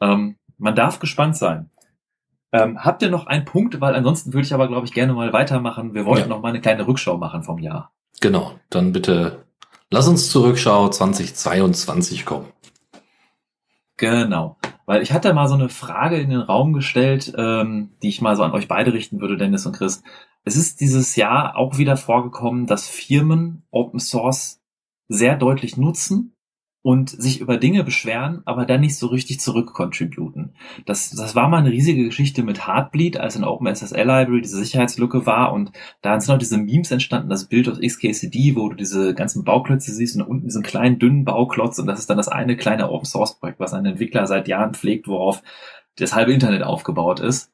[0.00, 1.70] Ähm, man darf gespannt sein.
[2.52, 3.80] Ähm, habt ihr noch einen Punkt?
[3.80, 5.94] Weil ansonsten würde ich aber, glaube ich, gerne mal weitermachen.
[5.94, 6.34] Wir wollten ja.
[6.34, 7.92] noch mal eine kleine Rückschau machen vom Jahr.
[8.20, 9.44] Genau, dann bitte
[9.90, 12.48] lass uns zur Rückschau 2022 kommen.
[13.96, 14.56] Genau,
[14.90, 18.34] weil ich hatte mal so eine Frage in den Raum gestellt, ähm, die ich mal
[18.34, 20.02] so an euch beide richten würde, Dennis und Chris.
[20.42, 24.60] Es ist dieses Jahr auch wieder vorgekommen, dass Firmen Open Source
[25.06, 26.34] sehr deutlich nutzen
[26.82, 30.54] und sich über Dinge beschweren, aber dann nicht so richtig zurückcontributen.
[30.86, 35.26] Das, das war mal eine riesige Geschichte mit Heartbleed, als in OpenSSL Library diese Sicherheitslücke
[35.26, 39.14] war und da sind noch diese Memes entstanden, das Bild aus XKCD, wo du diese
[39.14, 42.56] ganzen Bauklötze siehst und unten diesen kleinen dünnen Bauklotz und das ist dann das eine
[42.56, 45.42] kleine Open Source Projekt, was ein Entwickler seit Jahren pflegt, worauf
[45.96, 47.52] das halbe Internet aufgebaut ist.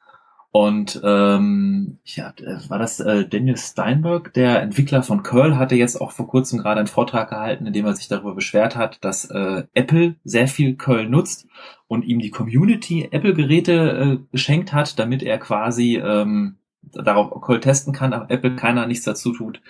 [0.59, 2.33] Und ähm, ja,
[2.69, 6.81] war das äh, Daniel Steinberg, der Entwickler von Curl, hatte jetzt auch vor kurzem gerade
[6.81, 10.77] einen Vortrag gehalten, in dem er sich darüber beschwert hat, dass äh, Apple sehr viel
[10.77, 11.47] Curl nutzt
[11.89, 17.93] und ihm die Community Apple-Geräte äh, geschenkt hat, damit er quasi ähm, darauf Curl testen
[17.93, 19.61] kann, aber Apple keiner nichts dazu tut.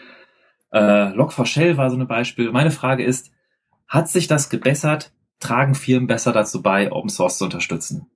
[0.71, 2.53] Äh, Log4Shell war so ein Beispiel.
[2.53, 3.33] Meine Frage ist,
[3.89, 5.13] hat sich das gebessert?
[5.41, 8.07] Tragen Firmen besser dazu bei, Open Source zu unterstützen?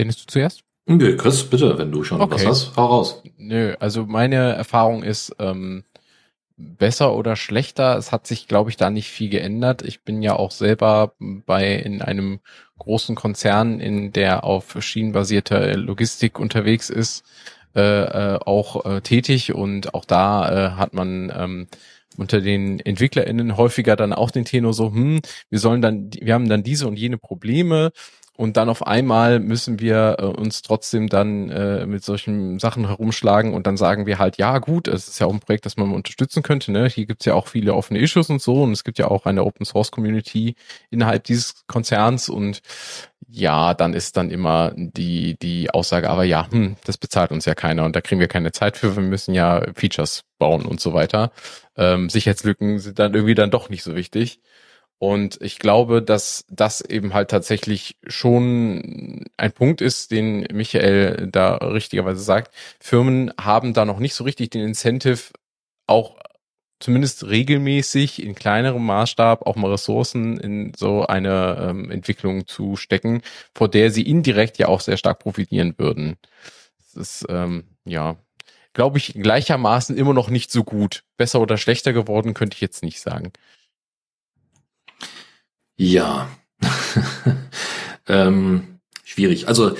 [0.00, 0.62] Dennis, du zuerst?
[0.86, 2.34] Nö, Chris, bitte, wenn du schon okay.
[2.34, 3.22] was hast, hau raus.
[3.36, 5.84] Nö, also meine Erfahrung ist ähm,
[6.56, 7.96] besser oder schlechter.
[7.96, 9.82] Es hat sich, glaube ich, da nicht viel geändert.
[9.82, 12.40] Ich bin ja auch selber bei in einem
[12.78, 17.24] großen Konzern, in der auf schienenbasierter Logistik unterwegs ist,
[17.76, 21.68] äh, äh, auch äh, tätig und auch da äh, hat man ähm,
[22.16, 25.20] unter den EntwicklerInnen häufiger dann auch den Tenor so, hm,
[25.50, 27.92] wir sollen dann, wir haben dann diese und jene Probleme
[28.40, 33.52] und dann auf einmal müssen wir äh, uns trotzdem dann äh, mit solchen Sachen herumschlagen
[33.52, 35.92] und dann sagen wir halt, ja gut, es ist ja auch ein Projekt, das man
[35.92, 36.72] unterstützen könnte.
[36.72, 36.88] Ne?
[36.88, 39.44] Hier gibt's ja auch viele offene Issues und so und es gibt ja auch eine
[39.44, 40.54] Open Source Community
[40.88, 42.62] innerhalb dieses Konzerns und
[43.28, 47.54] ja, dann ist dann immer die, die Aussage, aber ja, hm, das bezahlt uns ja
[47.54, 50.94] keiner und da kriegen wir keine Zeit für, wir müssen ja Features bauen und so
[50.94, 51.30] weiter.
[51.76, 54.40] Ähm, Sicherheitslücken sind dann irgendwie dann doch nicht so wichtig.
[55.00, 61.54] Und ich glaube, dass das eben halt tatsächlich schon ein Punkt ist, den Michael da
[61.54, 62.54] richtigerweise sagt.
[62.78, 65.32] Firmen haben da noch nicht so richtig den Incentive,
[65.86, 66.18] auch
[66.80, 73.22] zumindest regelmäßig in kleinerem Maßstab auch mal Ressourcen in so eine ähm, Entwicklung zu stecken,
[73.54, 76.18] vor der sie indirekt ja auch sehr stark profitieren würden.
[76.76, 78.16] Das ist, ähm, ja,
[78.74, 81.04] glaube ich, gleichermaßen immer noch nicht so gut.
[81.16, 83.32] Besser oder schlechter geworden, könnte ich jetzt nicht sagen.
[85.80, 86.28] Ja.
[88.06, 89.48] ähm, schwierig.
[89.48, 89.72] Also,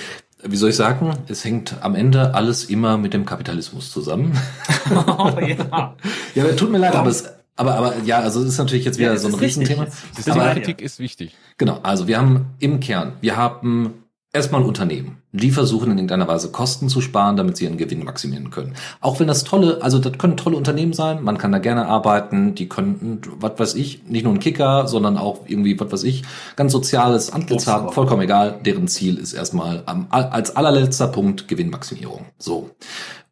[0.43, 1.13] wie soll ich sagen?
[1.27, 4.35] Es hängt am Ende alles immer mit dem Kapitalismus zusammen.
[4.89, 5.95] oh, ja.
[6.35, 9.11] ja, tut mir leid, aber es, aber, aber ja, also es ist natürlich jetzt wieder
[9.11, 9.85] ja, so ein Riesenthema.
[10.17, 11.35] Die Kritik ist wichtig.
[11.59, 14.01] Genau, also wir haben im Kern, wir haben
[14.33, 15.20] Erstmal Unternehmen.
[15.33, 18.73] Die versuchen in irgendeiner Weise Kosten zu sparen, damit sie ihren Gewinn maximieren können.
[18.99, 22.53] Auch wenn das tolle, also das können tolle Unternehmen sein, man kann da gerne arbeiten,
[22.53, 26.23] die könnten, was weiß ich, nicht nur ein Kicker, sondern auch irgendwie, was weiß ich,
[26.57, 32.25] ganz soziales Antlitz haben, vollkommen egal, deren Ziel ist erstmal am, als allerletzter Punkt Gewinnmaximierung.
[32.37, 32.71] So.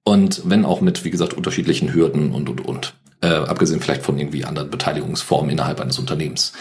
[0.03, 2.93] Und wenn auch mit, wie gesagt, unterschiedlichen Hürden und, und, und.
[3.21, 6.53] Äh, abgesehen vielleicht von irgendwie anderen Beteiligungsformen innerhalb eines Unternehmens.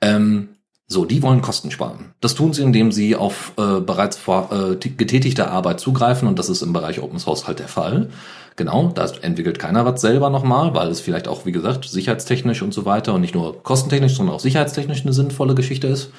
[0.00, 0.55] Ähm,
[0.88, 2.14] so, die wollen Kosten sparen.
[2.20, 6.48] Das tun sie, indem sie auf äh, bereits vor, äh, getätigte Arbeit zugreifen und das
[6.48, 8.10] ist im Bereich Open Source halt der Fall.
[8.54, 12.72] Genau, da entwickelt keiner was selber nochmal, weil es vielleicht auch, wie gesagt, sicherheitstechnisch und
[12.72, 16.10] so weiter und nicht nur kostentechnisch, sondern auch sicherheitstechnisch eine sinnvolle Geschichte ist.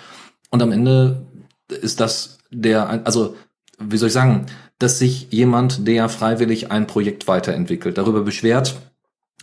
[0.52, 1.26] Und am Ende
[1.70, 3.36] ist das der, also,
[3.80, 4.48] wie soll ich sagen,
[4.80, 8.76] dass sich jemand, der freiwillig ein Projekt weiterentwickelt, darüber beschwert,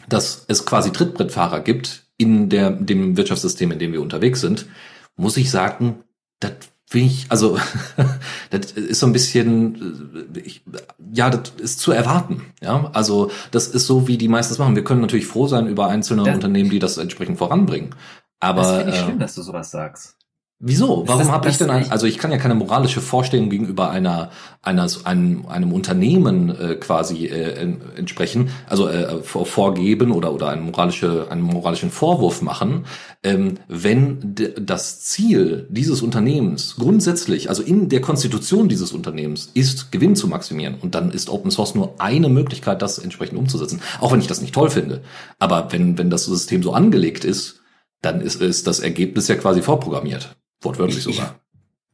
[0.08, 4.66] dass es quasi Trittbrettfahrer gibt in der, dem Wirtschaftssystem, in dem wir unterwegs sind,
[5.16, 6.04] muss ich sagen,
[6.40, 6.52] das
[6.86, 7.58] finde ich, also
[8.50, 10.62] das ist so ein bisschen, äh, ich,
[11.12, 12.52] ja, das ist zu erwarten.
[12.62, 14.76] Ja, also das ist so, wie die meistens machen.
[14.76, 17.94] Wir können natürlich froh sein über einzelne das, Unternehmen, die das entsprechend voranbringen.
[18.40, 20.16] Aber das finde ich äh, schlimm, dass du sowas sagst.
[20.66, 21.06] Wieso?
[21.06, 24.30] Warum habe ich denn ein, also ich kann ja keine moralische Vorstellung gegenüber einer,
[24.62, 31.26] einer einem, einem Unternehmen äh, quasi äh, entsprechen, also äh, vorgeben oder oder einen moralische
[31.28, 32.86] einen moralischen Vorwurf machen,
[33.22, 40.16] ähm, wenn das Ziel dieses Unternehmens grundsätzlich, also in der Konstitution dieses Unternehmens ist Gewinn
[40.16, 43.82] zu maximieren und dann ist Open Source nur eine Möglichkeit, das entsprechend umzusetzen.
[44.00, 45.02] Auch wenn ich das nicht toll finde,
[45.38, 47.60] aber wenn wenn das System so angelegt ist,
[48.00, 50.34] dann ist, ist das Ergebnis ja quasi vorprogrammiert.
[50.64, 51.40] Wortwörtlich sogar.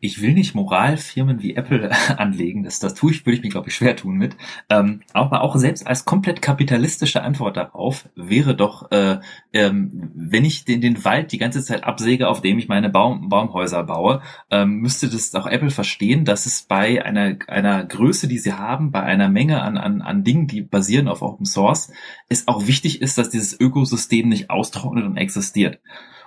[0.02, 3.68] Ich, will nicht Moralfirmen wie Apple anlegen, das, das tue ich, würde ich mir, glaube
[3.68, 4.34] ich, schwer tun mit.
[4.70, 9.18] Ähm, aber auch selbst als komplett kapitalistische Antwort darauf wäre doch, äh,
[9.52, 13.28] ähm, wenn ich den, den Wald die ganze Zeit absäge, auf dem ich meine Baum,
[13.28, 18.38] Baumhäuser baue, ähm, müsste das auch Apple verstehen, dass es bei einer, einer Größe, die
[18.38, 21.92] sie haben, bei einer Menge an, an, an Dingen, die basieren auf Open Source,
[22.30, 25.80] es auch wichtig ist, dass dieses Ökosystem nicht austrocknet und existiert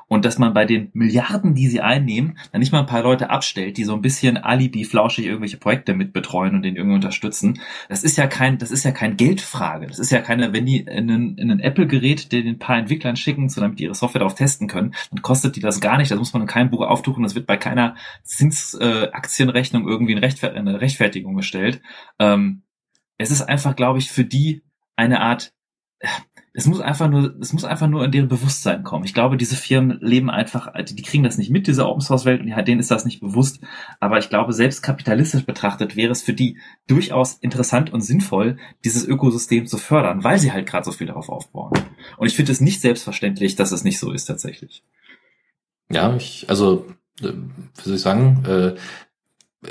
[0.08, 3.30] und dass man bei den Milliarden, die sie einnehmen, dann nicht mal ein paar Leute
[3.30, 7.60] abstellt, die so ein bisschen alibi flauschig irgendwelche Projekte mitbetreuen und den irgendwie unterstützen.
[7.90, 9.88] Das ist ja kein, das ist ja kein Geldfrage.
[9.88, 13.16] Das ist ja keine, wenn die in ein, in ein Apple-Gerät den ein paar Entwicklern
[13.16, 16.12] schicken, so damit die ihre Software darauf testen können, dann kostet die das gar nicht.
[16.12, 17.24] Das muss man in keinem Buch auftuchen.
[17.24, 21.82] Das wird bei keiner Zinsaktienrechnung äh, irgendwie eine Rechtfertigung gestellt.
[22.20, 22.64] Ähm,
[23.18, 24.64] es ist einfach, glaube ich, für die
[24.96, 25.54] eine Art
[26.56, 29.06] es muss einfach nur, es muss einfach nur in deren Bewusstsein kommen.
[29.06, 32.42] Ich glaube, diese Firmen leben einfach, die, kriegen das nicht mit, diese Open Source Welt,
[32.42, 33.60] und denen ist das nicht bewusst.
[34.00, 39.04] Aber ich glaube, selbst kapitalistisch betrachtet wäre es für die durchaus interessant und sinnvoll, dieses
[39.04, 41.74] Ökosystem zu fördern, weil sie halt gerade so viel darauf aufbauen.
[42.18, 44.84] Und ich finde es nicht selbstverständlich, dass es nicht so ist tatsächlich.
[45.90, 46.86] Ja, ich, also,
[47.22, 48.76] äh, wie soll ich sagen, äh,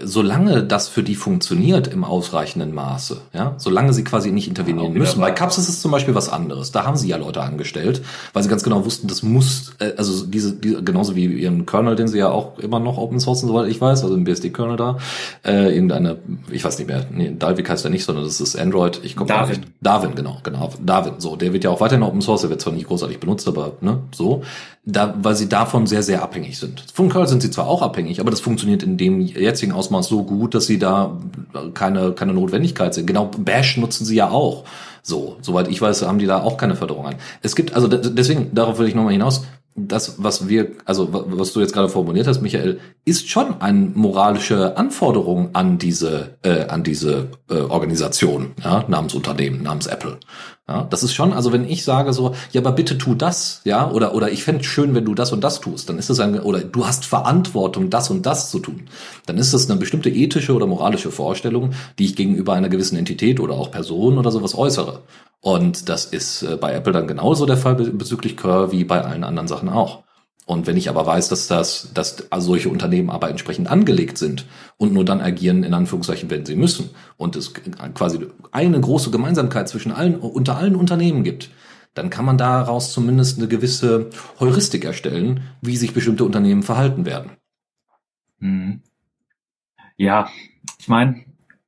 [0.03, 5.20] solange das für die funktioniert im ausreichenden Maße, ja, solange sie quasi nicht intervenieren müssen.
[5.20, 6.72] Bei Cups ist es zum Beispiel was anderes.
[6.72, 10.26] Da haben sie ja Leute angestellt, weil sie ganz genau wussten, das muss, äh, also
[10.26, 13.68] diese, diese genauso wie ihren Kernel, den sie ja auch immer noch Open Sourcen, soweit
[13.68, 14.99] ich weiß, also im BSD-Kernel da,
[15.45, 16.18] äh, irgendeine,
[16.51, 19.01] ich weiß nicht mehr, nee, Dalvik heißt er nicht, sondern das ist Android.
[19.03, 19.66] Ich komme Darwin.
[19.80, 21.14] Darwin, genau, genau, Darwin.
[21.18, 23.72] So, der wird ja auch weiterhin Open Source, der wird zwar nicht großartig benutzt, aber
[23.80, 24.43] ne, so
[24.84, 26.84] da, weil sie davon sehr, sehr abhängig sind.
[26.93, 30.22] Von Curl sind sie zwar auch abhängig, aber das funktioniert in dem jetzigen Ausmaß so
[30.22, 31.18] gut, dass sie da
[31.74, 33.06] keine, keine Notwendigkeit sind.
[33.06, 34.62] Genau, Bash nutzen sie ja auch.
[35.02, 37.16] So, soweit ich weiß, haben die da auch keine Förderung an.
[37.42, 39.44] Es gibt, also deswegen, darauf will ich nochmal hinaus,
[39.74, 44.76] das, was wir, also was du jetzt gerade formuliert hast, Michael, ist schon eine moralische
[44.76, 50.18] Anforderung an diese, äh, an diese äh, Organisation, ja, namens Unternehmen, namens Apple.
[50.68, 53.90] Ja, das ist schon, also wenn ich sage so, ja, aber bitte tu das, ja,
[53.90, 56.38] oder oder ich fände schön, wenn du das und das tust, dann ist das ein,
[56.38, 58.82] oder du hast Verantwortung, das und das zu tun,
[59.26, 63.40] dann ist das eine bestimmte ethische oder moralische Vorstellung, die ich gegenüber einer gewissen Entität
[63.40, 65.00] oder auch Person oder sowas äußere.
[65.43, 69.24] Und das ist äh, bei Apple dann genauso der Fall bezüglich Curve wie bei allen
[69.24, 70.05] anderen Sachen auch.
[70.47, 74.93] Und wenn ich aber weiß, dass das, dass solche Unternehmen aber entsprechend angelegt sind und
[74.93, 77.53] nur dann agieren, in Anführungszeichen, wenn sie müssen, und es
[77.95, 81.51] quasi eine große Gemeinsamkeit zwischen allen, unter allen Unternehmen gibt,
[81.95, 87.32] dann kann man daraus zumindest eine gewisse Heuristik erstellen, wie sich bestimmte Unternehmen verhalten werden.
[88.38, 88.82] Hm.
[89.97, 90.28] Ja,
[90.78, 91.24] ich meine,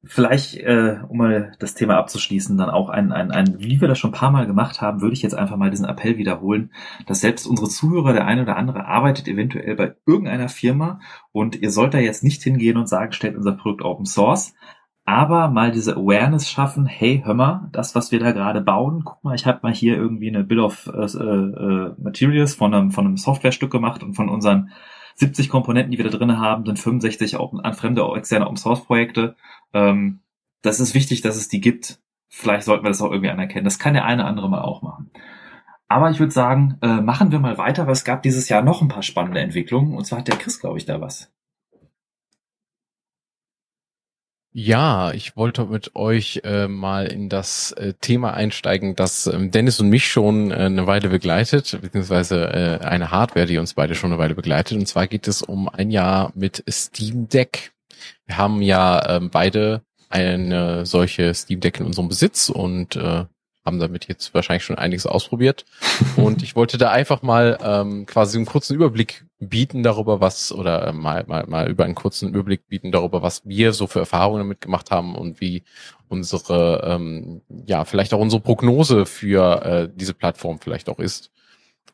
[0.06, 3.98] Vielleicht, äh, um mal das Thema abzuschließen, dann auch ein, ein, ein, wie wir das
[3.98, 6.72] schon ein paar Mal gemacht haben, würde ich jetzt einfach mal diesen Appell wiederholen,
[7.06, 11.00] dass selbst unsere Zuhörer, der eine oder andere, arbeitet eventuell bei irgendeiner Firma
[11.32, 14.54] und ihr sollt da jetzt nicht hingehen und sagen, stellt unser Produkt Open Source,
[15.06, 19.22] aber mal diese Awareness schaffen, hey, hör mal, das, was wir da gerade bauen, guck
[19.22, 23.06] mal, ich habe mal hier irgendwie eine Bill of äh, äh, Materials von einem, von
[23.06, 24.70] einem Softwarestück gemacht und von unseren
[25.16, 28.84] 70 Komponenten, die wir da drin haben, sind 65 auch an fremde externe Open Source
[28.84, 29.36] Projekte.
[29.74, 30.20] Ähm,
[30.62, 32.00] das ist wichtig, dass es die gibt.
[32.28, 33.64] Vielleicht sollten wir das auch irgendwie anerkennen.
[33.64, 35.10] Das kann der eine andere mal auch machen.
[35.88, 38.80] Aber ich würde sagen, äh, machen wir mal weiter, weil es gab dieses Jahr noch
[38.80, 39.94] ein paar spannende Entwicklungen.
[39.94, 41.30] Und zwar hat der Chris, glaube ich, da was.
[44.56, 49.80] Ja, ich wollte mit euch äh, mal in das äh, Thema einsteigen, das ähm, Dennis
[49.80, 54.12] und mich schon äh, eine Weile begleitet, beziehungsweise äh, eine Hardware, die uns beide schon
[54.12, 54.78] eine Weile begleitet.
[54.78, 57.73] Und zwar geht es um ein Jahr mit Steam Deck.
[58.26, 63.24] Wir haben ja ähm, beide eine solche Steam Deck in unserem Besitz und äh,
[63.64, 65.64] haben damit jetzt wahrscheinlich schon einiges ausprobiert.
[66.16, 70.86] Und ich wollte da einfach mal ähm, quasi einen kurzen Überblick bieten darüber, was, oder
[70.86, 74.40] äh, mal, mal, mal über einen kurzen Überblick bieten darüber, was wir so für Erfahrungen
[74.40, 75.64] damit gemacht haben und wie
[76.08, 81.30] unsere, ähm, ja, vielleicht auch unsere Prognose für äh, diese Plattform vielleicht auch ist.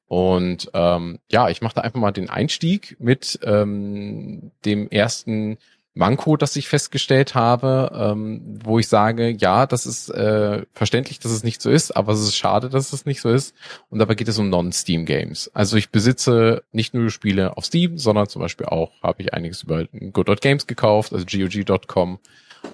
[0.06, 5.56] Und ähm, ja, ich mache da einfach mal den Einstieg mit ähm, dem ersten
[5.94, 11.32] Manko, das ich festgestellt habe, ähm, wo ich sage, ja, das ist äh, verständlich, dass
[11.32, 13.54] es nicht so ist, aber es ist schade, dass es nicht so ist.
[13.88, 15.50] Und dabei geht es um Non-Steam-Games.
[15.52, 19.64] Also ich besitze nicht nur Spiele auf Steam, sondern zum Beispiel auch habe ich einiges
[19.64, 22.20] über Go.Games gekauft, also GOG.com.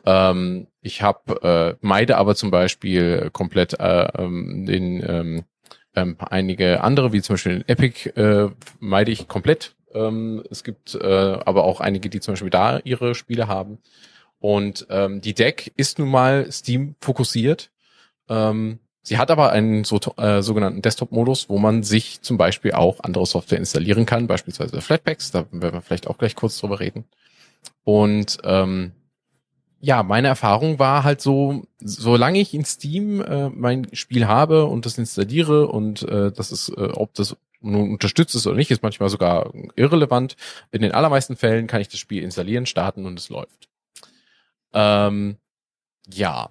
[0.05, 5.45] Ähm, ich habe äh, meide aber zum Beispiel komplett äh, ähm, den ähm,
[5.95, 11.39] ähm, einige andere, wie zum Beispiel Epic, äh, meide ich komplett ähm, es gibt äh,
[11.45, 13.79] aber auch einige, die zum Beispiel da ihre Spiele haben.
[14.39, 17.71] Und ähm, die Deck ist nun mal Steam fokussiert.
[18.29, 23.01] Ähm, sie hat aber einen so, äh, sogenannten Desktop-Modus, wo man sich zum Beispiel auch
[23.01, 25.31] andere Software installieren kann, beispielsweise Flatpaks.
[25.31, 27.05] Da werden wir vielleicht auch gleich kurz drüber reden.
[27.85, 28.93] Und ähm,
[29.81, 34.87] ja, meine Erfahrung war halt so, solange ich in Steam äh, mein Spiel habe und
[34.87, 37.37] das installiere und äh, das ist, äh, ob das
[37.71, 40.37] nun unterstützt es oder nicht, ist manchmal sogar irrelevant.
[40.73, 43.69] In den allermeisten Fällen kann ich das Spiel installieren, starten und es läuft.
[44.73, 45.37] Ähm,
[46.13, 46.51] ja.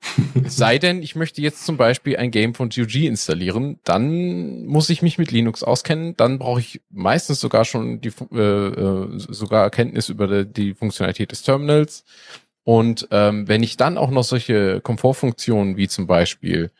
[0.46, 5.02] Sei denn, ich möchte jetzt zum Beispiel ein Game von GOG installieren, dann muss ich
[5.02, 10.08] mich mit Linux auskennen, dann brauche ich meistens sogar schon die äh, äh sogar Erkenntnis
[10.08, 12.04] über die, die Funktionalität des Terminals.
[12.62, 16.70] Und ähm, wenn ich dann auch noch solche Komfortfunktionen wie zum Beispiel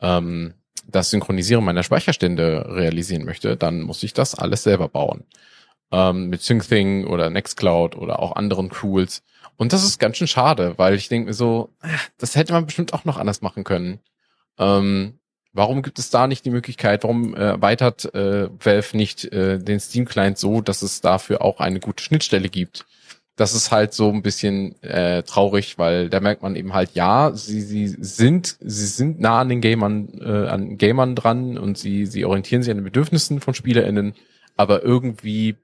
[0.00, 0.54] ähm,
[0.94, 5.24] das Synchronisieren meiner Speicherstände realisieren möchte, dann muss ich das alles selber bauen.
[5.90, 9.22] Ähm, mit SyncThing oder Nextcloud oder auch anderen Tools.
[9.56, 11.88] Und das ist ganz schön schade, weil ich denke mir so, äh,
[12.18, 14.00] das hätte man bestimmt auch noch anders machen können.
[14.58, 15.18] Ähm,
[15.52, 19.80] warum gibt es da nicht die Möglichkeit, warum äh, erweitert äh, Valve nicht äh, den
[19.80, 22.86] Steam-Client so, dass es dafür auch eine gute Schnittstelle gibt?
[23.36, 27.32] Das ist halt so ein bisschen äh, traurig, weil da merkt man eben halt, ja,
[27.34, 32.06] sie, sie sind, sie sind nah an den Gamern, äh, an Gamern dran und sie,
[32.06, 34.14] sie orientieren sich an den Bedürfnissen von SpielerInnen,
[34.56, 35.56] aber irgendwie,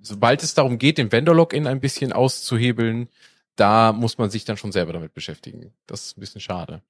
[0.00, 3.08] sobald es darum geht, den Vendor-Login ein bisschen auszuhebeln,
[3.56, 5.72] da muss man sich dann schon selber damit beschäftigen.
[5.86, 6.82] Das ist ein bisschen schade.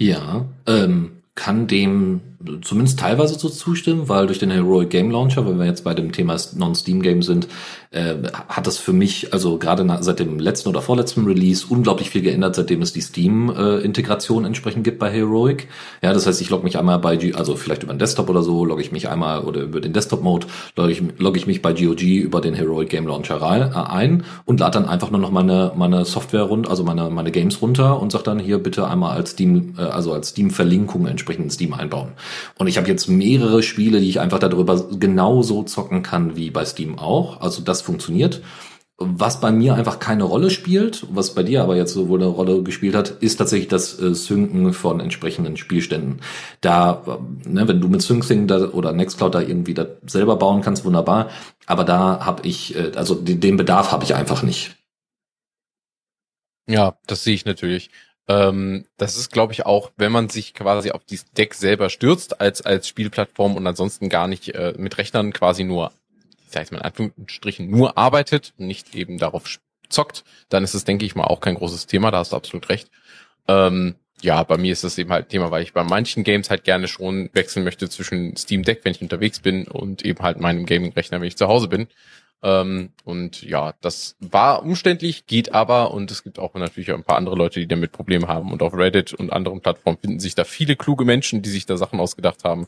[0.00, 2.20] Ja, ähm, kann dem
[2.62, 6.12] zumindest teilweise so zustimmen, weil durch den Heroic Game Launcher, wenn wir jetzt bei dem
[6.12, 7.48] Thema Non-Steam-Game sind,
[7.90, 8.14] äh,
[8.48, 12.54] hat das für mich, also gerade seit dem letzten oder vorletzten Release, unglaublich viel geändert,
[12.54, 15.68] seitdem es die Steam-Integration äh, entsprechend gibt bei Heroic.
[16.02, 18.42] Ja, das heißt, ich logge mich einmal bei, G also vielleicht über den Desktop oder
[18.42, 21.72] so, logge ich mich einmal oder über den Desktop-Mode, logge ich, log ich mich bei
[21.72, 25.72] GOG über den Heroic Game Launcher äh, ein und lade dann einfach nur noch meine,
[25.74, 29.30] meine Software rund, also meine, meine Games runter und sage dann hier bitte einmal als
[29.30, 32.12] Steam, äh, also als Steam-Verlinkung entsprechend entsprechend Steam einbauen.
[32.56, 36.64] Und ich habe jetzt mehrere Spiele, die ich einfach darüber genauso zocken kann wie bei
[36.64, 37.40] Steam auch.
[37.40, 38.42] Also das funktioniert.
[39.00, 42.28] Was bei mir einfach keine Rolle spielt, was bei dir aber jetzt so wohl eine
[42.28, 46.20] Rolle gespielt hat, ist tatsächlich das äh, Synken von entsprechenden Spielständen.
[46.60, 50.84] Da, äh, ne, wenn du mit SyncSync oder Nextcloud da irgendwie da selber bauen kannst,
[50.84, 51.30] wunderbar.
[51.66, 54.74] Aber da habe ich, äh, also den Bedarf habe ich einfach nicht.
[56.68, 57.90] Ja, das sehe ich natürlich.
[58.28, 62.40] Ähm, das ist, glaube ich, auch, wenn man sich quasi auf dieses Deck selber stürzt
[62.40, 65.92] als als Spielplattform und ansonsten gar nicht äh, mit Rechnern quasi nur
[66.48, 69.58] ich sage jetzt mal in Anführungsstrichen, nur arbeitet nicht eben darauf
[69.90, 72.70] zockt, dann ist es, denke ich mal, auch kein großes Thema, da hast du absolut
[72.70, 72.90] recht.
[73.46, 76.64] Ähm, ja, bei mir ist das eben halt Thema, weil ich bei manchen Games halt
[76.64, 80.64] gerne schon wechseln möchte zwischen Steam Deck, wenn ich unterwegs bin, und eben halt meinem
[80.64, 81.86] Gaming-Rechner, wenn ich zu Hause bin.
[82.42, 87.16] Ähm, und ja, das war umständlich, geht aber und es gibt auch natürlich ein paar
[87.16, 88.52] andere Leute, die damit Probleme haben.
[88.52, 91.76] Und auf Reddit und anderen Plattformen finden sich da viele kluge Menschen, die sich da
[91.76, 92.66] Sachen ausgedacht haben.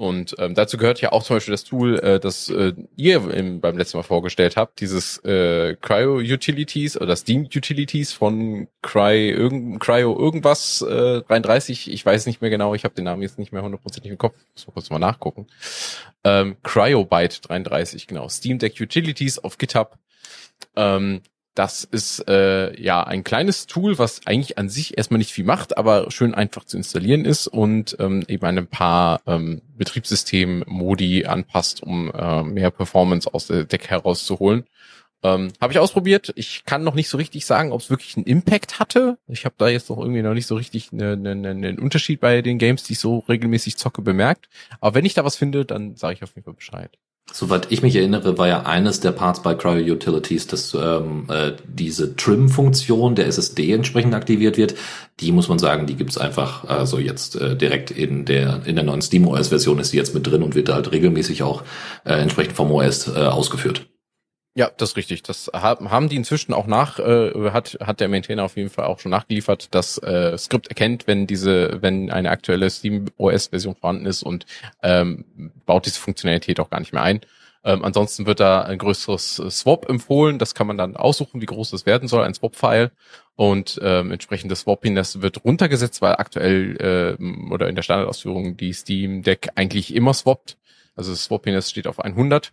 [0.00, 3.60] Und ähm, dazu gehört ja auch zum Beispiel das Tool, äh, das äh, ihr im,
[3.60, 9.78] beim letzten Mal vorgestellt habt, dieses äh, Cryo Utilities oder Steam Utilities von Cry irgend,
[9.78, 11.92] Cryo irgendwas äh, 33.
[11.92, 14.36] Ich weiß nicht mehr genau, ich habe den Namen jetzt nicht mehr hundertprozentig im Kopf.
[14.54, 15.48] Muss mal kurz mal nachgucken.
[16.24, 18.26] Ähm, Cryobyte 33, genau.
[18.30, 19.98] Steam Deck Utilities auf GitHub.
[20.76, 21.20] Ähm,
[21.60, 25.76] das ist äh, ja ein kleines Tool, was eigentlich an sich erstmal nicht viel macht,
[25.76, 32.10] aber schön einfach zu installieren ist und ähm, eben ein paar ähm, Betriebssystem-Modi anpasst, um
[32.12, 34.64] äh, mehr Performance aus der Deck herauszuholen.
[35.22, 36.32] Ähm, habe ich ausprobiert.
[36.34, 39.18] Ich kann noch nicht so richtig sagen, ob es wirklich einen Impact hatte.
[39.28, 42.20] Ich habe da jetzt noch irgendwie noch nicht so richtig einen ne, ne, ne Unterschied
[42.20, 44.48] bei den Games, die ich so regelmäßig zocke, bemerkt.
[44.80, 46.96] Aber wenn ich da was finde, dann sage ich auf jeden Fall Bescheid.
[47.32, 51.52] Soweit ich mich erinnere, war ja eines der Parts bei Cryo Utilities, dass ähm, äh,
[51.66, 54.74] diese Trim-Funktion der SSD entsprechend aktiviert wird.
[55.20, 58.84] Die muss man sagen, die gibt's einfach also jetzt äh, direkt in der in der
[58.84, 61.62] neuen Steam OS-Version ist die jetzt mit drin und wird halt regelmäßig auch
[62.04, 63.86] äh, entsprechend vom OS äh, ausgeführt.
[64.54, 65.22] Ja, das ist richtig.
[65.22, 68.98] Das haben die inzwischen auch nach, äh, hat, hat der Maintainer auf jeden Fall auch
[68.98, 69.68] schon nachgeliefert.
[69.70, 74.46] Das äh, Skript erkennt, wenn diese, wenn eine aktuelle Steam OS-Version vorhanden ist und
[74.82, 75.24] ähm,
[75.66, 77.20] baut diese Funktionalität auch gar nicht mehr ein.
[77.62, 80.38] Ähm, ansonsten wird da ein größeres Swap empfohlen.
[80.40, 82.90] Das kann man dann aussuchen, wie groß das werden soll, ein Swap-File.
[83.36, 88.72] Und ähm, entsprechend das Swappiness wird runtergesetzt, weil aktuell äh, oder in der Standardausführung die
[88.72, 90.56] Steam Deck eigentlich immer swappt.
[90.96, 92.52] Also das Swappiness steht auf 100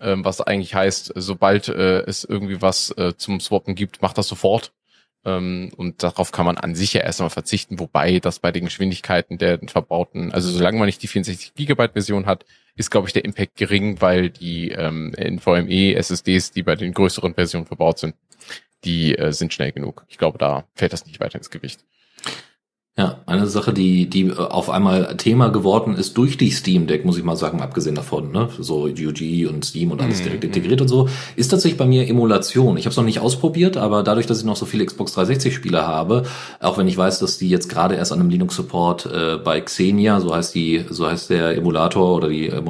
[0.00, 4.28] ähm, was eigentlich heißt, sobald äh, es irgendwie was äh, zum Swappen gibt, macht das
[4.28, 4.72] sofort.
[5.24, 9.38] Ähm, und darauf kann man an sich ja erstmal verzichten, wobei das bei den Geschwindigkeiten
[9.38, 12.44] der verbauten, also solange man nicht die 64 Gigabyte Version hat,
[12.76, 17.34] ist, glaube ich, der Impact gering, weil die ähm, NVMe SSDs, die bei den größeren
[17.34, 18.16] Versionen verbaut sind,
[18.84, 20.04] die äh, sind schnell genug.
[20.08, 21.84] Ich glaube, da fällt das nicht weiter ins Gewicht.
[22.96, 27.04] Ja, eine Sache, die, die äh, auf einmal Thema geworden ist durch die Steam Deck,
[27.04, 30.24] muss ich mal sagen, abgesehen davon, ne, so UG und Steam und alles mhm.
[30.24, 32.76] direkt integriert und so, ist tatsächlich bei mir Emulation.
[32.76, 35.52] Ich habe es noch nicht ausprobiert, aber dadurch, dass ich noch so viele Xbox 360
[35.52, 36.22] Spiele habe,
[36.60, 39.60] auch wenn ich weiß, dass die jetzt gerade erst an einem Linux Support äh, bei
[39.60, 42.62] Xenia, so heißt die, so heißt der Emulator oder die, äh,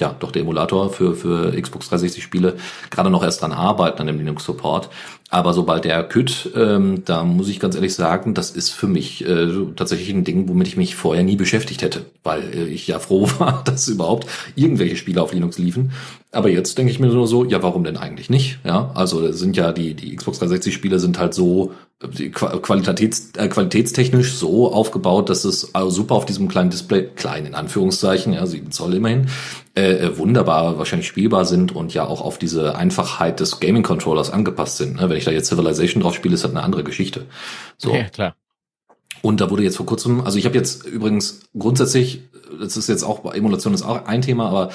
[0.00, 2.54] ja, doch der Emulator für für Xbox 360 Spiele,
[2.88, 4.88] gerade noch erst dran arbeiten an dem Linux Support.
[5.28, 9.26] Aber sobald der kütt, ähm, da muss ich ganz ehrlich sagen, das ist für mich
[9.26, 12.98] äh, tatsächlich ein Ding, womit ich mich vorher nie beschäftigt hätte, weil äh, ich ja
[12.98, 15.92] froh war, dass überhaupt irgendwelche Spiele auf Linux liefen.
[16.32, 18.58] Aber jetzt denke ich mir nur so, ja, warum denn eigentlich nicht?
[18.64, 23.48] Ja, also sind ja die die Xbox 360 Spiele sind halt so die Qualitäts, äh,
[23.48, 28.44] qualitätstechnisch so aufgebaut, dass es also super auf diesem kleinen Display, klein in Anführungszeichen, ja,
[28.44, 29.28] 7 Zoll immerhin,
[29.74, 34.76] äh, äh, wunderbar wahrscheinlich spielbar sind und ja auch auf diese Einfachheit des Gaming-Controllers angepasst
[34.76, 34.96] sind.
[34.96, 35.08] Ne?
[35.08, 37.24] Wenn ich da jetzt Civilization drauf spiele, ist das eine andere Geschichte.
[37.78, 37.94] So.
[37.94, 38.36] Ja, klar.
[39.22, 42.22] Und da wurde jetzt vor kurzem, also ich habe jetzt übrigens grundsätzlich,
[42.60, 44.70] das ist jetzt auch, Emulation ist auch ein Thema, aber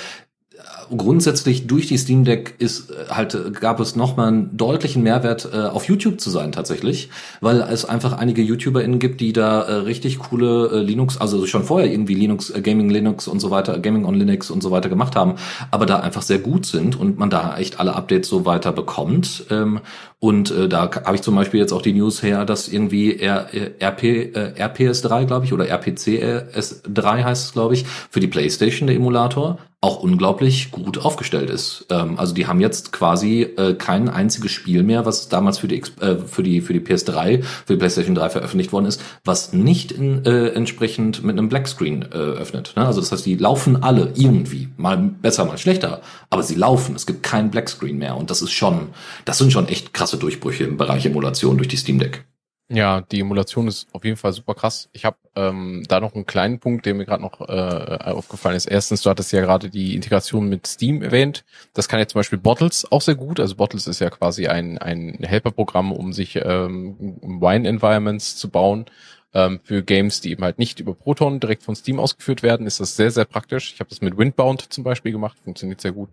[0.95, 5.57] grundsätzlich durch die Steam Deck ist äh, halt gab es nochmal einen deutlichen Mehrwert äh,
[5.57, 10.19] auf YouTube zu sein tatsächlich, weil es einfach einige YouTuberInnen gibt, die da äh, richtig
[10.19, 14.05] coole äh, Linux, also schon vorher irgendwie Linux, äh, Gaming Linux und so weiter, Gaming
[14.05, 15.35] on Linux und so weiter gemacht haben,
[15.71, 19.45] aber da einfach sehr gut sind und man da echt alle Updates so weiter bekommt.
[19.49, 19.81] Ähm,
[20.23, 23.47] und äh, da habe ich zum Beispiel jetzt auch die News her, dass irgendwie R,
[23.81, 28.97] RP, äh, RPS3, glaube ich, oder RPCS3 heißt es, glaube ich, für die PlayStation der
[28.97, 31.87] Emulator auch unglaublich gut aufgestellt ist.
[31.89, 35.81] Ähm, also die haben jetzt quasi äh, kein einziges Spiel mehr, was damals für die
[35.99, 39.91] äh, für die für die PS3, für die PlayStation 3 veröffentlicht worden ist, was nicht
[39.91, 42.73] in, äh, entsprechend mit einem Blackscreen äh, öffnet.
[42.75, 42.85] Ne?
[42.85, 46.95] Also das heißt, die laufen alle irgendwie, mal besser, mal schlechter, aber sie laufen.
[46.95, 48.89] Es gibt kein Blackscreen mehr und das ist schon,
[49.25, 52.25] das sind schon echt krasse Durchbrüche im Bereich Emulation durch die Steam Deck.
[52.69, 54.89] Ja, die Emulation ist auf jeden Fall super krass.
[54.93, 58.65] Ich habe ähm, da noch einen kleinen Punkt, der mir gerade noch äh, aufgefallen ist.
[58.65, 61.43] Erstens, du hattest ja gerade die Integration mit Steam erwähnt.
[61.73, 63.41] Das kann ja zum Beispiel Bottles auch sehr gut.
[63.41, 68.85] Also Bottles ist ja quasi ein, ein Helferprogramm, um sich ähm, Wine-Environments zu bauen.
[69.33, 72.79] Ähm, für Games, die eben halt nicht über Proton direkt von Steam ausgeführt werden, ist
[72.79, 73.73] das sehr, sehr praktisch.
[73.73, 76.09] Ich habe das mit Windbound zum Beispiel gemacht, funktioniert sehr gut.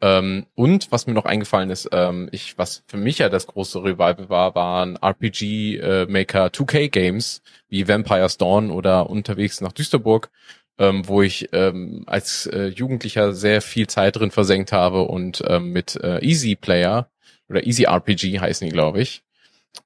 [0.00, 3.82] Ähm, und was mir noch eingefallen ist, ähm, ich, was für mich ja das große
[3.82, 10.30] Revival war, waren RPG-Maker äh, 2K-Games wie Vampire's Dawn oder Unterwegs nach Düsterburg,
[10.78, 15.72] ähm, wo ich ähm, als äh, Jugendlicher sehr viel Zeit drin versenkt habe und ähm,
[15.72, 17.10] mit äh, Easy Player
[17.48, 19.22] oder Easy RPG heißen die, glaube ich.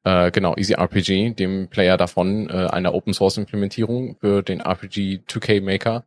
[0.05, 5.21] Äh, genau, Easy RPG, dem Player davon, äh, einer Open Source Implementierung für den RPG
[5.27, 6.05] 2K Maker.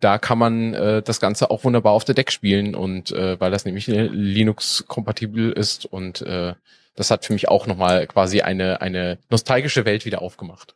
[0.00, 3.50] Da kann man äh, das Ganze auch wunderbar auf der Deck spielen und äh, weil
[3.50, 6.54] das nämlich Linux-kompatibel ist und äh,
[6.96, 10.74] das hat für mich auch nochmal quasi eine, eine nostalgische Welt wieder aufgemacht.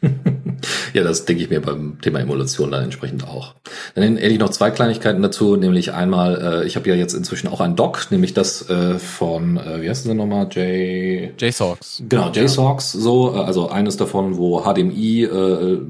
[0.94, 3.54] ja, das denke ich mir beim Thema Emulation dann entsprechend auch.
[3.94, 7.48] Dann hätte ich noch zwei Kleinigkeiten dazu, nämlich einmal, äh, ich habe ja jetzt inzwischen
[7.48, 11.38] auch ein Dock, nämlich das äh, von, äh, wie heißt das nochmal, J...
[11.38, 12.02] JSOX.
[12.08, 15.80] Genau, JSOX, so, äh, also eines davon, wo HDMI äh,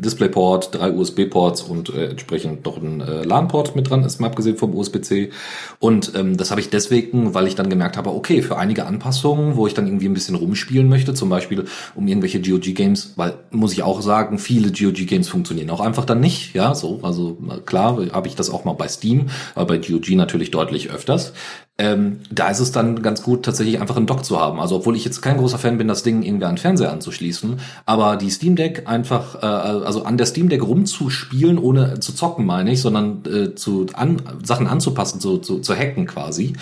[0.00, 4.56] DisplayPort, drei USB-Ports und äh, entsprechend noch ein äh, LAN-Port mit dran ist, mal abgesehen
[4.56, 5.30] vom USB-C.
[5.78, 9.56] Und ähm, das habe ich deswegen, weil ich dann gemerkt habe, okay, für einige Anpassungen,
[9.56, 13.72] wo ich dann irgendwie ein bisschen rumspielen möchte, zum Beispiel um irgendwelche GOG-Games, weil muss
[13.72, 16.54] ich auch sagen, viele GOG-Games funktionieren auch einfach dann nicht.
[16.54, 20.50] Ja, so, also klar habe ich das auch mal bei Steam, aber bei GOG natürlich
[20.50, 21.32] deutlich öfters
[21.78, 24.60] ähm, da ist es dann ganz gut, tatsächlich einfach einen Dock zu haben.
[24.60, 27.60] Also obwohl ich jetzt kein großer Fan bin, das Ding irgendwie an den Fernseher anzuschließen,
[27.86, 32.44] aber die Steam Deck einfach, äh, also an der Steam Deck rumzuspielen, ohne zu zocken,
[32.46, 36.54] meine ich, sondern äh, zu an, Sachen anzupassen, zu, zu, zu hacken quasi,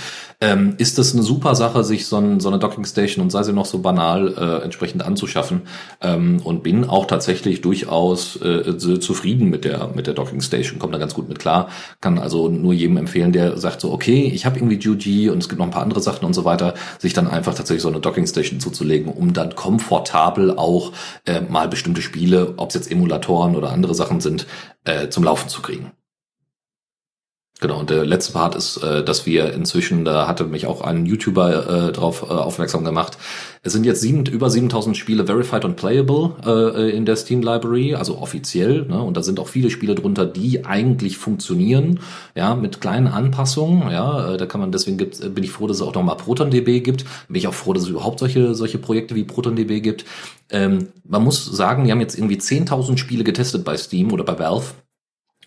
[0.43, 3.43] ähm, ist das eine super Sache, sich so, ein, so eine Docking Station und sei
[3.43, 5.63] sie noch so banal äh, entsprechend anzuschaffen.
[6.03, 10.95] Ähm, und bin auch tatsächlich durchaus äh, zufrieden mit der mit der Docking Station, kommt
[10.95, 11.69] da ganz gut mit klar.
[12.01, 15.59] Kann also nur jedem empfehlen, der sagt so, okay, ich habe irgendwie Und es gibt
[15.59, 18.61] noch ein paar andere Sachen und so weiter, sich dann einfach tatsächlich so eine Dockingstation
[18.61, 20.93] zuzulegen, um dann komfortabel auch
[21.25, 24.47] äh, mal bestimmte Spiele, ob es jetzt Emulatoren oder andere Sachen sind,
[24.85, 25.93] äh, zum Laufen zu kriegen.
[27.59, 31.07] Genau, und der letzte Part ist, äh, dass wir inzwischen, da hatte mich auch ein
[31.07, 33.17] YouTuber äh, darauf äh, aufmerksam gemacht,
[33.63, 37.95] es sind jetzt sieben, über 7000 Spiele verified und playable äh, in der Steam Library,
[37.95, 39.01] also offiziell, ne?
[39.01, 42.01] und da sind auch viele Spiele drunter, die eigentlich funktionieren,
[42.35, 45.79] ja, mit kleinen Anpassungen, ja, äh, da kann man, deswegen gibt, bin ich froh, dass
[45.79, 49.15] es auch nochmal ProtonDB gibt, bin ich auch froh, dass es überhaupt solche, solche Projekte
[49.15, 50.05] wie ProtonDB gibt.
[50.51, 54.39] Ähm, man muss sagen, die haben jetzt irgendwie 10.000 Spiele getestet bei Steam oder bei
[54.39, 54.75] Valve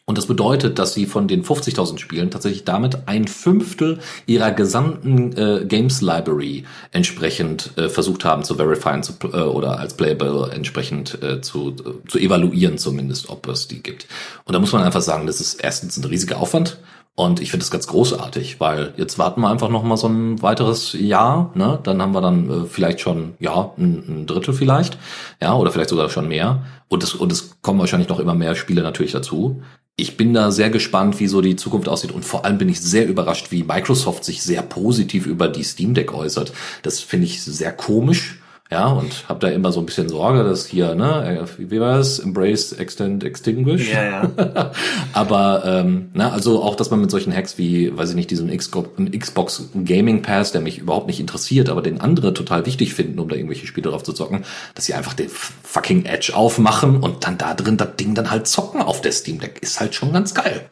[0.09, 5.37] und das bedeutet, dass sie von den 50.000 Spielen tatsächlich damit ein Fünftel ihrer gesamten
[5.37, 11.21] äh, Games Library entsprechend äh, versucht haben zu verifieren zu, äh, oder als playable entsprechend
[11.21, 14.07] äh, zu, äh, zu evaluieren zumindest, ob es die gibt.
[14.45, 16.79] Und da muss man einfach sagen, das ist erstens ein riesiger Aufwand.
[17.13, 20.41] Und ich finde das ganz großartig, weil jetzt warten wir einfach noch mal so ein
[20.41, 21.77] weiteres Jahr, ne?
[21.83, 24.97] Dann haben wir dann äh, vielleicht schon ja ein, ein Drittel vielleicht,
[25.39, 26.63] ja oder vielleicht sogar schon mehr.
[26.87, 29.61] Und es und es kommen wahrscheinlich noch immer mehr Spiele natürlich dazu
[30.01, 32.81] ich bin da sehr gespannt, wie so die Zukunft aussieht und vor allem bin ich
[32.81, 36.53] sehr überrascht, wie Microsoft sich sehr positiv über die Steam Deck äußert.
[36.81, 38.38] Das finde ich sehr komisch,
[38.71, 42.19] ja, und habe da immer so ein bisschen Sorge, dass hier, ne, wie war es?
[42.19, 43.91] Embrace, Extend, Extinguish.
[43.91, 44.71] Ja, ja.
[45.13, 48.55] Aber, ähm, na, also auch, dass man mit solchen Hacks wie, weiß ich nicht, diesen
[48.55, 53.27] Xbox Gaming Pass, der mich überhaupt nicht interessiert, aber den andere total wichtig finden, um
[53.27, 54.45] da irgendwelche Spiele drauf zu zocken,
[54.75, 58.45] dass sie einfach den fucking Edge aufmachen und dann da drin das Ding dann halt
[58.45, 59.57] zocken auf der Steam Deck.
[59.61, 60.69] Ist halt schon ganz geil.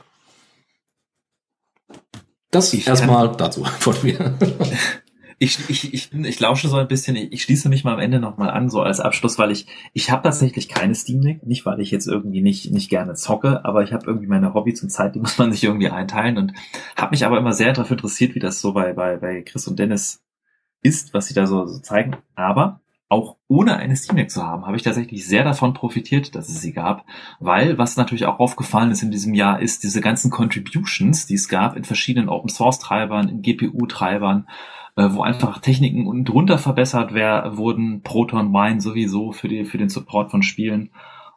[2.52, 4.38] Das erstmal dazu von mir.
[5.40, 8.00] ich, ich, ich, bin, ich lausche so ein bisschen, ich, ich schließe mich mal am
[8.00, 11.66] Ende nochmal an, so als Abschluss, weil ich, ich habe tatsächlich keine Steam Deck, nicht
[11.66, 14.90] weil ich jetzt irgendwie nicht, nicht gerne zocke, aber ich habe irgendwie meine Hobbys und
[14.90, 16.54] Zeit, die muss man sich irgendwie einteilen und
[16.96, 19.78] habe mich aber immer sehr dafür interessiert, wie das so bei, bei, bei Chris und
[19.78, 20.24] Dennis
[20.82, 22.18] ist, was sie da so, so zeigen.
[22.36, 26.50] Aber auch ohne eine Steam Deck zu haben, habe ich tatsächlich sehr davon profitiert, dass
[26.50, 27.06] es sie gab,
[27.40, 31.48] weil was natürlich auch aufgefallen ist in diesem Jahr, ist diese ganzen Contributions, die es
[31.48, 34.48] gab in verschiedenen Open Source Treibern, in GPU Treibern,
[35.04, 39.90] wo einfach Techniken unten drunter verbessert wär, wurden, Proton Wine sowieso für, die, für den
[39.90, 40.92] Support von Spielen.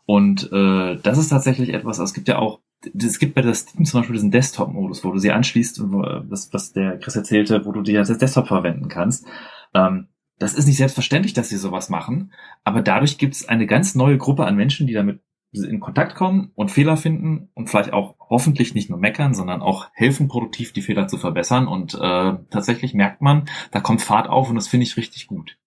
[0.06, 2.60] Und äh, das ist tatsächlich etwas, es gibt ja auch,
[2.96, 6.72] es gibt bei der Steam zum Beispiel diesen Desktop-Modus, wo du sie anschließt, was, was
[6.72, 9.26] der Chris erzählte, wo du die als Desktop verwenden kannst.
[9.74, 10.08] Ähm,
[10.38, 12.32] das ist nicht selbstverständlich, dass sie sowas machen,
[12.64, 15.20] aber dadurch gibt es eine ganz neue Gruppe an Menschen, die damit
[15.52, 19.88] in Kontakt kommen und Fehler finden und vielleicht auch hoffentlich nicht nur meckern, sondern auch
[19.92, 21.66] helfen, produktiv die Fehler zu verbessern.
[21.66, 25.58] Und äh, tatsächlich merkt man, da kommt Fahrt auf und das finde ich richtig gut.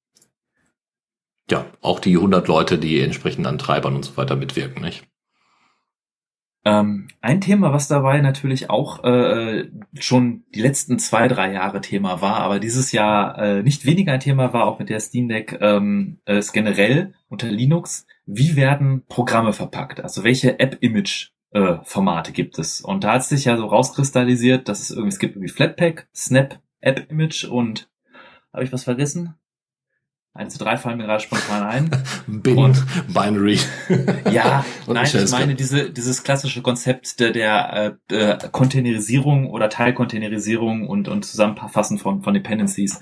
[1.50, 5.06] Ja, auch die 100 Leute, die entsprechend an Treibern und so weiter mitwirken, nicht?
[6.66, 9.70] Ähm, ein Thema, was dabei natürlich auch äh,
[10.00, 14.22] schon die letzten zwei, drei Jahre Thema war, aber dieses Jahr äh, nicht weniger ein
[14.22, 19.54] Thema war, auch mit der Steam Deck, ähm, ist generell unter Linux, wie werden Programme
[19.54, 20.02] verpackt?
[20.02, 22.82] Also welche App-Image äh, Formate gibt es?
[22.82, 26.60] Und da hat sich ja so rauskristallisiert, dass es irgendwie, es gibt irgendwie Flatpak, Snap,
[26.82, 27.90] App-Image und
[28.54, 29.36] habe ich was vergessen?
[30.36, 31.92] Eins zu drei fallen mir gerade spontan ein.
[32.28, 33.60] Bin, und, Binary.
[34.32, 40.88] Ja, nein, ich meine diese, dieses klassische Konzept der, der äh, äh, Containerisierung oder Teilcontainerisierung
[40.88, 43.00] und, und Zusammenfassen von, von Dependencies.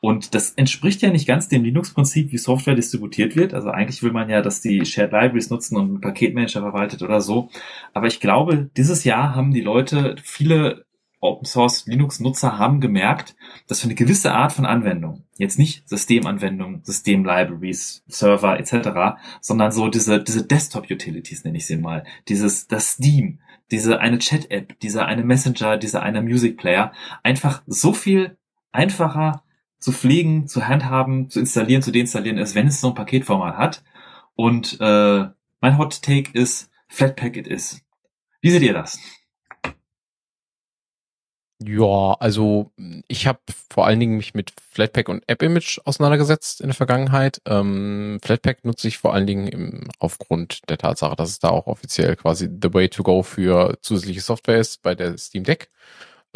[0.00, 3.54] Und das entspricht ja nicht ganz dem Linux-Prinzip, wie Software distributiert wird.
[3.54, 7.20] Also eigentlich will man ja, dass die Shared Libraries nutzen und einen Paketmanager verwaltet oder
[7.20, 7.48] so.
[7.94, 10.86] Aber ich glaube, dieses Jahr haben die Leute viele
[11.20, 13.36] Open Source Linux Nutzer haben gemerkt,
[13.66, 19.72] dass für eine gewisse Art von Anwendung, jetzt nicht Systemanwendungen, System Libraries, Server etc., sondern
[19.72, 23.40] so diese diese Desktop Utilities nenne ich sie mal, dieses das Steam,
[23.70, 26.92] diese eine Chat App, diese eine Messenger, diese eine Music Player
[27.22, 28.36] einfach so viel
[28.72, 29.42] einfacher
[29.78, 33.84] zu pflegen, zu handhaben, zu installieren, zu deinstallieren ist, wenn es so ein Paketformat hat.
[34.34, 35.26] Und äh,
[35.60, 37.80] mein Hot Take ist Flatpak it is.
[38.40, 38.98] Wie seht ihr das?
[41.58, 42.70] Ja, also
[43.08, 43.40] ich habe
[43.70, 47.40] vor allen Dingen mich mit Flatpak und App-Image auseinandergesetzt in der Vergangenheit.
[47.46, 51.66] Ähm, Flatpak nutze ich vor allen Dingen im, aufgrund der Tatsache, dass es da auch
[51.66, 55.70] offiziell quasi the way to go für zusätzliche Software ist bei der Steam Deck.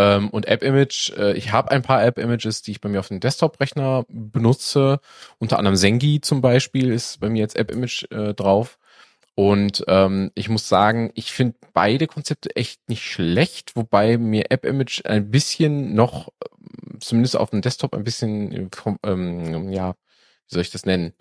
[0.01, 3.21] Ähm, und App-Image, äh, ich habe ein paar App-Images, die ich bei mir auf dem
[3.21, 4.99] Desktop-Rechner benutze.
[5.39, 8.79] Unter anderem Zengi zum Beispiel ist bei mir jetzt App-Image äh, drauf.
[9.35, 14.65] Und ähm, ich muss sagen, ich finde beide Konzepte echt nicht schlecht, wobei mir App
[14.65, 16.31] Image ein bisschen noch,
[17.01, 18.71] zumindest auf dem Desktop, ein bisschen,
[19.05, 21.13] ähm, ja, wie soll ich das nennen?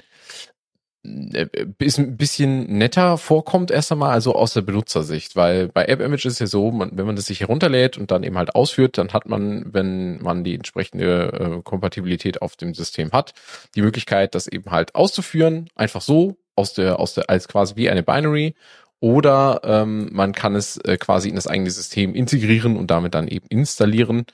[1.05, 6.25] Äh, ein bisschen netter vorkommt erst einmal, also aus der Benutzersicht, weil bei App Image
[6.25, 9.13] ist ja so, man, wenn man das sich herunterlädt und dann eben halt ausführt, dann
[9.13, 13.33] hat man, wenn man die entsprechende äh, Kompatibilität auf dem System hat,
[13.75, 17.89] die Möglichkeit, das eben halt auszuführen, einfach so aus der, aus der, als quasi wie
[17.89, 18.55] eine Binary.
[19.01, 23.29] Oder ähm, man kann es äh, quasi in das eigene System integrieren und damit dann
[23.29, 24.25] eben installieren,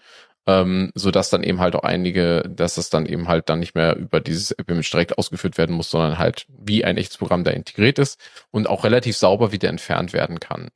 [0.48, 3.76] ähm, so dass dann eben halt auch einige, dass das dann eben halt dann nicht
[3.76, 7.52] mehr über dieses App-Image direkt ausgeführt werden muss, sondern halt wie ein echtes Programm da
[7.52, 8.20] integriert ist
[8.52, 10.70] und auch relativ sauber wieder entfernt werden kann.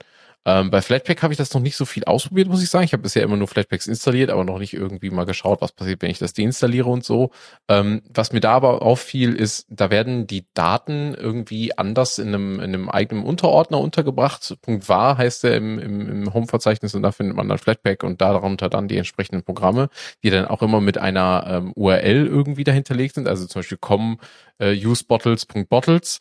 [0.46, 2.86] Ähm, bei Flatpak habe ich das noch nicht so viel ausprobiert, muss ich sagen.
[2.86, 6.02] Ich habe bisher immer nur Flatpaks installiert, aber noch nicht irgendwie mal geschaut, was passiert,
[6.02, 7.32] wenn ich das deinstalliere und so.
[7.68, 12.56] Ähm, was mir da aber auffiel, ist, da werden die Daten irgendwie anders in einem,
[12.56, 14.58] in einem eigenen Unterordner untergebracht.
[14.62, 18.22] Punkt war heißt der im, im, im Home-Verzeichnis und da findet man dann Flatpak und
[18.22, 19.90] darunter dann die entsprechenden Programme,
[20.24, 23.28] die dann auch immer mit einer ähm, URL irgendwie dahinterlegt sind.
[23.28, 24.20] Also zum Beispiel com
[24.58, 26.20] äh, usebottles.bottles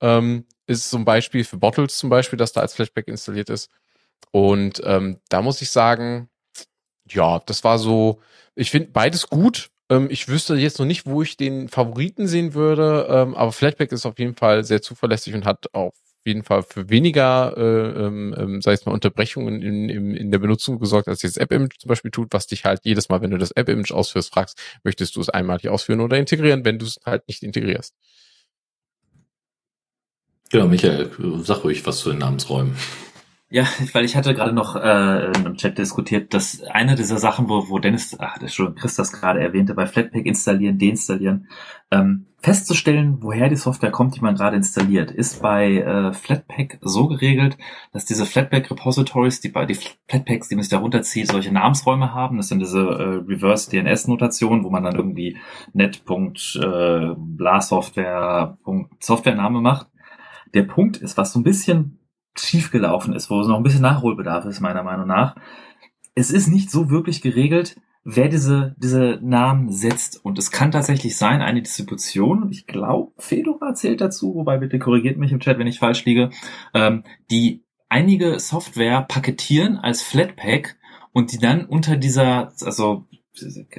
[0.00, 3.70] ähm, ist zum Beispiel für Bottles zum Beispiel, dass da als Flashback installiert ist.
[4.32, 6.28] Und ähm, da muss ich sagen,
[7.08, 8.20] ja, das war so,
[8.54, 9.70] ich finde beides gut.
[9.90, 13.92] Ähm, ich wüsste jetzt noch nicht, wo ich den Favoriten sehen würde, ähm, aber Flatpak
[13.92, 15.94] ist auf jeden Fall sehr zuverlässig und hat auf
[16.24, 20.40] jeden Fall für weniger, äh, ähm, ähm sei es mal Unterbrechungen in, in, in der
[20.40, 23.38] Benutzung gesorgt, als jetzt App-Image zum Beispiel tut, was dich halt jedes Mal, wenn du
[23.38, 27.28] das App-Image ausführst, fragst, möchtest du es einmalig ausführen oder integrieren, wenn du es halt
[27.28, 27.94] nicht integrierst.
[30.50, 31.10] Genau, Michael,
[31.42, 32.76] sag ruhig was zu den Namensräumen.
[33.48, 37.68] Ja, weil ich hatte gerade noch äh, im Chat diskutiert, dass eine dieser Sachen, wo,
[37.68, 41.48] wo Dennis, ach, das schon Chris das gerade erwähnte, bei Flatpak installieren, deinstallieren,
[41.92, 47.06] ähm, festzustellen, woher die Software kommt, die man gerade installiert, ist bei äh, Flatpak so
[47.06, 47.56] geregelt,
[47.92, 49.76] dass diese Flatpak Repositories, die bei die
[50.08, 52.38] Flatpaks, die man sich da runterzieht, solche Namensräume haben.
[52.38, 55.38] Das sind diese äh, Reverse DNS Notationen, wo man dann irgendwie
[55.72, 57.60] net.bla
[59.24, 59.86] äh, macht
[60.54, 61.98] der Punkt ist, was so ein bisschen
[62.36, 65.36] schiefgelaufen ist, wo es noch ein bisschen Nachholbedarf ist, meiner Meinung nach.
[66.14, 70.24] Es ist nicht so wirklich geregelt, wer diese, diese Namen setzt.
[70.24, 75.18] Und es kann tatsächlich sein, eine Distribution, ich glaube, Fedora zählt dazu, wobei bitte korrigiert
[75.18, 76.30] mich im Chat, wenn ich falsch liege,
[76.72, 80.76] ähm, die einige Software paketieren als Flatpak
[81.12, 83.06] und die dann unter dieser, also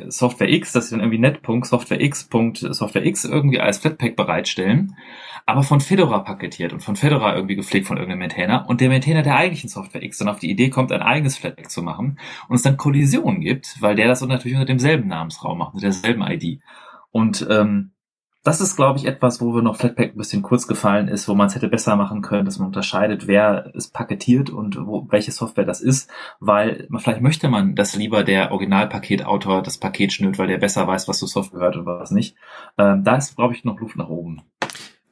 [0.09, 2.29] Software X, das ist dann irgendwie net.software Software X,
[2.77, 4.95] Software X irgendwie als Flatpak bereitstellen
[5.47, 9.23] aber von Fedora paketiert und von Fedora irgendwie gepflegt von irgendeinem Maintainer und der Maintainer
[9.23, 12.19] der eigentlichen Software X dann auf die Idee kommt, ein eigenes Flatpak zu machen
[12.49, 16.21] und es dann Kollisionen gibt, weil der das natürlich unter demselben Namensraum macht, mit derselben
[16.21, 16.59] ID.
[17.11, 17.91] Und ähm,
[18.47, 21.35] das ist, glaube ich, etwas, wo wir noch Flatpak ein bisschen kurz gefallen ist, wo
[21.35, 25.33] man es hätte besser machen können, dass man unterscheidet, wer es paketiert und wo, welche
[25.33, 26.09] Software das ist,
[26.39, 31.09] weil vielleicht möchte man, dass lieber der Originalpaketautor das Paket schnürt, weil der besser weiß,
[31.09, 32.37] was zur Software gehört und was nicht.
[32.77, 34.41] Ähm, da ist, glaube ich, noch Luft nach oben.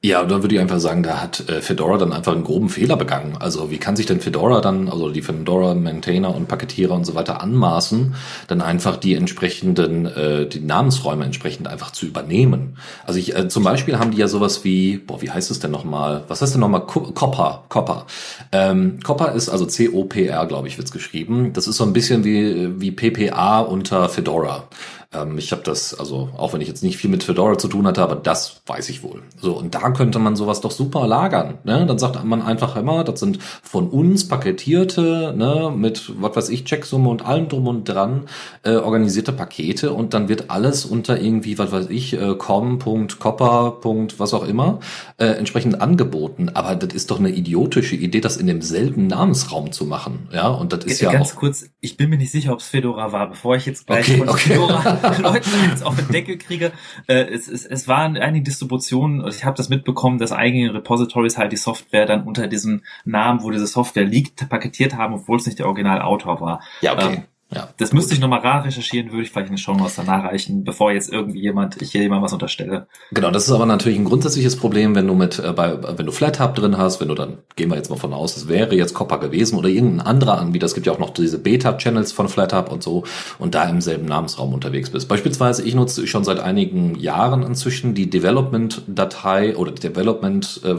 [0.05, 2.95] Ja, dann würde ich einfach sagen, da hat äh, Fedora dann einfach einen groben Fehler
[2.95, 3.37] begangen.
[3.39, 7.15] Also wie kann sich denn Fedora dann, also die Fedora Maintainer und Paketierer und so
[7.15, 8.13] weiter anmaßen,
[8.47, 12.77] dann einfach die entsprechenden, äh, die Namensräume entsprechend einfach zu übernehmen?
[13.03, 15.71] Also ich, äh, zum Beispiel haben die ja sowas wie, boah, wie heißt es denn
[15.71, 16.23] nochmal?
[16.27, 16.85] Was heißt denn nochmal?
[16.85, 18.05] Copper, Copper.
[18.51, 21.51] Ähm, Copper ist also C-O-P-R, glaube ich, wird's geschrieben.
[21.53, 24.67] Das ist so ein bisschen wie, wie PPA unter Fedora.
[25.15, 27.87] Ähm, ich habe das, also auch wenn ich jetzt nicht viel mit Fedora zu tun
[27.87, 29.23] hatte, aber das weiß ich wohl.
[29.39, 31.59] So, und da könnte man sowas doch super lagern.
[31.63, 31.85] Ne?
[31.85, 36.65] Dann sagt man einfach immer, das sind von uns paketierte, ne, mit was weiß ich,
[36.65, 38.23] Checksumme und allem drum und dran
[38.63, 43.79] äh, organisierte Pakete und dann wird alles unter irgendwie, was weiß ich, äh, com.copper.
[44.17, 44.79] was auch immer,
[45.17, 46.49] äh, entsprechend angeboten.
[46.53, 50.29] Aber das ist doch eine idiotische Idee, das in demselben Namensraum zu machen.
[50.33, 52.67] Ja, und das ist ja, ganz auch kurz, ich bin mir nicht sicher, ob es
[52.67, 54.49] Fedora war, bevor ich jetzt gleich Okay, von okay.
[54.49, 56.71] Fedora Leuten jetzt auf den Deckel kriege.
[57.07, 61.51] Äh, es, es, es waren einige Distributionen, ich habe das mitbekommen, dass eigene Repositories halt
[61.51, 65.59] die Software dann unter diesem Namen, wo diese Software liegt, paketiert haben, obwohl es nicht
[65.59, 66.61] der Originalautor war.
[66.81, 67.13] ja okay.
[67.15, 67.23] Ähm,
[67.53, 67.69] ja.
[67.77, 70.91] Das müsste ich nochmal recherchieren, würde ich vielleicht in den Show Notes danach reichen, bevor
[70.91, 72.87] jetzt irgendwie jemand, ich hier jemand was unterstelle.
[73.11, 76.11] Genau, das ist aber natürlich ein grundsätzliches Problem, wenn du mit äh, bei wenn du
[76.11, 78.95] FlatHub drin hast, wenn du dann gehen wir jetzt mal von aus, es wäre jetzt
[78.95, 80.65] Copper gewesen oder irgendein anderer Anbieter.
[80.65, 83.03] Es gibt ja auch noch diese Beta-Channels von FlatHub und so
[83.37, 85.07] und da im selben Namensraum unterwegs bist.
[85.07, 90.75] Beispielsweise ich nutze schon seit einigen Jahren inzwischen die Development-Datei oder die Development äh,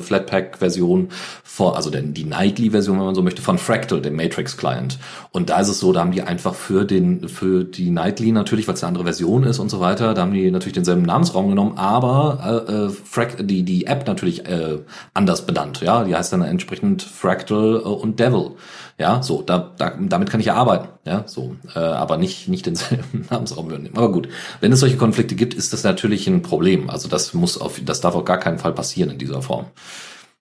[1.44, 4.98] vor, also den, die Nightly-Version, wenn man so möchte, von Fractal, dem Matrix-Client.
[5.30, 8.66] Und da ist es so, da haben die einfach für den für die Nightly natürlich,
[8.66, 11.48] weil es eine andere Version ist und so weiter, da haben die natürlich denselben Namensraum
[11.48, 14.78] genommen, aber äh, äh, Frac die die App natürlich äh,
[15.14, 15.80] anders benannt.
[15.80, 18.52] Ja, die heißt dann entsprechend Fractal äh, und Devil.
[18.98, 20.88] Ja, so da, da damit kann ich ja arbeiten.
[21.04, 23.96] Ja, so, äh, aber nicht nicht denselben Namensraum übernehmen.
[23.96, 24.28] Aber gut,
[24.60, 26.90] wenn es solche Konflikte gibt, ist das natürlich ein Problem.
[26.90, 29.66] Also das muss auf das darf auf gar keinen Fall passieren in dieser Form.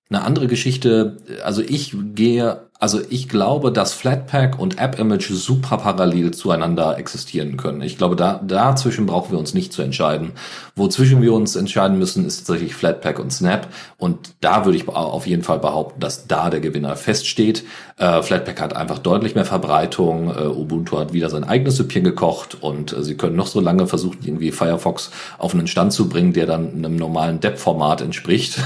[0.09, 6.31] Eine andere Geschichte, also ich gehe, also ich glaube, dass Flatpak und App-Image super parallel
[6.31, 7.81] zueinander existieren können.
[7.81, 10.33] Ich glaube, da, dazwischen brauchen wir uns nicht zu entscheiden.
[10.75, 13.69] Wozwischen wir uns entscheiden müssen, ist tatsächlich Flatpak und Snap.
[13.97, 17.63] Und da würde ich auf jeden Fall behaupten, dass da der Gewinner feststeht.
[17.97, 20.29] Äh, Flatpak hat einfach deutlich mehr Verbreitung.
[20.35, 23.87] Äh, Ubuntu hat wieder sein eigenes Süppchen gekocht und äh, sie können noch so lange
[23.87, 28.59] versuchen, irgendwie Firefox auf einen Stand zu bringen, der dann einem normalen Depp-Format entspricht.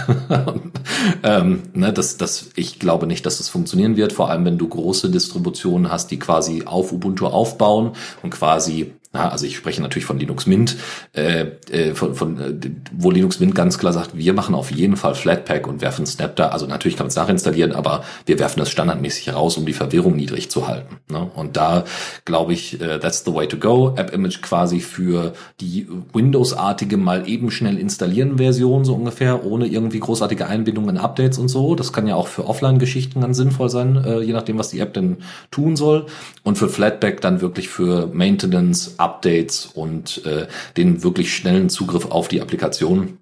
[1.23, 4.67] ähm, ne, das, das, ich glaube nicht, dass das funktionieren wird, vor allem wenn du
[4.67, 7.91] große Distributionen hast, die quasi auf Ubuntu aufbauen
[8.23, 10.77] und quasi na, also ich spreche natürlich von Linux Mint,
[11.13, 12.53] äh, äh, von, von, äh,
[12.91, 16.35] wo Linux Mint ganz klar sagt, wir machen auf jeden Fall Flatpak und werfen Snap
[16.35, 16.49] da.
[16.49, 20.15] Also natürlich kann man es nachinstallieren, aber wir werfen das standardmäßig raus, um die Verwirrung
[20.15, 20.97] niedrig zu halten.
[21.09, 21.27] Ne?
[21.33, 21.85] Und da
[22.23, 23.95] glaube ich, äh, that's the way to go.
[23.95, 30.01] App Image quasi für die Windows-artige mal eben schnell installieren Version so ungefähr, ohne irgendwie
[30.01, 31.73] großartige Einbindungen in Updates und so.
[31.73, 34.93] Das kann ja auch für Offline-Geschichten ganz sinnvoll sein, äh, je nachdem, was die App
[34.93, 35.17] denn
[35.49, 36.05] tun soll.
[36.43, 40.47] Und für Flatpak dann wirklich für Maintenance Updates und äh,
[40.77, 43.17] den wirklich schnellen Zugriff auf die Applikation.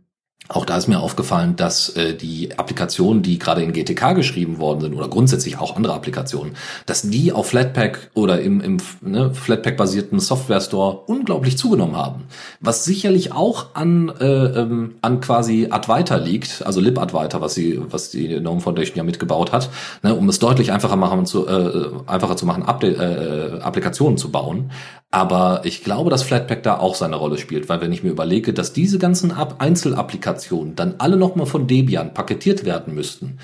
[0.50, 4.80] Auch da ist mir aufgefallen, dass äh, die Applikationen, die gerade in GTK geschrieben worden
[4.80, 6.56] sind oder grundsätzlich auch andere Applikationen,
[6.86, 12.26] dass die auf Flatpak oder im, im ne, Flatpak-basierten Software Store unglaublich zugenommen haben.
[12.62, 18.10] Was sicherlich auch an äh, ähm, an quasi Advaita liegt, also LibAdvaita, was sie was
[18.12, 19.70] die Gnome Foundation ja mitgebaut hat,
[20.02, 24.32] ne, um es deutlich einfacher machen zu äh, einfacher zu machen, Update, äh, Applikationen zu
[24.32, 24.72] bauen.
[25.18, 28.54] Aber ich glaube, dass Flatpak da auch seine Rolle spielt, weil wenn ich mir überlege,
[28.54, 33.40] dass diese ganzen Einzelapplikationen dann alle nochmal von Debian paketiert werden müssten,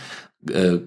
[0.51, 0.77] äh,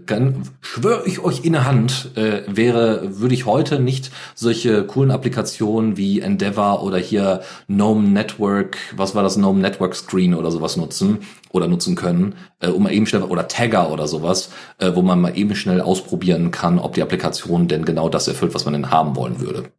[0.60, 5.96] schwöre ich euch in der Hand, äh, wäre, würde ich heute nicht solche coolen Applikationen
[5.96, 11.18] wie Endeavor oder hier GNOME Network, was war das, GNOME Network Screen oder sowas nutzen
[11.50, 15.20] oder nutzen können, äh, um mal eben schnell, oder Tagger oder sowas, äh, wo man
[15.20, 18.92] mal eben schnell ausprobieren kann, ob die Applikation denn genau das erfüllt, was man denn
[18.92, 19.72] haben wollen würde.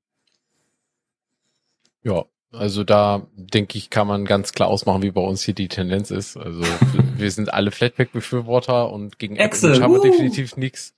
[2.07, 5.67] Ja, also da denke ich, kann man ganz klar ausmachen, wie bei uns hier die
[5.67, 6.37] Tendenz ist.
[6.37, 6.63] Also
[7.17, 10.03] wir sind alle Flatpak-Befürworter und gegen Excel, Apple haben wir uh.
[10.03, 10.95] definitiv nichts.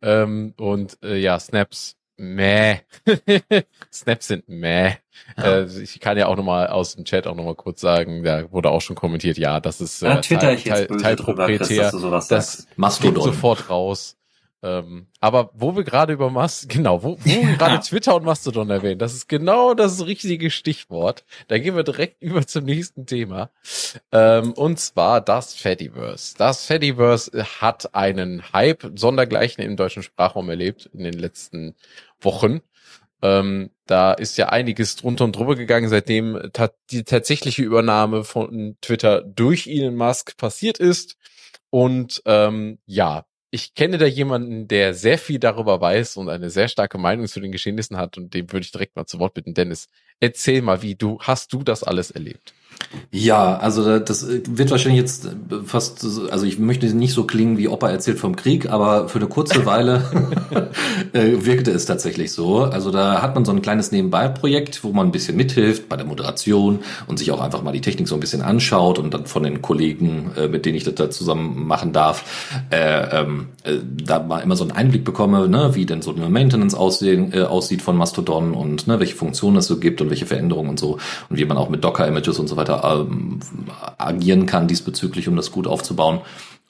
[0.00, 2.78] Ähm, und äh, ja, Snaps, meh.
[3.92, 4.94] Snaps sind meh.
[5.36, 5.58] Ja.
[5.58, 8.70] Äh, ich kann ja auch nochmal aus dem Chat auch nochmal kurz sagen, da wurde
[8.70, 12.28] auch schon kommentiert, ja, das ist äh, Da twitter ich jetzt teil, teil, du sowas
[12.28, 13.22] Das fliegt Mastodon.
[13.22, 14.16] sofort raus.
[14.66, 18.68] Ähm, aber wo wir gerade über Mast, genau, wo, wo wir gerade Twitter und Mastodon
[18.68, 21.24] erwähnen, das ist genau das richtige Stichwort.
[21.46, 23.50] Da gehen wir direkt über zum nächsten Thema.
[24.10, 26.34] Ähm, und zwar das Fediverse.
[26.36, 31.76] Das Fediverse hat einen Hype sondergleichen im deutschen Sprachraum erlebt in den letzten
[32.20, 32.60] Wochen.
[33.22, 38.76] Ähm, da ist ja einiges drunter und drüber gegangen, seitdem ta die tatsächliche Übernahme von
[38.80, 41.16] Twitter durch Elon Musk passiert ist.
[41.70, 43.26] Und ähm, ja,
[43.56, 47.40] ich kenne da jemanden, der sehr viel darüber weiß und eine sehr starke Meinung zu
[47.40, 49.54] den Geschehnissen hat und dem würde ich direkt mal zu Wort bitten.
[49.54, 49.88] Dennis,
[50.20, 52.52] erzähl mal, wie du, hast du das alles erlebt?
[53.10, 55.28] Ja, also das wird wahrscheinlich jetzt
[55.64, 59.28] fast, also ich möchte nicht so klingen wie Opa erzählt vom Krieg, aber für eine
[59.28, 60.02] kurze Weile
[61.12, 62.58] äh, wirkte es tatsächlich so.
[62.58, 66.06] Also da hat man so ein kleines Nebenbei-Projekt, wo man ein bisschen mithilft bei der
[66.06, 69.42] Moderation und sich auch einfach mal die Technik so ein bisschen anschaut und dann von
[69.42, 72.24] den Kollegen, äh, mit denen ich das da zusammen machen darf,
[72.70, 76.28] äh, ähm, äh, da mal immer so einen Einblick bekomme, ne, wie denn so eine
[76.28, 80.26] Maintenance aussehen, äh, aussieht von Mastodon und ne, welche Funktionen es so gibt und welche
[80.26, 80.98] Veränderungen und so
[81.30, 83.40] und wie man auch mit Docker-Images und so weiter weiter ähm,
[83.98, 86.20] agieren kann diesbezüglich, um das gut aufzubauen.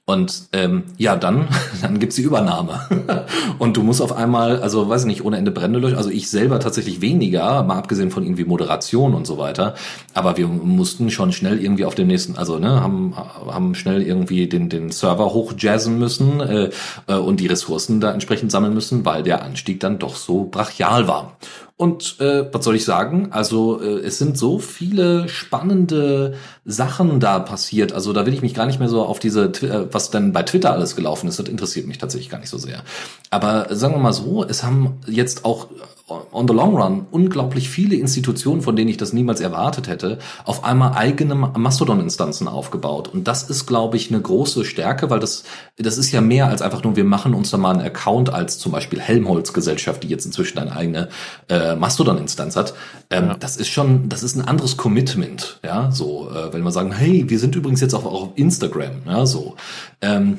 [0.08, 1.48] Und ähm, ja, dann,
[1.82, 3.26] dann gibt's die Übernahme.
[3.58, 5.96] und du musst auf einmal, also weiß ich nicht, ohne Ende Brände löschen.
[5.96, 9.74] Also ich selber tatsächlich weniger, mal abgesehen von irgendwie Moderation und so weiter.
[10.14, 14.46] Aber wir mussten schon schnell irgendwie auf dem nächsten, also ne, haben, haben schnell irgendwie
[14.46, 16.70] den, den Server hochjazzen müssen äh,
[17.08, 21.08] äh, und die Ressourcen da entsprechend sammeln müssen, weil der Anstieg dann doch so brachial
[21.08, 21.36] war.
[21.76, 23.28] Und äh, was soll ich sagen?
[23.32, 26.34] Also äh, es sind so viele spannende
[26.66, 27.92] Sachen da passiert.
[27.92, 30.42] Also da will ich mich gar nicht mehr so auf diese, äh, was denn bei
[30.42, 32.82] Twitter alles gelaufen ist, das interessiert mich tatsächlich gar nicht so sehr.
[33.30, 35.68] Aber sagen wir mal so, es haben jetzt auch
[36.08, 40.62] on the long run unglaublich viele Institutionen, von denen ich das niemals erwartet hätte, auf
[40.62, 43.08] einmal eigene Mastodon-Instanzen aufgebaut.
[43.08, 45.42] Und das ist, glaube ich, eine große Stärke, weil das,
[45.76, 48.58] das ist ja mehr als einfach nur, wir machen uns da mal einen Account als
[48.58, 51.08] zum Beispiel Helmholtz-Gesellschaft, die jetzt inzwischen eine eigene
[51.48, 52.74] äh, Mastodon-Instanz hat.
[53.10, 53.34] Ähm, ja.
[53.34, 57.24] Das ist schon, das ist ein anderes Commitment, ja, so, äh, wenn wir sagen, hey,
[57.28, 59.56] wir sind übrigens jetzt auch, auf Instagram, ja, so.
[60.00, 60.38] Ähm,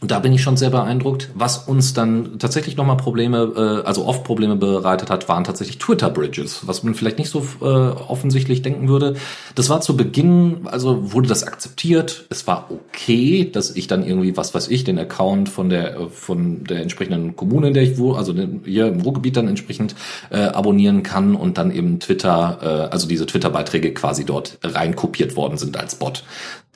[0.00, 1.28] und da bin ich schon sehr beeindruckt.
[1.34, 6.66] Was uns dann tatsächlich nochmal Probleme, äh, also oft Probleme bereitet hat, waren tatsächlich Twitter-Bridges,
[6.66, 9.16] was man vielleicht nicht so äh, offensichtlich denken würde.
[9.54, 12.24] Das war zu Beginn, also wurde das akzeptiert.
[12.30, 16.64] Es war okay, dass ich dann irgendwie, was weiß ich, den Account von der von
[16.64, 19.94] der entsprechenden Kommune, in der ich wohne, also hier im Ruhrgebiet dann entsprechend
[20.30, 25.58] äh, abonnieren kann und dann eben Twitter, äh, also diese Twitter-Beiträge quasi dort reinkopiert worden
[25.58, 26.24] sind als Bot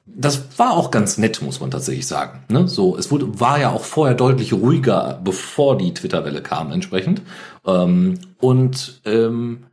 [0.07, 2.45] das war auch ganz nett, muss man tatsächlich sagen.
[2.49, 2.69] Ne?
[2.69, 7.23] So, es wurde, war ja auch vorher deutlich ruhiger, bevor die Twitter-Welle kam, entsprechend.
[7.67, 9.67] Ähm, und ähm,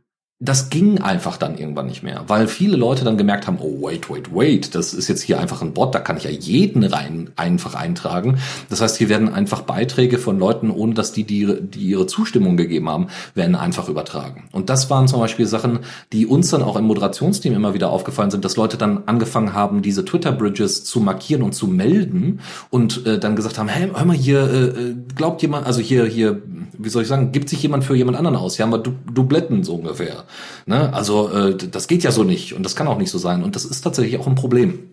[0.44, 4.10] das ging einfach dann irgendwann nicht mehr, weil viele Leute dann gemerkt haben, oh wait,
[4.10, 7.30] wait, wait, das ist jetzt hier einfach ein Bot, da kann ich ja jeden rein
[7.36, 8.38] einfach eintragen.
[8.68, 12.56] Das heißt, hier werden einfach Beiträge von Leuten, ohne dass die, die, die ihre Zustimmung
[12.56, 13.06] gegeben haben,
[13.36, 14.48] werden einfach übertragen.
[14.50, 15.80] Und das waren zum Beispiel Sachen,
[16.12, 19.80] die uns dann auch im Moderationsteam immer wieder aufgefallen sind, dass Leute dann angefangen haben,
[19.80, 24.16] diese Twitter-Bridges zu markieren und zu melden und äh, dann gesagt haben, hey, hör mal
[24.16, 26.42] hier, äh, äh glaubt jemand, also hier, hier,
[26.76, 28.56] wie soll ich sagen, gibt sich jemand für jemand anderen aus?
[28.56, 30.24] Hier haben wir du Dubletten so ungefähr.
[30.66, 30.92] Ne?
[30.92, 33.42] Also äh, das geht ja so nicht und das kann auch nicht so sein.
[33.42, 34.91] Und das ist tatsächlich auch ein Problem.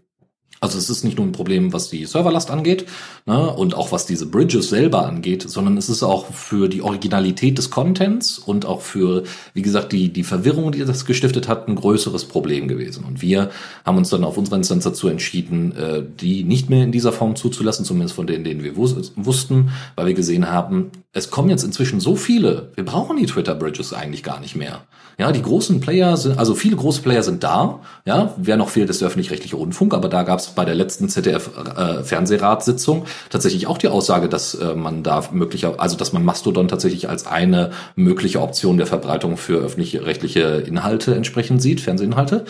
[0.62, 2.86] Also es ist nicht nur ein Problem, was die Serverlast angeht
[3.26, 7.58] ne, und auch was diese Bridges selber angeht, sondern es ist auch für die Originalität
[7.58, 9.24] des Contents und auch für,
[9.54, 13.06] wie gesagt, die, die Verwirrung, die das gestiftet hat, ein größeres Problem gewesen.
[13.06, 13.52] Und wir
[13.86, 17.36] haben uns dann auf unserer Instanz dazu entschieden, äh, die nicht mehr in dieser Form
[17.36, 22.00] zuzulassen, zumindest von denen, denen wir wussten, weil wir gesehen haben, es kommen jetzt inzwischen
[22.00, 24.82] so viele, wir brauchen die Twitter-Bridges eigentlich gar nicht mehr.
[25.18, 28.90] Ja, die großen Player sind, also viele große Player sind da, ja, wer noch fehlt,
[28.90, 33.78] ist der öffentlich-rechtliche Rundfunk, aber da gab es bei der letzten ZDF-Fernsehratssitzung äh, tatsächlich auch
[33.78, 38.42] die Aussage, dass äh, man da möglicher, also dass man Mastodon tatsächlich als eine mögliche
[38.42, 42.46] Option der Verbreitung für öffentlich-rechtliche Inhalte entsprechend sieht, Fernsehinhalte.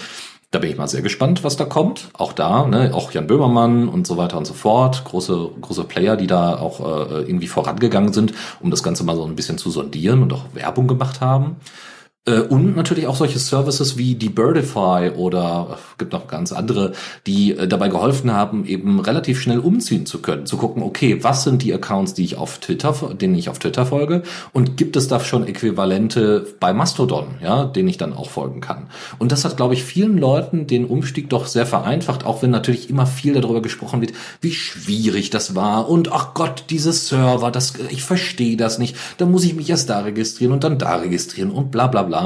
[0.51, 2.09] Da bin ich mal sehr gespannt, was da kommt.
[2.13, 5.05] Auch da, ne, auch Jan Böhmermann und so weiter und so fort.
[5.05, 9.25] Große, große Player, die da auch äh, irgendwie vorangegangen sind, um das Ganze mal so
[9.25, 11.57] ein bisschen zu sondieren und auch Werbung gemacht haben.
[12.29, 16.93] Äh, und natürlich auch solche Services wie die Birdify oder gibt noch ganz andere,
[17.25, 21.43] die äh, dabei geholfen haben, eben relativ schnell umziehen zu können, zu gucken, okay, was
[21.43, 24.23] sind die Accounts, die ich auf Twitter, denen ich auf Twitter folge
[24.53, 28.89] und gibt es da schon Äquivalente bei Mastodon, ja, denen ich dann auch folgen kann.
[29.17, 32.89] Und das hat, glaube ich, vielen Leuten den Umstieg doch sehr vereinfacht, auch wenn natürlich
[32.89, 37.73] immer viel darüber gesprochen wird, wie schwierig das war und ach Gott, diese Server, das,
[37.89, 41.49] ich verstehe das nicht, da muss ich mich erst da registrieren und dann da registrieren
[41.49, 42.18] und bla bla bla.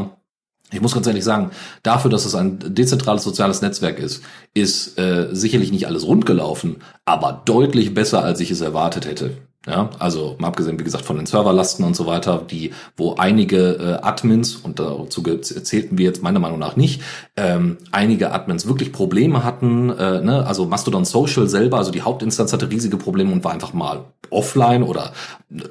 [0.71, 1.51] Ich muss ganz ehrlich sagen,
[1.83, 6.77] dafür, dass es ein dezentrales soziales Netzwerk ist, ist äh, sicherlich nicht alles rund gelaufen,
[7.05, 9.37] aber deutlich besser, als ich es erwartet hätte.
[9.65, 13.75] Ja, also mal abgesehen, wie gesagt, von den Serverlasten und so weiter, die, wo einige
[13.75, 17.01] äh, Admins, und dazu zählten wir jetzt meiner Meinung nach nicht,
[17.37, 20.45] ähm, einige Admins wirklich Probleme hatten, äh, ne?
[20.45, 24.83] also Mastodon Social selber, also die Hauptinstanz hatte riesige Probleme und war einfach mal offline
[24.83, 25.13] oder
[25.49, 25.61] äh,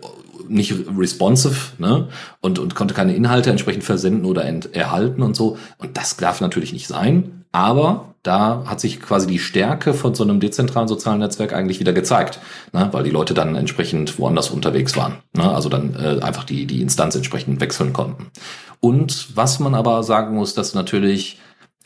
[0.48, 2.08] nicht responsive, ne?
[2.40, 5.56] Und, und konnte keine Inhalte entsprechend versenden oder erhalten und so.
[5.78, 7.41] Und das darf natürlich nicht sein.
[7.52, 11.92] Aber da hat sich quasi die Stärke von so einem dezentralen sozialen Netzwerk eigentlich wieder
[11.92, 12.40] gezeigt,
[12.72, 12.88] ne?
[12.92, 15.18] weil die Leute dann entsprechend woanders unterwegs waren.
[15.36, 15.50] Ne?
[15.50, 18.30] Also dann äh, einfach die, die Instanz entsprechend wechseln konnten.
[18.80, 21.40] Und was man aber sagen muss, dass natürlich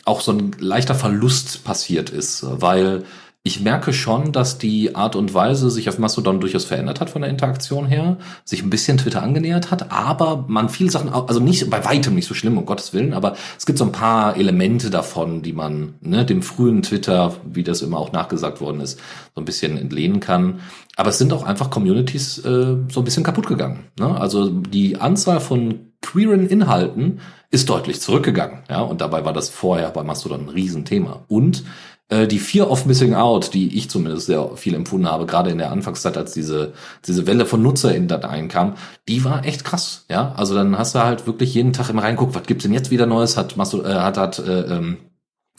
[0.05, 3.05] auch so ein leichter Verlust passiert ist, weil
[3.47, 7.23] ich merke schon, dass die Art und Weise sich auf Mastodon durchaus verändert hat von
[7.23, 11.70] der Interaktion her, sich ein bisschen Twitter angenähert hat, aber man viele Sachen, also nicht
[11.70, 14.90] bei weitem nicht so schlimm, um Gottes Willen, aber es gibt so ein paar Elemente
[14.90, 18.98] davon, die man ne, dem frühen Twitter, wie das immer auch nachgesagt worden ist,
[19.36, 20.59] so ein bisschen entlehnen kann.
[20.97, 23.85] Aber es sind auch einfach Communities äh, so ein bisschen kaputt gegangen.
[23.97, 24.20] Ne?
[24.20, 27.20] Also die Anzahl von queeren Inhalten
[27.51, 28.64] ist deutlich zurückgegangen.
[28.68, 31.24] Ja, und dabei war das vorher bei Mastodon ein Riesenthema.
[31.28, 31.64] Und
[32.09, 35.59] äh, die Fear of Missing Out, die ich zumindest sehr viel empfunden habe, gerade in
[35.59, 36.73] der Anfangszeit, als diese,
[37.07, 38.74] diese Welle von Nutzer in Dateien kam,
[39.09, 40.33] die war echt krass, ja.
[40.37, 43.07] Also dann hast du halt wirklich jeden Tag immer reinguckt, was gibt's denn jetzt wieder
[43.07, 44.99] Neues, hat, äh, hat, hat äh, ähm,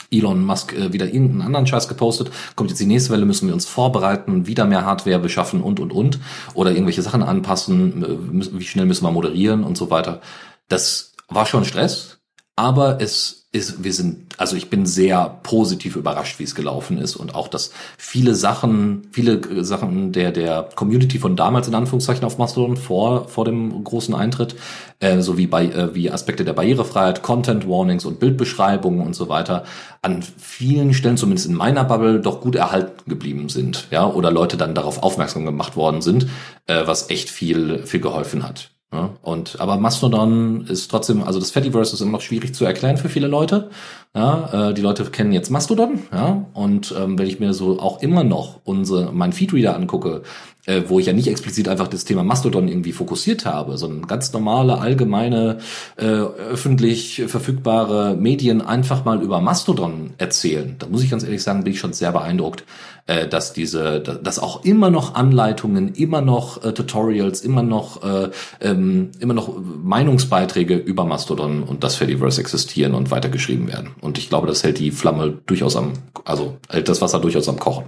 [0.09, 3.53] Elon Musk äh, wieder irgendeinen anderen Scheiß gepostet, kommt jetzt die nächste Welle, müssen wir
[3.53, 6.19] uns vorbereiten, wieder mehr Hardware beschaffen und, und, und,
[6.53, 10.21] oder irgendwelche Sachen anpassen, äh, wie schnell müssen wir moderieren und so weiter.
[10.69, 12.19] Das war schon Stress,
[12.55, 17.15] aber es ist, wir sind, also ich bin sehr positiv überrascht, wie es gelaufen ist
[17.15, 22.37] und auch, dass viele Sachen, viele Sachen der der Community von damals in Anführungszeichen auf
[22.37, 24.55] Mastodon vor vor dem großen Eintritt,
[24.99, 29.27] äh, so wie bei äh, wie Aspekte der Barrierefreiheit, Content Warnings und Bildbeschreibungen und so
[29.29, 29.65] weiter,
[30.01, 34.57] an vielen Stellen zumindest in meiner Bubble doch gut erhalten geblieben sind, ja, oder Leute
[34.57, 36.27] dann darauf aufmerksam gemacht worden sind,
[36.67, 38.71] äh, was echt viel viel geholfen hat.
[38.93, 42.95] Ja, und aber Mastodon ist trotzdem, also das Fediverse ist immer noch schwierig zu erklären
[42.95, 43.69] für viele Leute.
[44.15, 48.01] Ja, äh, die Leute kennen jetzt Mastodon, ja, und ähm, wenn ich mir so auch
[48.01, 50.21] immer noch unsere mein Feedreader angucke,
[50.67, 54.31] äh, wo ich ja nicht explizit einfach das Thema Mastodon irgendwie fokussiert habe, sondern ganz
[54.33, 55.57] normale, allgemeine,
[55.95, 60.75] äh, öffentlich verfügbare Medien einfach mal über Mastodon erzählen.
[60.77, 62.65] Da muss ich ganz ehrlich sagen, bin ich schon sehr beeindruckt,
[63.07, 68.29] äh, dass diese, dass auch immer noch Anleitungen, immer noch äh, Tutorials, immer noch, äh,
[68.59, 73.91] ähm, immer noch Meinungsbeiträge über Mastodon und das Fediverse existieren und weitergeschrieben werden.
[74.01, 75.93] Und ich glaube, das hält die Flamme durchaus am,
[76.25, 77.85] also hält das Wasser durchaus am Kochen.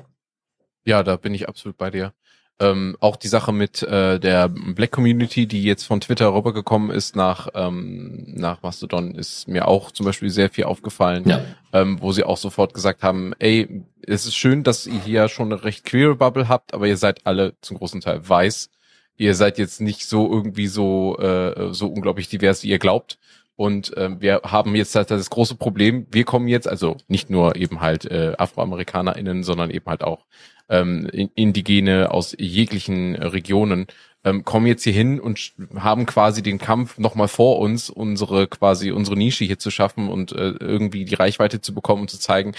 [0.85, 2.14] Ja, da bin ich absolut bei dir.
[2.61, 7.15] Ähm, auch die Sache mit äh, der Black Community, die jetzt von Twitter rübergekommen ist
[7.15, 11.41] nach ähm, nach Mastodon, ist mir auch zum Beispiel sehr viel aufgefallen, ja.
[11.72, 15.53] ähm, wo sie auch sofort gesagt haben, ey, es ist schön, dass ihr hier schon
[15.53, 18.69] eine recht queere Bubble habt, aber ihr seid alle zum großen Teil weiß.
[19.15, 23.19] Ihr seid jetzt nicht so irgendwie so äh, so unglaublich divers, wie ihr glaubt.
[23.56, 27.57] Und ähm, wir haben jetzt halt das große Problem, wir kommen jetzt, also nicht nur
[27.57, 30.26] eben halt äh, AfroamerikanerInnen, sondern eben halt auch
[30.70, 33.88] ähm, Indigene aus jeglichen Regionen
[34.24, 38.91] ähm, kommen jetzt hier hin und haben quasi den Kampf nochmal vor uns, unsere quasi
[38.91, 42.54] unsere Nische hier zu schaffen und äh, irgendwie die Reichweite zu bekommen und zu zeigen,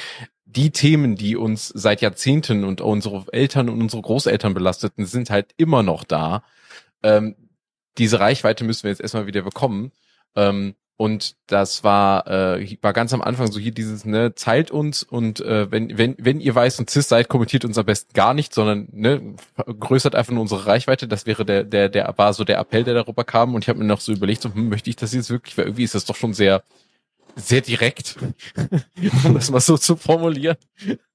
[0.46, 5.54] die Themen, die uns seit Jahrzehnten und unsere Eltern und unsere Großeltern belasteten, sind halt
[5.58, 6.42] immer noch da.
[7.02, 7.36] Ähm,
[7.98, 9.92] diese Reichweite müssen wir jetzt erstmal wieder bekommen.
[10.34, 15.02] Ähm, und das war, äh, war ganz am Anfang so hier dieses, ne, zeilt uns
[15.02, 18.34] und äh, wenn, wenn, wenn ihr weiß und cis seid, kommentiert uns am besten gar
[18.34, 21.08] nicht, sondern ne, größert einfach nur unsere Reichweite.
[21.08, 23.54] Das wäre der, der, der war so der Appell, der darüber kam.
[23.54, 25.64] Und ich habe mir noch so überlegt, so, hm, möchte ich das jetzt wirklich, weil
[25.64, 26.64] irgendwie ist das doch schon sehr,
[27.34, 28.16] sehr direkt,
[29.24, 30.58] um das mal so zu formulieren.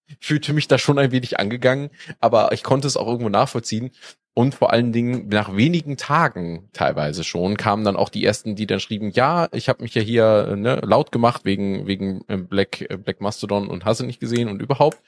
[0.07, 3.91] Ich fühlte mich da schon ein wenig angegangen, aber ich konnte es auch irgendwo nachvollziehen.
[4.37, 8.67] Und vor allen Dingen nach wenigen Tagen teilweise schon kamen dann auch die ersten, die
[8.67, 12.81] dann schrieben, ja, ich habe mich ja hier ne, laut gemacht wegen wegen äh, Black
[12.81, 14.99] äh, Black Mastodon und hasse nicht gesehen und überhaupt.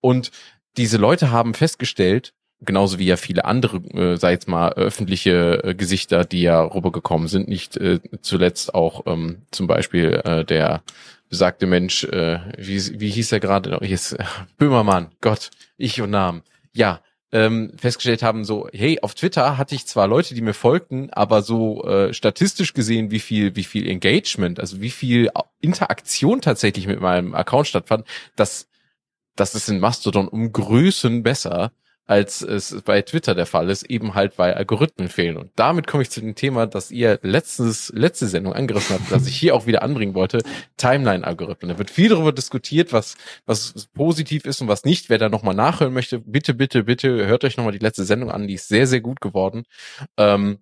[0.00, 0.32] Und
[0.76, 5.74] diese Leute haben festgestellt, genauso wie ja viele andere, äh, sei jetzt mal öffentliche äh,
[5.76, 10.82] Gesichter, die ja rübergekommen sind, nicht äh, zuletzt auch ähm, zum Beispiel äh, der
[11.28, 13.78] besagte Mensch, äh, wie, wie hieß er gerade?
[13.82, 14.16] Jetzt,
[14.58, 16.42] Böhmermann, Gott, ich und Namen.
[16.72, 17.00] Ja,
[17.32, 21.42] ähm, festgestellt haben, so, hey, auf Twitter hatte ich zwar Leute, die mir folgten, aber
[21.42, 25.30] so äh, statistisch gesehen, wie viel, wie viel Engagement, also wie viel
[25.60, 28.06] Interaktion tatsächlich mit meinem Account stattfand,
[28.36, 28.68] das,
[29.34, 31.72] das ist in Mastodon um Größen besser
[32.12, 35.38] als es bei Twitter der Fall ist, eben halt weil Algorithmen fehlen.
[35.38, 39.26] Und damit komme ich zu dem Thema, das ihr letztes, letzte Sendung angerissen habt, das
[39.26, 40.42] ich hier auch wieder anbringen wollte,
[40.76, 41.70] Timeline-Algorithmen.
[41.70, 43.16] Da wird viel darüber diskutiert, was,
[43.46, 45.08] was positiv ist und was nicht.
[45.08, 48.46] Wer da nochmal nachhören möchte, bitte, bitte, bitte hört euch nochmal die letzte Sendung an,
[48.46, 49.64] die ist sehr, sehr gut geworden.
[50.18, 50.58] Ähm,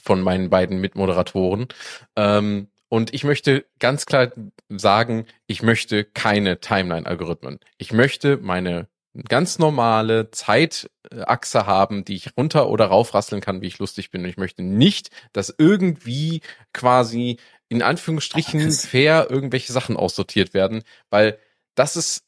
[0.00, 1.66] von meinen beiden Mitmoderatoren.
[2.14, 4.30] Ähm, und ich möchte ganz klar
[4.68, 7.58] sagen, ich möchte keine Timeline-Algorithmen.
[7.78, 8.86] Ich möchte meine
[9.28, 14.22] ganz normale Zeitachse haben, die ich runter oder raufrasseln kann, wie ich lustig bin.
[14.22, 16.40] Und ich möchte nicht, dass irgendwie
[16.72, 17.38] quasi
[17.68, 21.38] in Anführungsstrichen fair irgendwelche Sachen aussortiert werden, weil
[21.74, 22.24] das ist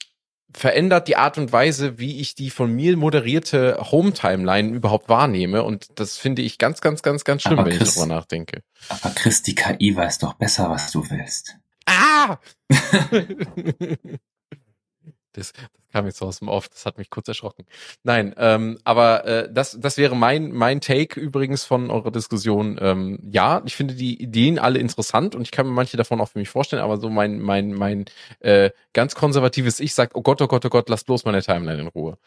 [0.52, 5.62] verändert die Art und Weise, wie ich die von mir moderierte Home-Timeline überhaupt wahrnehme.
[5.62, 8.62] Und das finde ich ganz, ganz, ganz, ganz schlimm, aber wenn Chris, ich darüber nachdenke.
[8.88, 11.56] Aber Chris, die KI weiß doch besser, was du willst.
[11.86, 12.38] Ah!
[15.32, 17.64] Das, das kam jetzt so aus dem Off, das hat mich kurz erschrocken.
[18.02, 22.78] Nein, ähm, aber äh, das, das wäre mein, mein Take übrigens von eurer Diskussion.
[22.80, 26.28] Ähm, ja, ich finde die Ideen alle interessant und ich kann mir manche davon auch
[26.28, 28.04] für mich vorstellen, aber so mein, mein, mein
[28.40, 31.82] äh, ganz konservatives Ich sagt, oh Gott, oh Gott, oh Gott, lass bloß meine Timeline
[31.82, 32.18] in Ruhe.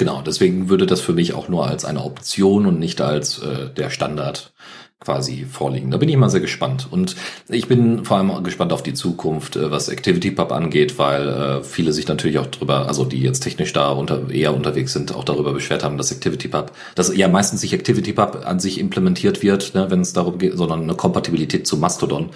[0.00, 3.68] Genau, deswegen würde das für mich auch nur als eine Option und nicht als äh,
[3.68, 4.54] der Standard
[5.00, 5.90] quasi vorliegen.
[5.90, 6.86] Da bin ich mal sehr gespannt.
[6.90, 7.16] Und
[7.48, 11.94] ich bin vor allem gespannt auf die Zukunft, äh, was ActivityPub angeht, weil äh, viele
[11.94, 15.54] sich natürlich auch drüber, also die jetzt technisch da unter, eher unterwegs sind, auch darüber
[15.54, 20.02] beschwert haben, dass ActivityPub, dass ja meistens nicht ActivityPub an sich implementiert wird, ne, wenn
[20.02, 22.28] es darum geht, sondern eine Kompatibilität zu Mastodon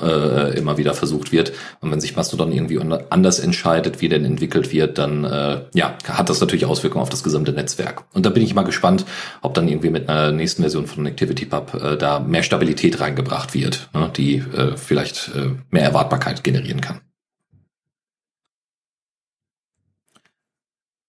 [0.00, 1.52] äh, immer wieder versucht wird.
[1.80, 2.78] Und wenn sich Mastodon irgendwie
[3.10, 7.24] anders entscheidet, wie denn entwickelt wird, dann äh, ja, hat das natürlich Auswirkungen auf das
[7.24, 8.04] gesamte Netzwerk.
[8.12, 9.06] Und da bin ich mal gespannt,
[9.40, 13.88] ob dann irgendwie mit einer nächsten Version von ActivityPub äh, da mehr Stabilität reingebracht wird,
[13.94, 17.00] ne, die äh, vielleicht äh, mehr Erwartbarkeit generieren kann.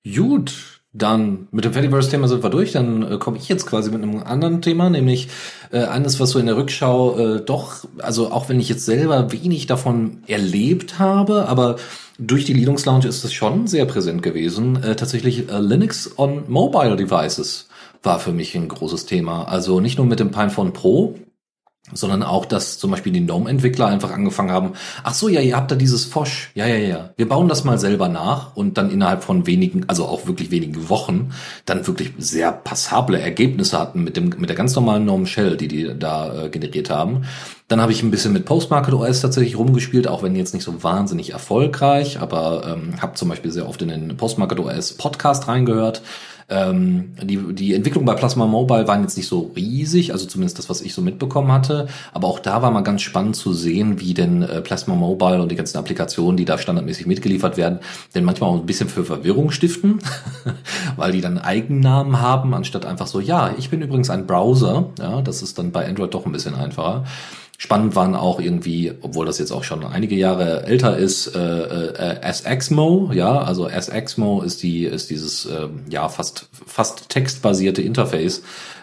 [0.05, 2.71] Gut, dann mit dem Fediverse-Thema sind wir durch.
[2.73, 5.27] Dann äh, komme ich jetzt quasi mit einem anderen Thema, nämlich
[5.71, 9.31] äh, eines, was so in der Rückschau äh, doch, also auch wenn ich jetzt selber
[9.31, 11.77] wenig davon erlebt habe, aber
[12.19, 14.84] durch die Linux Lounge ist es schon sehr präsent gewesen.
[14.84, 17.67] Äh, tatsächlich äh, Linux on Mobile Devices
[18.03, 19.45] war für mich ein großes Thema.
[19.45, 21.15] Also nicht nur mit dem Pinephone Pro,
[21.91, 24.71] sondern auch, dass zum Beispiel die GNOME-Entwickler einfach angefangen haben,
[25.03, 27.77] ach so, ja, ihr habt da dieses Fosch, ja, ja, ja, wir bauen das mal
[27.77, 31.34] selber nach und dann innerhalb von wenigen, also auch wirklich wenigen Wochen,
[31.65, 35.67] dann wirklich sehr passable Ergebnisse hatten mit dem, mit der ganz normalen GNOME Shell, die
[35.67, 37.25] die da äh, generiert haben.
[37.67, 40.84] Dann habe ich ein bisschen mit Postmarket OS tatsächlich rumgespielt, auch wenn jetzt nicht so
[40.84, 46.01] wahnsinnig erfolgreich, aber ähm, habe zum Beispiel sehr oft in den Postmarket OS Podcast reingehört
[46.49, 50.70] ähm, die, die Entwicklung bei Plasma Mobile waren jetzt nicht so riesig, also zumindest das,
[50.70, 51.88] was ich so mitbekommen hatte.
[52.14, 55.52] Aber auch da war mal ganz spannend zu sehen, wie denn äh, Plasma Mobile und
[55.52, 57.80] die ganzen Applikationen, die da standardmäßig mitgeliefert werden,
[58.15, 59.99] denn manchmal auch ein bisschen für Verwirrung stiften,
[60.95, 64.90] weil die dann Eigennamen haben, anstatt einfach so, ja, ich bin übrigens ein Browser.
[64.99, 67.03] Ja, das ist dann bei Android doch ein bisschen einfacher.
[67.64, 71.40] Spannend waren auch irgendwie, obwohl das jetzt auch schon einige Jahre älter ist, äh,
[72.19, 78.40] äh, SXMO, ja, also SXMO ist die ist dieses äh, ja fast fast textbasierte Interface,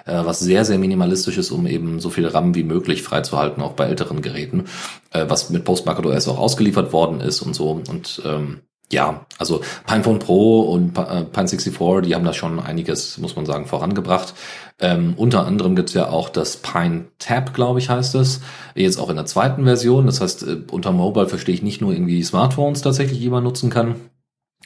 [0.07, 3.73] äh, was sehr sehr minimalistisch ist, um eben so viel RAM wie möglich freizuhalten, auch
[3.73, 4.65] bei älteren Geräten,
[5.11, 7.83] äh, was mit Postmarket OS auch ausgeliefert worden ist und so.
[7.87, 8.61] Und ähm,
[8.93, 13.47] ja, also Pinephone Pro und äh, Pine 64, die haben da schon einiges, muss man
[13.47, 14.35] sagen, vorangebracht.
[14.81, 18.41] Ähm, unter anderem gibt's ja auch das Pine Tab, glaube ich, heißt es.
[18.75, 20.07] Jetzt auch in der zweiten Version.
[20.07, 23.71] Das heißt, äh, unter Mobile verstehe ich nicht nur irgendwie Smartphones tatsächlich, die man nutzen
[23.71, 23.97] kann,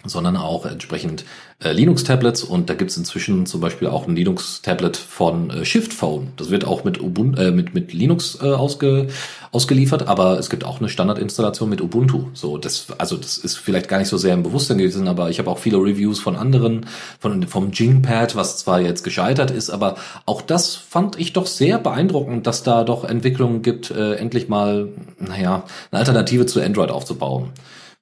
[0.05, 1.24] sondern auch entsprechend
[1.62, 6.32] äh, Linux-Tablets und da gibt's inzwischen zum Beispiel auch ein Linux-Tablet von äh, Shift Phone.
[6.36, 9.09] Das wird auch mit, Ubuntu, äh, mit, mit Linux äh, ausge,
[9.52, 12.26] ausgeliefert, aber es gibt auch eine Standardinstallation mit Ubuntu.
[12.35, 15.39] So, das, also das ist vielleicht gar nicht so sehr im Bewusstsein gewesen, aber ich
[15.39, 16.86] habe auch viele Reviews von anderen,
[17.18, 21.78] von vom Jingpad, was zwar jetzt gescheitert ist, aber auch das fand ich doch sehr
[21.78, 27.51] beeindruckend, dass da doch Entwicklungen gibt, äh, endlich mal, naja, eine Alternative zu Android aufzubauen.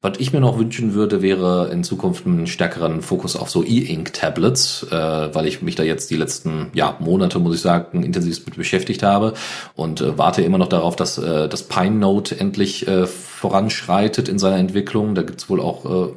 [0.05, 4.89] Was ich mir noch wünschen würde, wäre in Zukunft einen stärkeren Fokus auf so E-Ink-Tablets,
[4.91, 8.57] äh, weil ich mich da jetzt die letzten ja, Monate, muss ich sagen, intensiv mit
[8.57, 9.35] beschäftigt habe
[9.77, 14.41] und äh, warte immer noch darauf, dass äh, das Pine Note endlich äh, voranschreitet in
[14.41, 15.15] seiner Entwicklung.
[15.15, 16.13] Da gibt's wohl auch äh,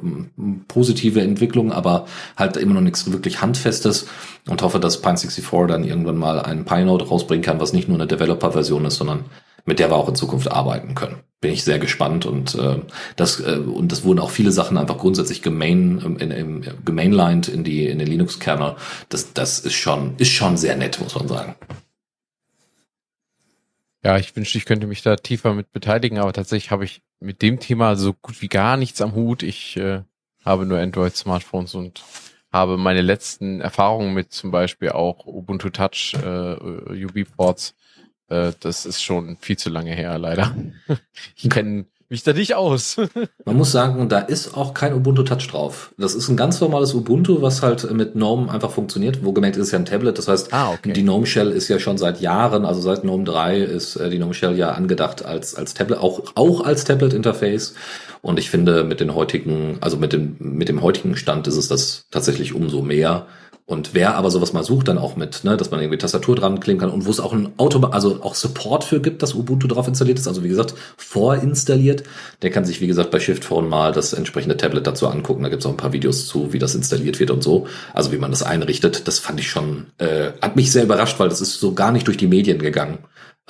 [0.66, 2.06] positive Entwicklungen, aber
[2.36, 4.08] halt immer noch nichts wirklich Handfestes
[4.48, 7.86] und hoffe, dass Pine 64 dann irgendwann mal einen Pine Note rausbringen kann, was nicht
[7.88, 9.26] nur eine Developer-Version ist, sondern
[9.66, 11.20] mit der wir auch in Zukunft arbeiten können.
[11.40, 12.78] Bin ich sehr gespannt und äh,
[13.16, 17.48] das äh, und das wurden auch viele Sachen einfach grundsätzlich gemain ähm, in, in, gemainlined
[17.48, 18.76] in die in den Linux-Kernel.
[19.10, 21.56] Das das ist schon ist schon sehr nett, muss man sagen.
[24.02, 27.42] Ja, ich wünschte, ich könnte mich da tiefer mit beteiligen, aber tatsächlich habe ich mit
[27.42, 29.42] dem Thema so gut wie gar nichts am Hut.
[29.42, 30.02] Ich äh,
[30.44, 32.02] habe nur Android-Smartphones und
[32.52, 37.74] habe meine letzten Erfahrungen mit zum Beispiel auch Ubuntu Touch äh, UB-Ports.
[38.28, 40.54] Äh, das ist schon viel zu lange her, leider.
[41.36, 42.96] ich kenne mich da nicht aus.
[43.44, 45.92] Man muss sagen, da ist auch kein Ubuntu Touch drauf.
[45.98, 49.24] Das ist ein ganz normales Ubuntu, was halt mit GNOME einfach funktioniert.
[49.24, 50.16] Wo gemerkt ist ja ein Tablet.
[50.18, 50.92] Das heißt, ah, okay.
[50.92, 54.18] die GNOME Shell ist ja schon seit Jahren, also seit GNOME 3 ist äh, die
[54.18, 57.74] GNOME Shell ja angedacht als, als Tablet, auch, auch als Tablet Interface.
[58.22, 61.68] Und ich finde, mit den heutigen, also mit dem, mit dem heutigen Stand ist es
[61.68, 63.26] das tatsächlich umso mehr.
[63.68, 66.60] Und wer aber sowas mal sucht, dann auch mit, ne, dass man irgendwie Tastatur dran
[66.60, 69.66] kleben kann und wo es auch ein Auto, also auch Support für gibt, dass Ubuntu
[69.66, 72.04] drauf installiert ist, also wie gesagt, vorinstalliert,
[72.42, 75.42] der kann sich, wie gesagt, bei Shift Phone mal das entsprechende Tablet dazu angucken.
[75.42, 77.66] Da gibt es auch ein paar Videos zu, wie das installiert wird und so.
[77.92, 79.08] Also wie man das einrichtet.
[79.08, 82.06] Das fand ich schon, äh, hat mich sehr überrascht, weil das ist so gar nicht
[82.06, 82.98] durch die Medien gegangen,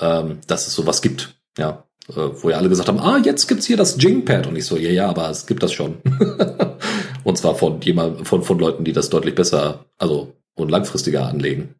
[0.01, 1.37] ähm, dass es sowas gibt.
[1.59, 4.47] Ja, äh, wo ja alle gesagt haben, ah, jetzt gibt's hier das Jingpad.
[4.47, 5.97] Und ich so, ja, ja, aber es gibt das schon.
[7.27, 11.75] und zwar von jemand, von, von Leuten, die das deutlich besser, also und langfristiger anlegen.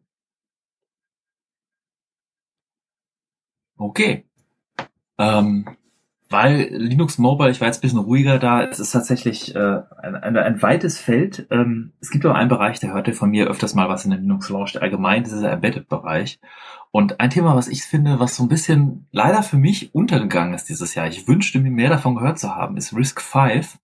[3.77, 4.25] Okay.
[5.17, 5.69] Ähm,
[6.29, 10.15] weil Linux Mobile, ich war jetzt ein bisschen ruhiger da, es ist tatsächlich äh, ein,
[10.15, 11.47] ein, ein weites Feld.
[11.49, 14.19] Ähm, es gibt auch einen Bereich, der hörte von mir öfters mal was in der
[14.19, 16.41] Linux Launch, allgemein dieser Embedded-Bereich.
[16.91, 20.67] Und ein Thema, was ich finde, was so ein bisschen leider für mich untergegangen ist
[20.67, 23.79] dieses Jahr, ich wünschte mir mehr davon gehört zu haben, ist Risk 5.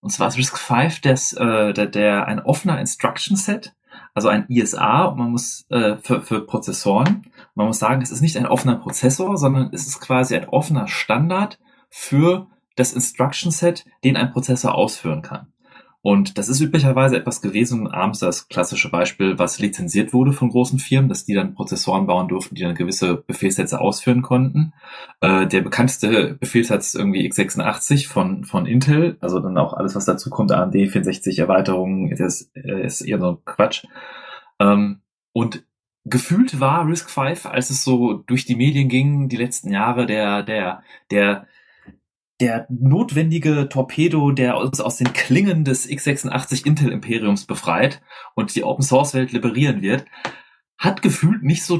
[0.00, 3.74] Und zwar ist Risk 5 des, äh, der, der ein offener Instruction Set,
[4.14, 7.30] also ein ISA, man muss äh, für, für Prozessoren.
[7.54, 10.88] Man muss sagen, es ist nicht ein offener Prozessor, sondern es ist quasi ein offener
[10.88, 11.58] Standard
[11.90, 15.52] für das Instruction Set, den ein Prozessor ausführen kann.
[16.02, 20.78] Und das ist üblicherweise etwas gewesen, abends das klassische Beispiel, was lizenziert wurde von großen
[20.78, 24.72] Firmen, dass die dann Prozessoren bauen durften, die dann gewisse Befehlssätze ausführen konnten.
[25.20, 30.30] Äh, der bekannteste Befehlssatz irgendwie x86 von, von Intel, also dann auch alles, was dazu
[30.30, 33.84] kommt, AMD 64 Erweiterungen, ist, ist eher so Quatsch.
[34.58, 35.00] Ähm,
[35.32, 35.64] und
[36.06, 40.42] gefühlt war Risk 5, als es so durch die Medien ging, die letzten Jahre, der,
[40.42, 41.46] der, der,
[42.40, 48.00] der notwendige Torpedo, der uns aus den Klingen des x86 Intel Imperiums befreit
[48.34, 50.06] und die Open Source Welt liberieren wird,
[50.78, 51.78] hat gefühlt nicht so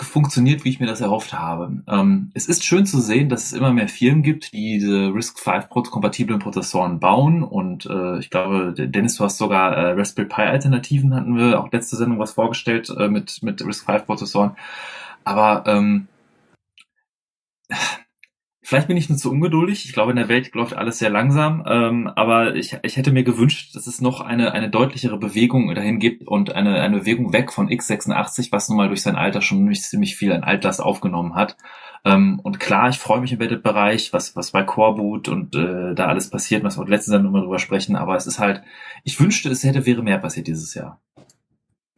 [0.00, 1.82] funktioniert, wie ich mir das erhofft habe.
[1.86, 5.68] Ähm, es ist schön zu sehen, dass es immer mehr Firmen gibt, die diese RISC-V
[5.68, 11.14] kompatiblen Prozessoren bauen und äh, ich glaube, Dennis, du hast sogar äh, Raspberry Pi Alternativen,
[11.14, 14.56] hatten wir auch letzte Sendung was vorgestellt äh, mit, mit RISC-V Prozessoren.
[15.24, 16.08] Aber ähm,
[18.64, 19.84] Vielleicht bin ich nur zu ungeduldig.
[19.86, 21.64] Ich glaube, in der Welt läuft alles sehr langsam.
[21.66, 25.98] Ähm, aber ich, ich hätte mir gewünscht, dass es noch eine, eine deutlichere Bewegung dahin
[25.98, 29.72] gibt und eine, eine Bewegung weg von x86, was nun mal durch sein Alter schon
[29.74, 31.56] ziemlich viel an Altlast aufgenommen hat.
[32.04, 36.06] Ähm, und klar, ich freue mich im Embedded-Bereich, was, was bei Coreboot und äh, da
[36.06, 37.96] alles passiert, was wir letzten Sendung mal drüber sprechen.
[37.96, 38.62] Aber es ist halt,
[39.02, 41.00] ich wünschte, es hätte, wäre mehr passiert dieses Jahr.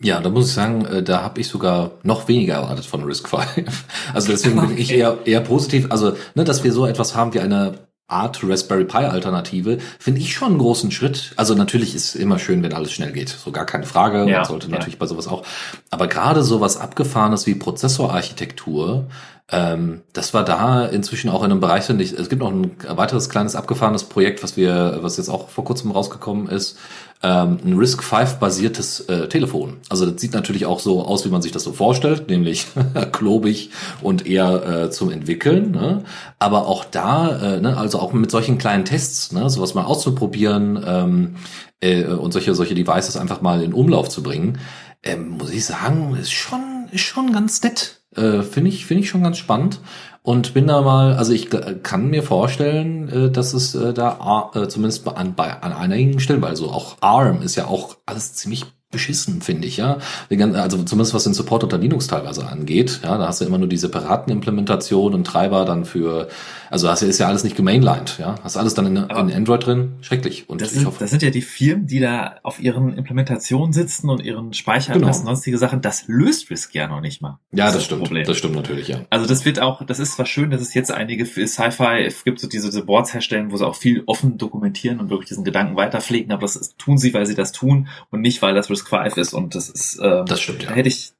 [0.00, 3.28] Ja, da muss ich sagen, äh, da habe ich sogar noch weniger erwartet von Risk
[3.28, 3.44] 5.
[4.14, 5.86] Also deswegen bin ich eher, eher positiv.
[5.90, 10.34] Also, ne, dass wir so etwas haben wie eine Art Raspberry Pi Alternative, finde ich
[10.34, 11.32] schon einen großen Schritt.
[11.36, 13.30] Also natürlich ist immer schön, wenn alles schnell geht.
[13.30, 14.28] So gar keine Frage.
[14.28, 14.72] Ja, Man sollte ja.
[14.74, 15.42] natürlich bei sowas auch.
[15.90, 19.06] Aber gerade sowas Abgefahrenes wie Prozessorarchitektur,
[19.50, 23.28] ähm, das war da inzwischen auch in einem Bereich, ich, es gibt noch ein weiteres
[23.28, 26.78] kleines abgefahrenes Projekt, was wir, was jetzt auch vor kurzem rausgekommen ist,
[27.22, 29.78] ähm, ein RISC-V-basiertes äh, Telefon.
[29.90, 32.66] Also das sieht natürlich auch so aus, wie man sich das so vorstellt, nämlich
[33.12, 33.70] klobig
[34.02, 35.72] und eher äh, zum Entwickeln.
[35.72, 36.04] Ne?
[36.38, 40.82] Aber auch da, äh, ne, also auch mit solchen kleinen Tests, ne, sowas mal auszuprobieren
[40.86, 41.36] ähm,
[41.80, 44.58] äh, und solche solche Devices einfach mal in Umlauf zu bringen,
[45.02, 48.03] ähm, muss ich sagen, ist schon ist schon ganz nett.
[48.16, 49.80] Äh, finde ich finde ich schon ganz spannend
[50.22, 51.50] und bin da mal, also ich
[51.82, 56.40] kann mir vorstellen, äh, dass es äh, da äh, zumindest an, bei, an einigen Stellen,
[56.40, 59.98] weil so auch ARM ist ja auch alles ziemlich beschissen, finde ich, ja.
[60.30, 63.00] Also zumindest was den Support unter Linux teilweise angeht.
[63.02, 66.28] Ja, da hast du immer nur die separaten Implementationen und Treiber dann für,
[66.74, 68.36] also das ist ja alles nicht gemainlined, ja.
[68.42, 69.96] Hast alles dann in, in Android drin.
[70.02, 70.48] Schrecklich.
[70.48, 74.10] Und das sind, hoffe, das sind ja die Firmen, die da auf ihren Implementationen sitzen
[74.10, 75.30] und ihren Speicheradressen genau.
[75.30, 75.80] und sonstige Sachen.
[75.80, 77.38] Das löst Risk ja noch nicht mal.
[77.52, 78.02] Ja, das, das stimmt.
[78.02, 78.26] Problem.
[78.26, 79.00] Das stimmt natürlich, ja.
[79.10, 82.40] Also das wird auch, das ist zwar schön, dass es jetzt einige für Sci-Fi gibt
[82.40, 85.76] so diese, diese Boards herstellen, wo sie auch viel offen dokumentieren und wirklich diesen Gedanken
[85.76, 88.84] weiterpflegen, aber das ist, tun sie, weil sie das tun und nicht, weil das Risk
[88.84, 90.70] Risk V ist und das ist, äh, das stimmt, ja.
[90.70, 91.12] Da hätte ich,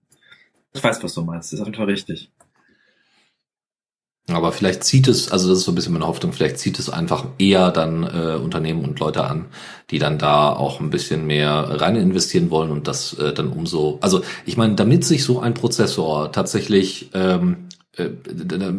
[0.73, 2.31] ich weiß, was du meinst, das ist auf jeden Fall richtig.
[4.29, 6.89] Aber vielleicht zieht es, also das ist so ein bisschen meine Hoffnung, vielleicht zieht es
[6.89, 9.47] einfach eher dann äh, Unternehmen und Leute an,
[9.91, 13.99] die dann da auch ein bisschen mehr rein investieren wollen und das äh, dann umso,
[14.01, 18.09] also ich meine, damit sich so ein Prozessor tatsächlich ähm, äh,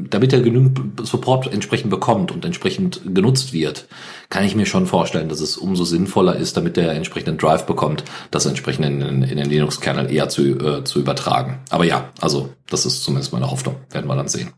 [0.09, 3.87] damit er genügend Support entsprechend bekommt und entsprechend genutzt wird,
[4.29, 8.03] kann ich mir schon vorstellen, dass es umso sinnvoller ist, damit er entsprechenden Drive bekommt,
[8.31, 11.59] das entsprechend in, in den Linux-Kernel eher zu, äh, zu übertragen.
[11.69, 13.75] Aber ja, also das ist zumindest meine Hoffnung.
[13.91, 14.51] Werden wir dann sehen.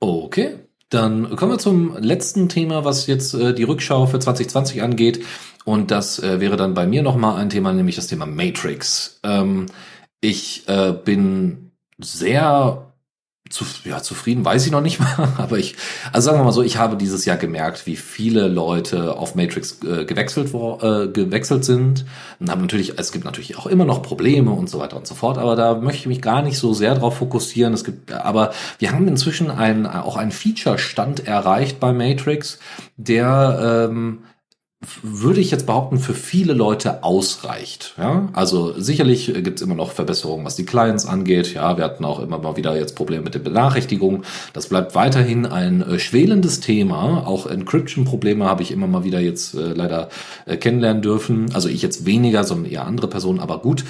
[0.00, 0.58] Okay,
[0.88, 5.24] dann kommen wir zum letzten Thema, was jetzt äh, die Rückschau für 2020 angeht.
[5.64, 9.20] Und das äh, wäre dann bei mir nochmal ein Thema, nämlich das Thema Matrix.
[9.22, 9.66] Ähm,
[10.20, 12.89] ich äh, bin sehr
[13.50, 15.76] zu, ja, zufrieden weiß ich noch nicht mal, aber ich,
[16.12, 19.78] also sagen wir mal so, ich habe dieses Jahr gemerkt, wie viele Leute auf Matrix
[19.84, 22.06] äh, gewechselt, wo, äh, gewechselt sind.
[22.38, 25.14] Und haben natürlich, es gibt natürlich auch immer noch Probleme und so weiter und so
[25.14, 27.74] fort, aber da möchte ich mich gar nicht so sehr drauf fokussieren.
[27.74, 32.60] Es gibt, aber wir haben inzwischen ein, auch einen Feature-Stand erreicht bei Matrix,
[32.96, 34.20] der ähm,
[35.02, 37.94] würde ich jetzt behaupten, für viele Leute ausreicht.
[37.98, 38.30] Ja?
[38.32, 41.52] Also sicherlich gibt es immer noch Verbesserungen, was die Clients angeht.
[41.52, 44.24] Ja, wir hatten auch immer mal wieder jetzt Probleme mit den Benachrichtigungen.
[44.54, 47.26] Das bleibt weiterhin ein äh, schwelendes Thema.
[47.26, 50.08] Auch Encryption-Probleme habe ich immer mal wieder jetzt äh, leider
[50.46, 51.52] äh, kennenlernen dürfen.
[51.52, 53.84] Also ich jetzt weniger, sondern eher andere Personen, aber gut.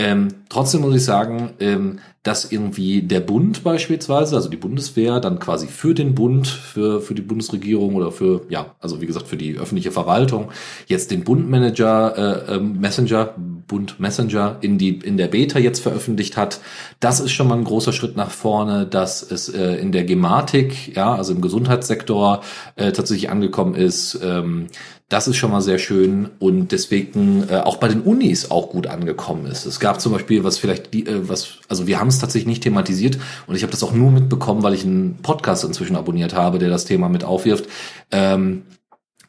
[0.00, 5.38] Ähm, trotzdem muss ich sagen, ähm, dass irgendwie der Bund beispielsweise, also die Bundeswehr, dann
[5.38, 9.36] quasi für den Bund, für, für die Bundesregierung oder für, ja, also wie gesagt, für
[9.36, 10.52] die öffentliche Verwaltung,
[10.86, 16.38] jetzt den Bundmanager, äh, äh, Messenger, Bund Messenger in die, in der Beta jetzt veröffentlicht
[16.38, 16.60] hat.
[16.98, 20.96] Das ist schon mal ein großer Schritt nach vorne, dass es äh, in der Gematik,
[20.96, 22.40] ja, also im Gesundheitssektor
[22.76, 24.68] äh, tatsächlich angekommen ist, ähm,
[25.10, 28.86] das ist schon mal sehr schön und deswegen äh, auch bei den Unis auch gut
[28.86, 29.66] angekommen ist.
[29.66, 32.62] Es gab zum Beispiel, was vielleicht die, äh, was, also wir haben es tatsächlich nicht
[32.62, 33.18] thematisiert
[33.48, 36.70] und ich habe das auch nur mitbekommen, weil ich einen Podcast inzwischen abonniert habe, der
[36.70, 37.66] das Thema mit aufwirft.
[38.12, 38.62] Ähm,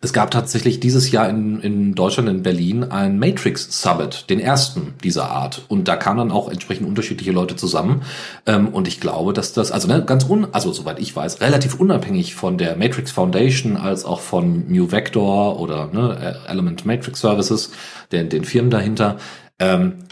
[0.04, 4.96] es gab tatsächlich dieses Jahr in, in Deutschland, in Berlin, ein Matrix Summit, den ersten
[5.04, 5.64] dieser Art.
[5.68, 8.02] Und da kamen dann auch entsprechend unterschiedliche Leute zusammen.
[8.48, 11.80] Ähm, und ich glaube, dass das, also ne, ganz un, also soweit ich weiß, relativ
[11.80, 17.72] unabhängig von der Matrix Foundation als auch von New Vector oder ne, Element Matrix Services,
[18.12, 19.18] den, den Firmen dahinter,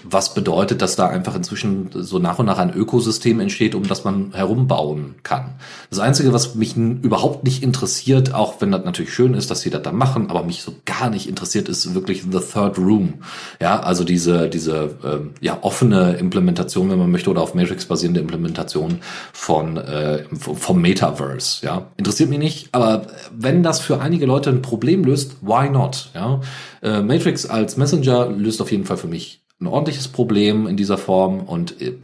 [0.04, 4.04] was bedeutet, dass da einfach inzwischen so nach und nach ein Ökosystem entsteht, um das
[4.04, 5.56] man herumbauen kann.
[5.90, 9.70] Das Einzige, was mich überhaupt nicht interessiert, auch wenn das natürlich schön ist, dass sie
[9.70, 13.16] das da machen, aber mich so gar nicht interessiert, ist wirklich the third room.
[13.60, 18.20] Ja, also diese, diese ähm, ja, offene Implementation, wenn man möchte, oder auf Matrix basierende
[18.20, 19.00] Implementation
[19.34, 21.66] von äh, vom Metaverse.
[21.66, 26.10] Ja, interessiert mich nicht, aber wenn das für einige Leute ein Problem löst, why not?
[26.14, 26.42] Ja,
[26.82, 30.98] äh, Matrix als Messenger löst auf jeden Fall für mich ein ordentliches Problem in dieser
[30.98, 31.96] Form und äh,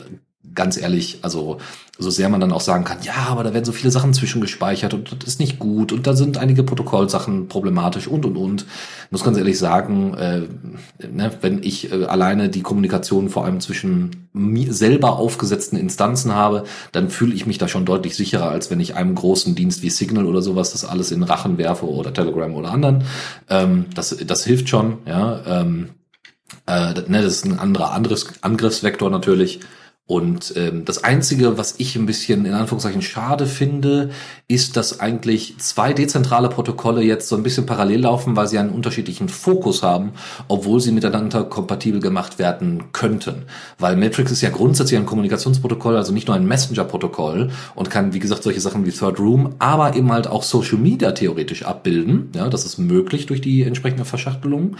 [0.53, 1.57] ganz ehrlich, also
[1.97, 4.93] so sehr man dann auch sagen kann, ja, aber da werden so viele Sachen zwischengespeichert
[4.93, 8.65] und das ist nicht gut und da sind einige Protokollsachen problematisch und und und.
[9.05, 10.41] Ich muss ganz ehrlich sagen, äh,
[11.07, 16.65] ne, wenn ich äh, alleine die Kommunikation vor allem zwischen mir selber aufgesetzten Instanzen habe,
[16.91, 19.89] dann fühle ich mich da schon deutlich sicherer, als wenn ich einem großen Dienst wie
[19.89, 23.05] Signal oder sowas das alles in Rachen werfe oder Telegram oder anderen.
[23.49, 25.39] Ähm, das, das hilft schon, ja.
[25.47, 25.89] Ähm,
[26.67, 29.59] äh, ne, das ist ein anderer anderes Angriffsvektor natürlich.
[30.07, 34.11] Und ähm, das Einzige, was ich ein bisschen in Anführungszeichen schade finde,
[34.47, 38.69] ist, dass eigentlich zwei dezentrale Protokolle jetzt so ein bisschen parallel laufen, weil sie einen
[38.69, 40.11] unterschiedlichen Fokus haben,
[40.47, 43.45] obwohl sie miteinander kompatibel gemacht werden könnten.
[43.79, 48.19] Weil Matrix ist ja grundsätzlich ein Kommunikationsprotokoll, also nicht nur ein Messenger-Protokoll und kann, wie
[48.19, 52.29] gesagt, solche Sachen wie Third Room, aber eben halt auch Social Media theoretisch abbilden.
[52.35, 54.77] Ja, das ist möglich durch die entsprechende Verschachtelung.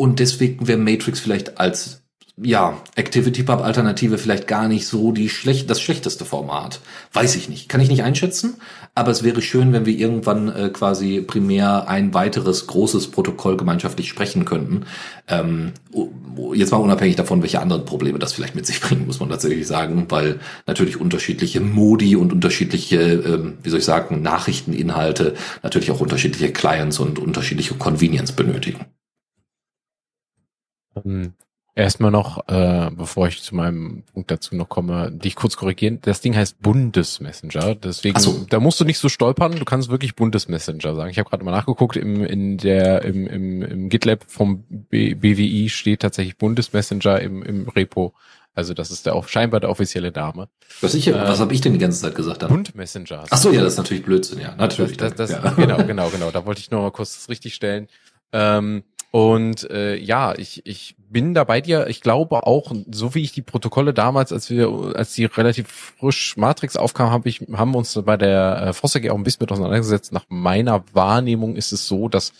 [0.00, 2.02] Und deswegen wäre Matrix vielleicht als
[2.40, 6.78] ja, ActivityPub-Alternative vielleicht gar nicht so die schlecht, das schlechteste Format.
[7.12, 7.68] Weiß ich nicht.
[7.68, 8.58] Kann ich nicht einschätzen.
[8.94, 14.08] Aber es wäre schön, wenn wir irgendwann äh, quasi primär ein weiteres großes Protokoll gemeinschaftlich
[14.08, 14.86] sprechen könnten.
[15.26, 15.72] Ähm,
[16.54, 19.66] jetzt mal unabhängig davon, welche anderen Probleme das vielleicht mit sich bringen, muss man tatsächlich
[19.66, 20.38] sagen, weil
[20.68, 25.34] natürlich unterschiedliche Modi und unterschiedliche, ähm, wie soll ich sagen, Nachrichteninhalte
[25.64, 28.86] natürlich auch unterschiedliche Clients und unterschiedliche Convenience benötigen.
[31.04, 31.34] Ähm,
[31.78, 36.00] Erstmal noch, äh, bevor ich zu meinem Punkt dazu noch komme, dich kurz korrigieren.
[36.02, 38.44] Das Ding heißt Bundesmessenger, deswegen so.
[38.50, 39.54] da musst du nicht so stolpern.
[39.54, 41.10] Du kannst wirklich Bundesmessenger sagen.
[41.10, 41.96] Ich habe gerade mal nachgeguckt.
[41.96, 47.68] Im in der im, im, im GitLab vom B BWI steht tatsächlich Bundesmessenger im, im
[47.68, 48.12] Repo.
[48.56, 50.48] Also das ist der auch scheinbar der offizielle Name.
[50.80, 52.42] Was ich, äh, was habe ich denn die ganze Zeit gesagt?
[52.42, 52.48] Dann?
[52.48, 53.22] Bundesmessenger.
[53.30, 54.96] Ach so, ja, das ist natürlich Blödsinn, ja, natürlich.
[54.96, 55.50] Das, das, das, ja.
[55.52, 56.32] Genau, genau, genau.
[56.32, 57.86] Da wollte ich nur mal kurz das richtig stellen.
[58.32, 61.86] Ähm, und äh, ja, ich, ich bin da bei dir.
[61.86, 65.68] Ich glaube auch, so wie ich die Protokolle damals, als wir, als die relativ
[65.98, 69.42] frisch Matrix aufkam, habe ich, haben wir uns bei der äh, Foster auch ein bisschen
[69.42, 70.12] mit auseinandergesetzt.
[70.12, 72.32] Nach meiner Wahrnehmung ist es so, dass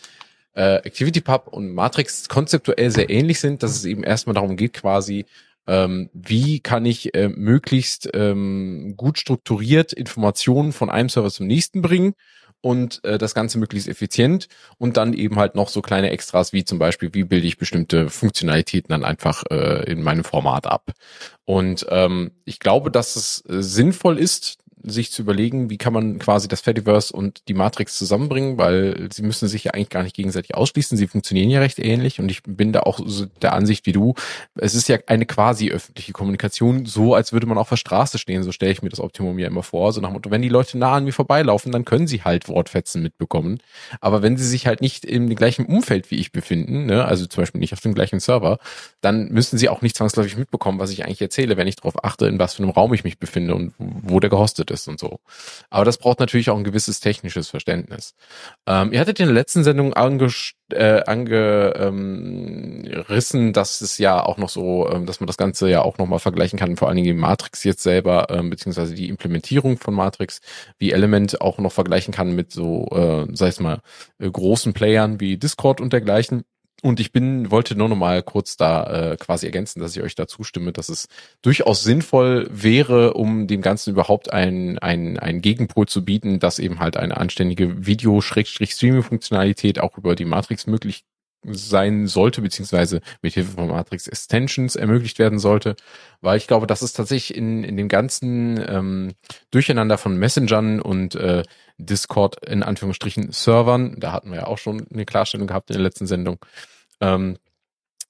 [0.52, 5.24] äh, ActivityPub und Matrix konzeptuell sehr ähnlich sind, dass es eben erstmal darum geht, quasi
[5.66, 11.80] ähm, wie kann ich äh, möglichst ähm, gut strukturiert Informationen von einem Server zum nächsten
[11.80, 12.14] bringen
[12.60, 14.48] und äh, das Ganze möglichst effizient
[14.78, 18.10] und dann eben halt noch so kleine Extras wie zum Beispiel, wie bilde ich bestimmte
[18.10, 20.92] Funktionalitäten dann einfach äh, in meinem Format ab.
[21.44, 26.18] Und ähm, ich glaube, dass es äh, sinnvoll ist, sich zu überlegen, wie kann man
[26.18, 30.16] quasi das Fediverse und die Matrix zusammenbringen, weil sie müssen sich ja eigentlich gar nicht
[30.16, 30.96] gegenseitig ausschließen.
[30.96, 34.14] Sie funktionieren ja recht ähnlich und ich bin da auch so der Ansicht wie du.
[34.56, 38.42] Es ist ja eine quasi öffentliche Kommunikation, so als würde man auf der Straße stehen.
[38.42, 39.92] So stelle ich mir das Optimum ja immer vor.
[39.92, 42.48] So nach dem Motto, wenn die Leute nah an mir vorbeilaufen, dann können sie halt
[42.48, 43.58] Wortfetzen mitbekommen.
[44.00, 47.42] Aber wenn sie sich halt nicht im gleichen Umfeld wie ich befinden, ne, also zum
[47.42, 48.58] Beispiel nicht auf dem gleichen Server,
[49.00, 52.26] dann müssen sie auch nicht zwangsläufig mitbekommen, was ich eigentlich erzähle, wenn ich darauf achte,
[52.26, 55.20] in was für einem Raum ich mich befinde und wo der gehostet ist und so.
[55.70, 58.14] Aber das braucht natürlich auch ein gewisses technisches Verständnis.
[58.66, 62.86] Ähm, ihr hattet in der letzten Sendung angerissen, äh, angerissen,
[63.46, 66.18] ähm, dass es ja auch noch so, ähm, dass man das Ganze ja auch nochmal
[66.18, 70.40] vergleichen kann, vor allen Dingen die Matrix jetzt selber, ähm, beziehungsweise die Implementierung von Matrix,
[70.78, 73.80] wie Element auch noch vergleichen kann mit so, äh, sag ich mal,
[74.18, 76.44] äh, großen Playern wie Discord und dergleichen.
[76.80, 80.14] Und ich bin, wollte nur noch mal kurz da äh, quasi ergänzen, dass ich euch
[80.14, 81.08] da zustimme, dass es
[81.42, 86.78] durchaus sinnvoll wäre, um dem Ganzen überhaupt ein, ein, ein Gegenpol zu bieten, dass eben
[86.78, 91.04] halt eine anständige Video-Streaming-Funktionalität auch über die Matrix möglich
[91.44, 95.76] sein sollte, beziehungsweise mit Hilfe von Matrix Extensions ermöglicht werden sollte,
[96.20, 99.14] weil ich glaube, das ist tatsächlich in, in dem ganzen ähm,
[99.50, 101.42] Durcheinander von Messengern und äh,
[101.78, 105.82] Discord in Anführungsstrichen Servern, da hatten wir ja auch schon eine Klarstellung gehabt in der
[105.82, 106.38] letzten Sendung,
[107.00, 107.38] ähm,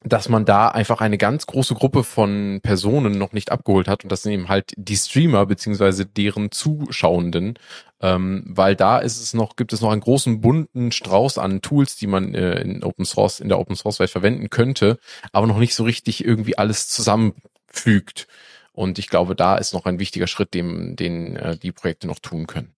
[0.05, 4.13] dass man da einfach eine ganz große Gruppe von Personen noch nicht abgeholt hat und
[4.13, 7.59] das sind eben halt die Streamer beziehungsweise deren Zuschauenden,
[8.01, 11.97] ähm, weil da ist es noch gibt es noch einen großen bunten Strauß an Tools,
[11.97, 14.99] die man äh, in Open Source in der Open Source Welt verwenden könnte,
[15.33, 18.29] aber noch nicht so richtig irgendwie alles zusammenfügt.
[18.73, 22.21] Und ich glaube, da ist noch ein wichtiger Schritt, den, den äh, die Projekte noch
[22.21, 22.78] tun können.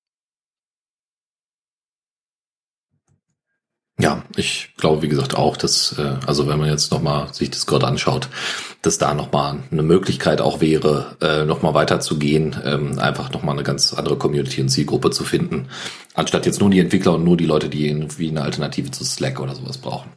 [4.00, 7.84] Ja, ich glaube, wie gesagt, auch, dass, äh, also wenn man jetzt nochmal sich Discord
[7.84, 8.28] anschaut,
[8.82, 13.92] dass da nochmal eine Möglichkeit auch wäre, äh, nochmal weiterzugehen, ähm, einfach nochmal eine ganz
[13.92, 15.68] andere Community und Zielgruppe zu finden,
[16.14, 19.38] anstatt jetzt nur die Entwickler und nur die Leute, die irgendwie eine Alternative zu Slack
[19.38, 20.12] oder sowas brauchen.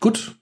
[0.00, 0.36] Gut,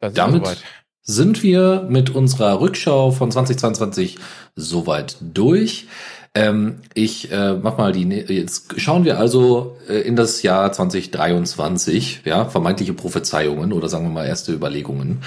[0.00, 0.62] damit
[1.02, 4.18] sind wir mit unserer Rückschau von 2022
[4.54, 5.88] soweit durch.
[6.34, 8.08] Ähm, ich äh, mach mal die.
[8.08, 14.10] Jetzt schauen wir also äh, in das Jahr 2023, ja, vermeintliche Prophezeiungen oder sagen wir
[14.10, 15.22] mal erste Überlegungen.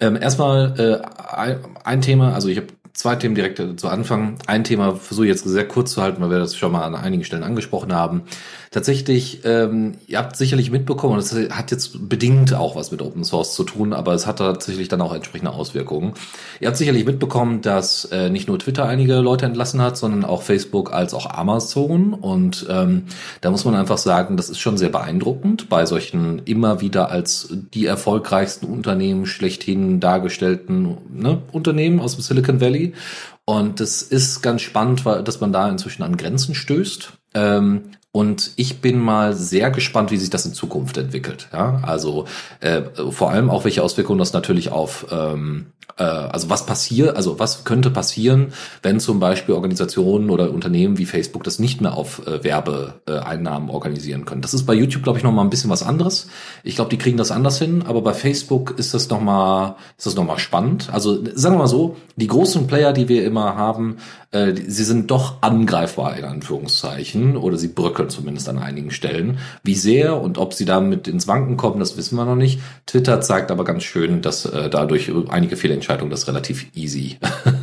[0.00, 4.38] Ähm, erstmal äh, ein Thema, also ich habe zwei Themen direkt zu Anfang.
[4.46, 6.96] Ein Thema versuche ich jetzt sehr kurz zu halten, weil wir das schon mal an
[6.96, 8.22] einigen Stellen angesprochen haben.
[8.70, 13.24] Tatsächlich, ähm, ihr habt sicherlich mitbekommen, und es hat jetzt bedingt auch was mit Open
[13.24, 16.12] Source zu tun, aber es hat tatsächlich dann auch entsprechende Auswirkungen.
[16.60, 20.42] Ihr habt sicherlich mitbekommen, dass äh, nicht nur Twitter einige Leute entlassen hat, sondern auch
[20.42, 22.12] Facebook als auch Amazon.
[22.12, 23.04] Und ähm,
[23.40, 27.48] da muss man einfach sagen, das ist schon sehr beeindruckend bei solchen immer wieder als
[27.74, 32.92] die erfolgreichsten Unternehmen schlechthin dargestellten ne, Unternehmen aus dem Silicon Valley.
[33.44, 37.12] Und es ist ganz spannend, weil, dass man da inzwischen an Grenzen stößt.
[37.32, 41.46] Ähm, und ich bin mal sehr gespannt, wie sich das in Zukunft entwickelt.
[41.52, 42.24] Ja, also
[42.58, 45.66] äh, vor allem auch welche Auswirkungen das natürlich auf ähm,
[45.98, 51.06] äh, also was passiert, also was könnte passieren, wenn zum Beispiel Organisationen oder Unternehmen wie
[51.06, 54.42] Facebook das nicht mehr auf äh, Werbeeinnahmen organisieren können.
[54.42, 56.28] Das ist bei YouTube, glaube ich, noch mal ein bisschen was anderes.
[56.62, 60.06] Ich glaube, die kriegen das anders hin, aber bei Facebook ist das noch mal, ist
[60.06, 60.88] das noch mal spannend.
[60.92, 63.98] Also sagen wir mal so, die großen Player, die wir immer haben,
[64.30, 67.68] äh, sie sind doch angreifbar in Anführungszeichen oder sie
[68.08, 69.38] zumindest an einigen Stellen.
[69.62, 72.60] Wie sehr und ob sie damit ins Wanken kommen, das wissen wir noch nicht.
[72.86, 77.18] Twitter zeigt aber ganz schön, dass äh, dadurch einige Fehlentscheidungen das relativ easy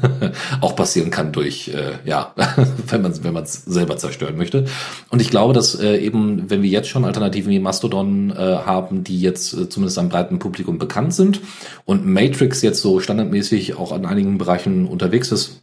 [0.62, 2.34] auch passieren kann durch, äh, ja,
[2.88, 4.66] wenn man wenn es selber zerstören möchte.
[5.10, 9.04] Und ich glaube, dass äh, eben, wenn wir jetzt schon Alternativen wie Mastodon äh, haben,
[9.04, 11.42] die jetzt äh, zumindest am breiten Publikum bekannt sind
[11.86, 15.62] und Matrix jetzt so standardmäßig auch an einigen Bereichen unterwegs ist,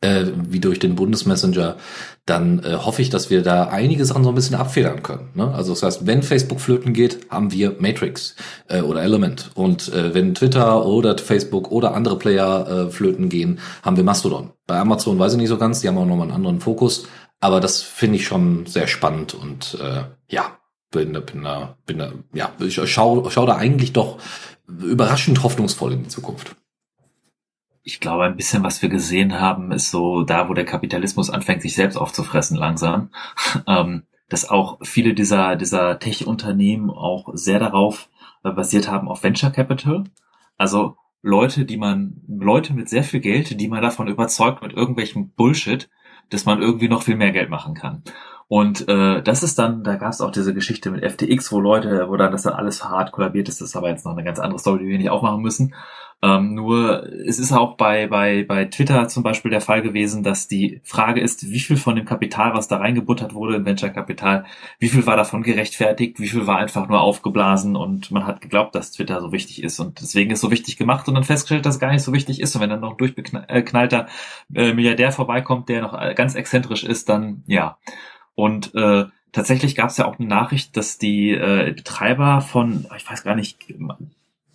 [0.00, 1.76] äh, wie durch den Bundesmessenger,
[2.26, 5.30] dann äh, hoffe ich, dass wir da einige Sachen so ein bisschen abfedern können.
[5.34, 5.52] Ne?
[5.52, 8.36] Also das heißt, wenn Facebook flöten geht, haben wir Matrix
[8.68, 9.50] äh, oder Element.
[9.54, 14.50] Und äh, wenn Twitter oder Facebook oder andere Player äh, flöten gehen, haben wir Mastodon.
[14.66, 17.06] Bei Amazon weiß ich nicht so ganz, die haben auch nochmal einen anderen Fokus.
[17.40, 20.58] Aber das finde ich schon sehr spannend und äh, ja,
[20.90, 21.46] bin, bin,
[21.86, 24.18] bin, bin ja, ich schau, schau da eigentlich doch
[24.68, 26.54] überraschend hoffnungsvoll in die Zukunft
[27.82, 31.62] ich glaube, ein bisschen, was wir gesehen haben, ist so da, wo der Kapitalismus anfängt,
[31.62, 33.10] sich selbst aufzufressen langsam,
[33.66, 38.08] ähm, dass auch viele dieser, dieser Tech-Unternehmen auch sehr darauf
[38.44, 40.04] äh, basiert haben auf Venture Capital.
[40.56, 45.30] Also Leute, die man, Leute mit sehr viel Geld, die man davon überzeugt mit irgendwelchem
[45.30, 45.90] Bullshit,
[46.30, 48.02] dass man irgendwie noch viel mehr Geld machen kann.
[48.52, 52.08] Und äh, das ist dann, da gab es auch diese Geschichte mit FTX, wo Leute,
[52.08, 54.40] wo dann das dann alles hart kollabiert ist, das ist aber jetzt noch eine ganz
[54.40, 55.72] andere Story, die wir nicht aufmachen müssen.
[56.20, 60.48] Ähm, nur es ist auch bei, bei, bei Twitter zum Beispiel der Fall gewesen, dass
[60.48, 64.44] die Frage ist, wie viel von dem Kapital, was da reingebuttert wurde in Venture-Kapital,
[64.80, 68.74] wie viel war davon gerechtfertigt, wie viel war einfach nur aufgeblasen und man hat geglaubt,
[68.74, 71.76] dass Twitter so wichtig ist und deswegen ist so wichtig gemacht und dann festgestellt, dass
[71.76, 74.08] es gar nicht so wichtig ist und wenn dann noch ein durchbeknallter
[74.52, 77.78] äh, Milliardär vorbeikommt, der noch ganz exzentrisch ist, dann ja.
[78.40, 83.08] Und äh, tatsächlich gab es ja auch eine Nachricht, dass die äh, Betreiber von, ich
[83.08, 83.58] weiß gar nicht,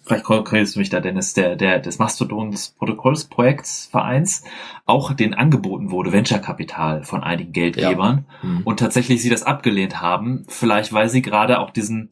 [0.03, 4.43] vielleicht korrigierst du mich da, Dennis, der, der, des Mastodon des Protokollsprojekts Vereins
[4.85, 8.49] auch den angeboten wurde, Venture-Kapital von einigen Geldgebern ja.
[8.49, 8.61] mhm.
[8.63, 12.09] und tatsächlich sie das abgelehnt haben, vielleicht weil sie gerade auch diesen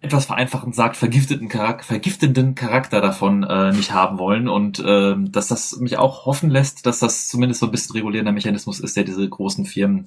[0.00, 5.48] etwas vereinfachend sagt, vergifteten Charakter, vergiftenden Charakter davon äh, nicht haben wollen und äh, dass
[5.48, 9.02] das mich auch hoffen lässt, dass das zumindest so ein bisschen regulierender Mechanismus ist, der
[9.02, 10.06] diese großen Firmen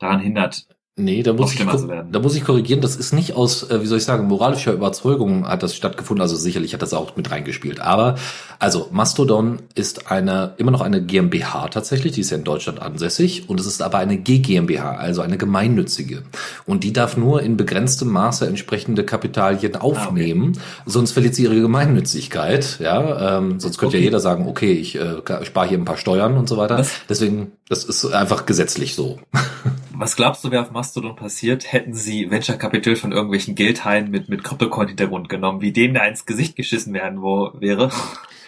[0.00, 0.66] daran hindert,
[1.00, 2.80] Nee, da muss, ich, da muss ich korrigieren.
[2.80, 6.20] Das ist nicht aus, äh, wie soll ich sagen, moralischer Überzeugung hat das stattgefunden.
[6.20, 7.80] Also sicherlich hat das auch mit reingespielt.
[7.80, 8.16] Aber,
[8.58, 12.12] also Mastodon ist eine, immer noch eine GmbH tatsächlich.
[12.12, 13.48] Die ist ja in Deutschland ansässig.
[13.48, 16.22] Und es ist aber eine GGmbH, also eine gemeinnützige.
[16.66, 20.52] Und die darf nur in begrenztem Maße entsprechende Kapitalien aufnehmen.
[20.56, 20.90] Ah, okay.
[20.90, 22.78] Sonst verliert sie ihre Gemeinnützigkeit.
[22.80, 23.98] Ja, ähm, sonst könnte okay.
[23.98, 26.78] ja jeder sagen, okay, ich äh, spare hier ein paar Steuern und so weiter.
[26.78, 26.90] Was?
[27.08, 29.18] Deswegen, das ist einfach gesetzlich so.
[30.00, 34.30] Was glaubst du, wäre auf Mastodon passiert, hätten sie Venture Capital von irgendwelchen Geldhaien mit,
[34.30, 37.90] mit Kryptocoin-Hintergrund genommen, wie denen da ins Gesicht geschissen werden wo, wäre?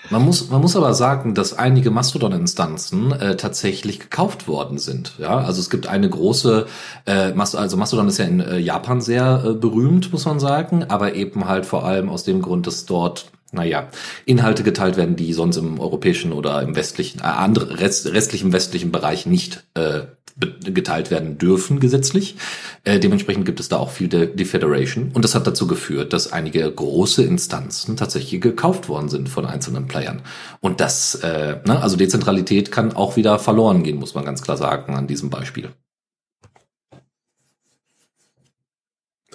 [0.09, 5.19] Man muss, man muss aber sagen, dass einige Mastodon-Instanzen äh, tatsächlich gekauft worden sind.
[5.19, 6.67] Ja, also es gibt eine große,
[7.05, 10.85] äh, Mast also Mastodon ist ja in äh, Japan sehr äh, berühmt, muss man sagen,
[10.85, 13.89] aber eben halt vor allem aus dem Grund, dass dort naja,
[14.25, 18.91] Inhalte geteilt werden, die sonst im europäischen oder im westlichen, äh, andere, rest, restlichen westlichen
[18.91, 20.05] Bereich nicht äh,
[20.37, 22.37] geteilt werden dürfen gesetzlich.
[22.85, 26.33] Äh, dementsprechend gibt es da auch viel De Defederation und das hat dazu geführt, dass
[26.33, 30.23] einige große Instanzen tatsächlich gekauft worden sind von einzelnen Playern.
[30.61, 34.57] Und das, äh, ne, also Dezentralität kann auch wieder verloren gehen, muss man ganz klar
[34.57, 35.71] sagen an diesem Beispiel.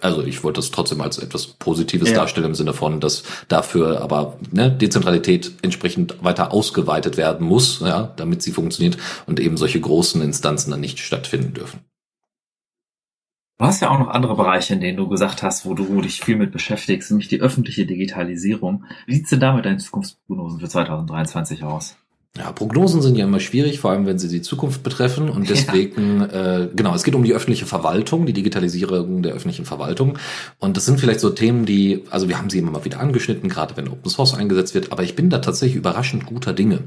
[0.01, 2.17] Also ich wollte das trotzdem als etwas Positives ja.
[2.17, 8.13] darstellen im Sinne von, dass dafür aber ne, Dezentralität entsprechend weiter ausgeweitet werden muss, ja,
[8.15, 11.79] damit sie funktioniert und eben solche großen Instanzen dann nicht stattfinden dürfen.
[13.59, 16.21] Du hast ja auch noch andere Bereiche, in denen du gesagt hast, wo du dich
[16.21, 18.83] viel mit beschäftigst, nämlich die öffentliche Digitalisierung.
[19.07, 21.97] Wie sieht's denn da mit deinen Zukunftsprognosen für 2023 aus?
[22.37, 25.29] Ja, Prognosen sind ja immer schwierig, vor allem wenn sie die Zukunft betreffen.
[25.29, 26.59] Und deswegen, ja.
[26.59, 30.17] äh, genau, es geht um die öffentliche Verwaltung, die Digitalisierung der öffentlichen Verwaltung.
[30.59, 33.49] Und das sind vielleicht so Themen, die, also wir haben sie immer mal wieder angeschnitten,
[33.49, 36.79] gerade wenn Open Source eingesetzt wird, aber ich bin da tatsächlich überraschend guter Dinge,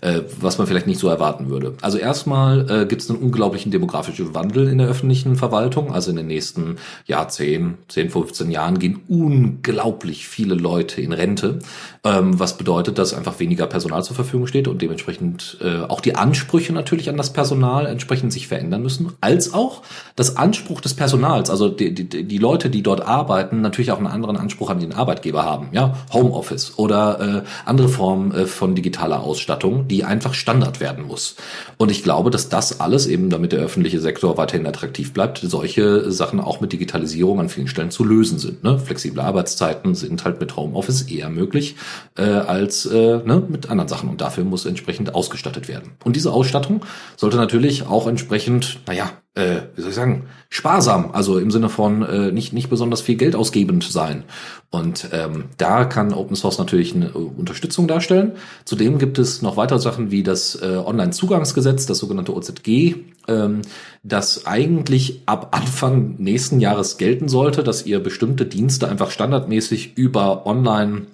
[0.00, 1.74] äh, was man vielleicht nicht so erwarten würde.
[1.80, 5.92] Also erstmal äh, gibt es einen unglaublichen demografischen Wandel in der öffentlichen Verwaltung.
[5.92, 6.76] Also in den nächsten
[7.06, 11.60] Jahr 10, 10, 15 Jahren gehen unglaublich viele Leute in Rente,
[12.04, 16.00] ähm, was bedeutet, dass einfach weniger Personal zur Verfügung steht und dementsprechend dementsprechend äh, auch
[16.00, 19.82] die Ansprüche natürlich an das Personal entsprechend sich verändern müssen, als auch
[20.16, 24.06] das Anspruch des Personals, also die, die, die Leute, die dort arbeiten, natürlich auch einen
[24.08, 29.20] anderen Anspruch an den Arbeitgeber haben, ja, Homeoffice oder äh, andere Formen äh, von digitaler
[29.20, 31.36] Ausstattung, die einfach Standard werden muss.
[31.76, 36.10] Und ich glaube, dass das alles eben, damit der öffentliche Sektor weiterhin attraktiv bleibt, solche
[36.10, 38.64] Sachen auch mit Digitalisierung an vielen Stellen zu lösen sind.
[38.64, 38.78] Ne?
[38.78, 41.76] Flexible Arbeitszeiten sind halt mit Homeoffice eher möglich
[42.16, 44.08] äh, als äh, ne, mit anderen Sachen.
[44.08, 45.92] Und dafür muss entsprechend ausgestattet werden.
[46.04, 46.84] Und diese Ausstattung
[47.16, 52.02] sollte natürlich auch entsprechend, naja, äh, wie soll ich sagen, sparsam, also im Sinne von
[52.02, 54.24] äh, nicht, nicht besonders viel Geld ausgebend sein.
[54.70, 58.32] Und ähm, da kann Open Source natürlich eine Unterstützung darstellen.
[58.64, 62.96] Zudem gibt es noch weitere Sachen wie das äh, Online-Zugangsgesetz, das sogenannte OZG,
[63.28, 63.62] ähm,
[64.02, 70.46] das eigentlich ab Anfang nächsten Jahres gelten sollte, dass ihr bestimmte Dienste einfach standardmäßig über
[70.46, 71.06] Online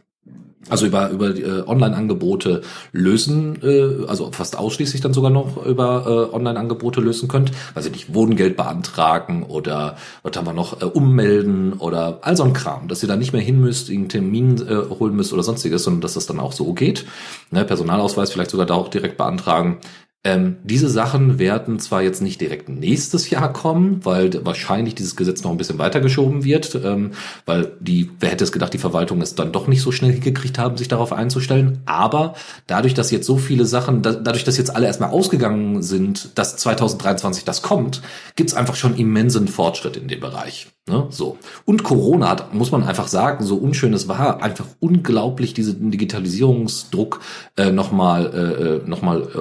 [0.69, 2.62] also über über äh, Online-Angebote
[2.93, 7.53] lösen, äh, also fast ausschließlich dann sogar noch über äh, Online-Angebote lösen könnt.
[7.74, 12.53] Also nicht Wohngeld beantragen oder was haben wir noch äh, ummelden oder all so ein
[12.53, 15.85] Kram, dass ihr da nicht mehr hin müsst, irgendeinen Termin äh, holen müsst oder sonstiges,
[15.85, 17.05] sondern dass das dann auch so geht.
[17.51, 19.78] Ne, Personalausweis vielleicht sogar da auch direkt beantragen.
[20.26, 25.44] Ähm, diese Sachen werden zwar jetzt nicht direkt nächstes Jahr kommen, weil wahrscheinlich dieses Gesetz
[25.44, 27.10] noch ein bisschen weitergeschoben wird, ähm,
[27.44, 30.59] weil die, wer hätte es gedacht, die Verwaltung es dann doch nicht so schnell hingekriegt
[30.59, 31.82] haben, sich darauf einzustellen.
[31.84, 32.34] Aber
[32.66, 36.56] dadurch, dass jetzt so viele Sachen, da, dadurch, dass jetzt alle erstmal ausgegangen sind, dass
[36.56, 38.01] 2023 das kommt,
[38.34, 40.68] gibt's einfach schon immensen Fortschritt in dem Bereich.
[40.86, 41.06] Ne?
[41.09, 41.38] So.
[41.64, 47.20] Und Corona hat, muss man einfach sagen, so unschön es war, einfach unglaublich diesen Digitalisierungsdruck
[47.56, 49.38] äh, nochmal äh, äh, noch mal, äh,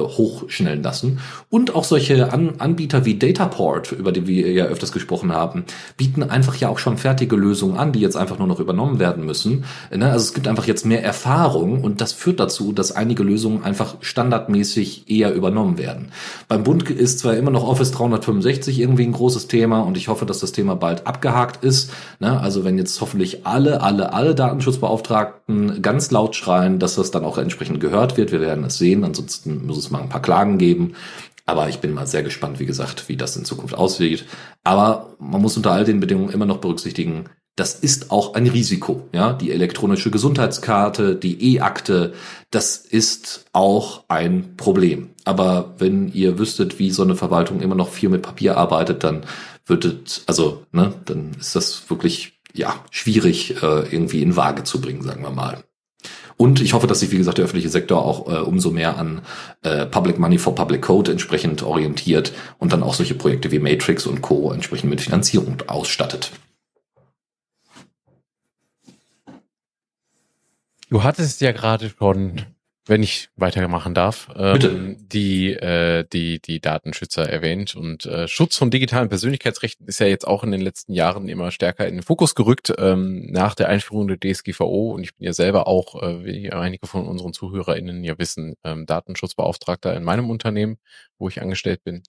[0.74, 1.20] hochschnellen lassen.
[1.50, 5.66] Und auch solche An Anbieter wie Dataport, über die wir ja öfters gesprochen haben,
[5.98, 9.26] bieten einfach ja auch schon fertige Lösungen an, die jetzt einfach nur noch übernommen werden
[9.26, 9.66] müssen.
[9.95, 10.06] Ne?
[10.06, 13.95] Also es gibt einfach jetzt mehr Erfahrung und das führt dazu, dass einige Lösungen einfach
[14.02, 16.10] standardmäßig eher übernommen werden.
[16.48, 20.26] Beim Bund ist zwar immer noch Office 365 irgendwie ein großes Thema und ich hoffe,
[20.26, 21.91] dass das Thema bald abgehakt ist.
[22.20, 22.40] Ne?
[22.40, 27.38] Also wenn jetzt hoffentlich alle, alle, alle Datenschutzbeauftragten ganz laut schreien, dass das dann auch
[27.38, 28.32] entsprechend gehört wird.
[28.32, 29.04] Wir werden es sehen.
[29.04, 30.94] Ansonsten muss es mal ein paar Klagen geben.
[31.45, 34.26] Aber ich bin mal sehr gespannt, wie gesagt, wie das in Zukunft aussieht.
[34.64, 37.26] Aber man muss unter all den Bedingungen immer noch berücksichtigen,
[37.56, 39.07] das ist auch ein Risiko.
[39.11, 42.14] Ja, die elektronische Gesundheitskarte, die E-Akte,
[42.49, 45.10] das ist auch ein Problem.
[45.26, 49.26] Aber wenn ihr wüsstet, wie so eine Verwaltung immer noch viel mit Papier arbeitet, dann
[49.65, 55.03] würdet, also, ne, dann ist das wirklich, ja, schwierig äh, irgendwie in Waage zu bringen,
[55.03, 55.64] sagen wir mal.
[56.44, 59.22] Und ich hoffe, dass sich, wie gesagt, der öffentliche Sektor auch äh, umso mehr an
[59.61, 64.06] äh, Public Money for Public Code entsprechend orientiert und dann auch solche Projekte wie Matrix
[64.06, 64.52] und Co.
[64.52, 66.32] entsprechend mit Finanzierung ausstattet.
[70.90, 72.41] Du hattest ja gerade schon
[72.85, 77.76] wenn ich weitermachen darf, ähm, die, äh, die, die Datenschützer erwähnt.
[77.76, 81.51] Und äh, Schutz von digitalen Persönlichkeitsrechten ist ja jetzt auch in den letzten Jahren immer
[81.51, 84.91] stärker in den Fokus gerückt, ähm, nach der Einführung der DSGVO.
[84.91, 88.85] Und ich bin ja selber auch, äh, wie einige von unseren ZuhörerInnen ja wissen, ähm,
[88.85, 90.77] Datenschutzbeauftragter in meinem Unternehmen,
[91.18, 92.03] wo ich angestellt bin.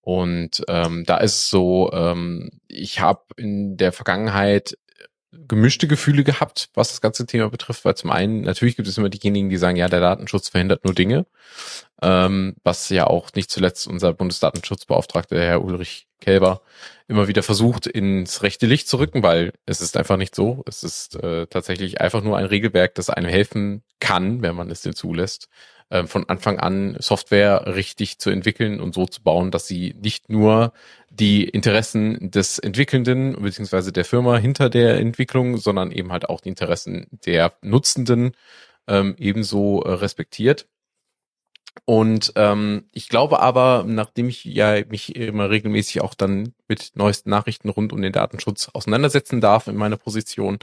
[0.00, 4.76] Und ähm, da ist es so, ähm, ich habe in der Vergangenheit
[5.48, 9.08] gemischte Gefühle gehabt, was das ganze Thema betrifft, weil zum einen natürlich gibt es immer
[9.08, 11.26] diejenigen, die sagen, ja, der Datenschutz verhindert nur Dinge,
[12.02, 16.62] ähm, was ja auch nicht zuletzt unser Bundesdatenschutzbeauftragter, Herr Ulrich Kälber,
[17.06, 20.64] immer wieder versucht, ins rechte Licht zu rücken, weil es ist einfach nicht so.
[20.66, 24.82] Es ist äh, tatsächlich einfach nur ein Regelwerk, das einem helfen kann, wenn man es
[24.82, 25.48] dir zulässt,
[25.90, 30.30] äh, von Anfang an Software richtig zu entwickeln und so zu bauen, dass sie nicht
[30.30, 30.72] nur
[31.10, 36.48] die Interessen des Entwickelnden beziehungsweise der Firma hinter der Entwicklung, sondern eben halt auch die
[36.48, 38.32] Interessen der Nutzenden
[38.88, 40.66] ähm, ebenso äh, respektiert.
[41.86, 47.30] Und ähm, ich glaube aber, nachdem ich ja mich immer regelmäßig auch dann mit neuesten
[47.30, 50.58] Nachrichten rund um den Datenschutz auseinandersetzen darf in meiner Position,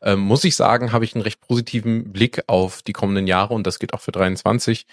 [0.00, 3.66] ähm, muss ich sagen, habe ich einen recht positiven Blick auf die kommenden Jahre und
[3.66, 4.86] das geht auch für 23,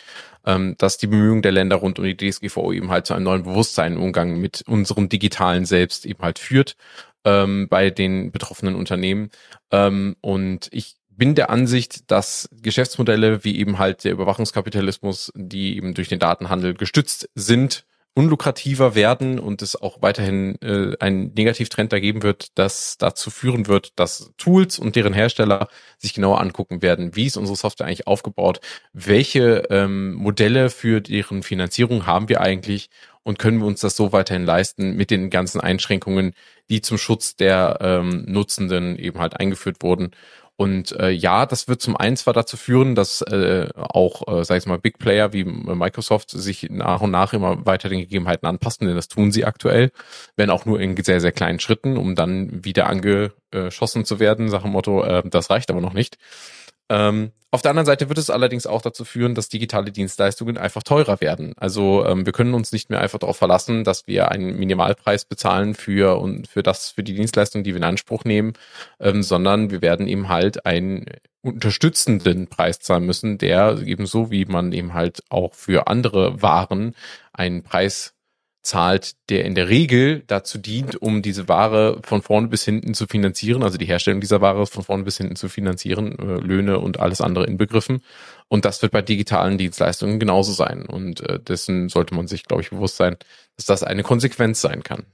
[0.46, 3.44] ähm, dass die Bemühungen der Länder rund um die DSGVO eben halt zu einem neuen
[3.44, 6.76] Bewusstsein im Umgang mit unserem digitalen Selbst eben halt führt
[7.24, 9.30] ähm, bei den betroffenen Unternehmen.
[9.72, 15.94] Ähm, und ich bin der Ansicht, dass Geschäftsmodelle wie eben halt der Überwachungskapitalismus, die eben
[15.94, 17.86] durch den Datenhandel gestützt sind,
[18.18, 23.68] unlukrativer werden und es auch weiterhin äh, einen Negativtrend da geben wird, das dazu führen
[23.68, 25.68] wird, dass Tools und deren Hersteller
[26.00, 28.60] sich genauer angucken werden, wie ist unsere Software eigentlich aufgebaut,
[28.92, 32.90] welche ähm, Modelle für deren Finanzierung haben wir eigentlich?
[33.22, 36.34] Und können wir uns das so weiterhin leisten mit den ganzen Einschränkungen,
[36.70, 40.12] die zum Schutz der ähm, Nutzenden eben halt eingeführt wurden.
[40.58, 44.58] Und äh, ja, das wird zum einen zwar dazu führen, dass äh, auch, äh, sag
[44.58, 48.88] ich mal, Big Player wie Microsoft sich nach und nach immer weiter den Gegebenheiten anpassen,
[48.88, 49.92] denn das tun sie aktuell,
[50.36, 54.68] wenn auch nur in sehr, sehr kleinen Schritten, um dann wieder angeschossen zu werden, Sache
[54.68, 56.18] Motto, äh, das reicht aber noch nicht.
[56.90, 60.84] Ähm, auf der anderen Seite wird es allerdings auch dazu führen, dass digitale Dienstleistungen einfach
[60.84, 61.54] teurer werden.
[61.58, 65.74] Also ähm, wir können uns nicht mehr einfach darauf verlassen, dass wir einen Minimalpreis bezahlen
[65.74, 68.54] für und für das für die Dienstleistung, die wir in Anspruch nehmen,
[69.00, 71.06] ähm, sondern wir werden eben halt einen
[71.42, 76.96] unterstützenden Preis zahlen müssen, der ebenso wie man eben halt auch für andere Waren
[77.32, 78.17] einen Preis
[78.68, 83.08] zahlt, der in der Regel dazu dient, um diese Ware von vorne bis hinten zu
[83.08, 87.00] finanzieren, also die Herstellung dieser Ware von vorne bis hinten zu finanzieren, äh, Löhne und
[87.00, 88.04] alles andere inbegriffen.
[88.50, 90.86] Und das wird bei digitalen Dienstleistungen genauso sein.
[90.86, 93.16] Und äh, dessen sollte man sich, glaube ich, bewusst sein,
[93.56, 95.06] dass das eine Konsequenz sein kann.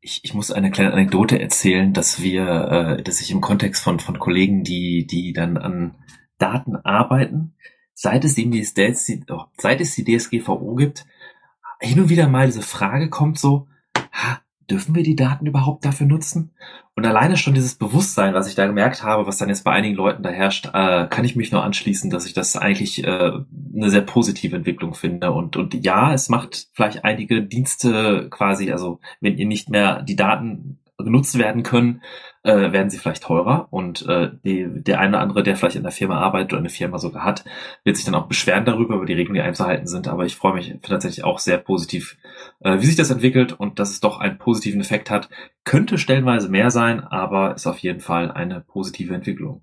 [0.00, 3.98] Ich, ich muss eine kleine Anekdote erzählen, dass wir, äh, dass ich im Kontext von,
[3.98, 5.96] von Kollegen, die, die dann an
[6.38, 7.54] Daten arbeiten,
[7.94, 11.04] seit es, die, seit es die DSGVO gibt,
[11.82, 13.68] hin und wieder mal diese Frage kommt so,
[14.12, 14.40] ha,
[14.70, 16.52] dürfen wir die Daten überhaupt dafür nutzen?
[16.94, 19.94] Und alleine schon dieses Bewusstsein, was ich da gemerkt habe, was dann jetzt bei einigen
[19.94, 23.32] Leuten da herrscht, äh, kann ich mich nur anschließen, dass ich das eigentlich äh,
[23.74, 25.32] eine sehr positive Entwicklung finde.
[25.32, 30.16] Und, und ja, es macht vielleicht einige Dienste quasi, also wenn ihr nicht mehr die
[30.16, 32.02] Daten genutzt werden können,
[32.42, 35.82] äh, werden sie vielleicht teurer und äh, die, der eine oder andere, der vielleicht in
[35.82, 37.44] der Firma arbeitet oder eine Firma sogar hat,
[37.84, 40.08] wird sich dann auch beschweren darüber, über die Regeln, die einzuhalten sind.
[40.08, 42.16] Aber ich freue mich tatsächlich auch sehr positiv,
[42.60, 45.28] äh, wie sich das entwickelt und dass es doch einen positiven Effekt hat.
[45.64, 49.62] Könnte stellenweise mehr sein, aber ist auf jeden Fall eine positive Entwicklung.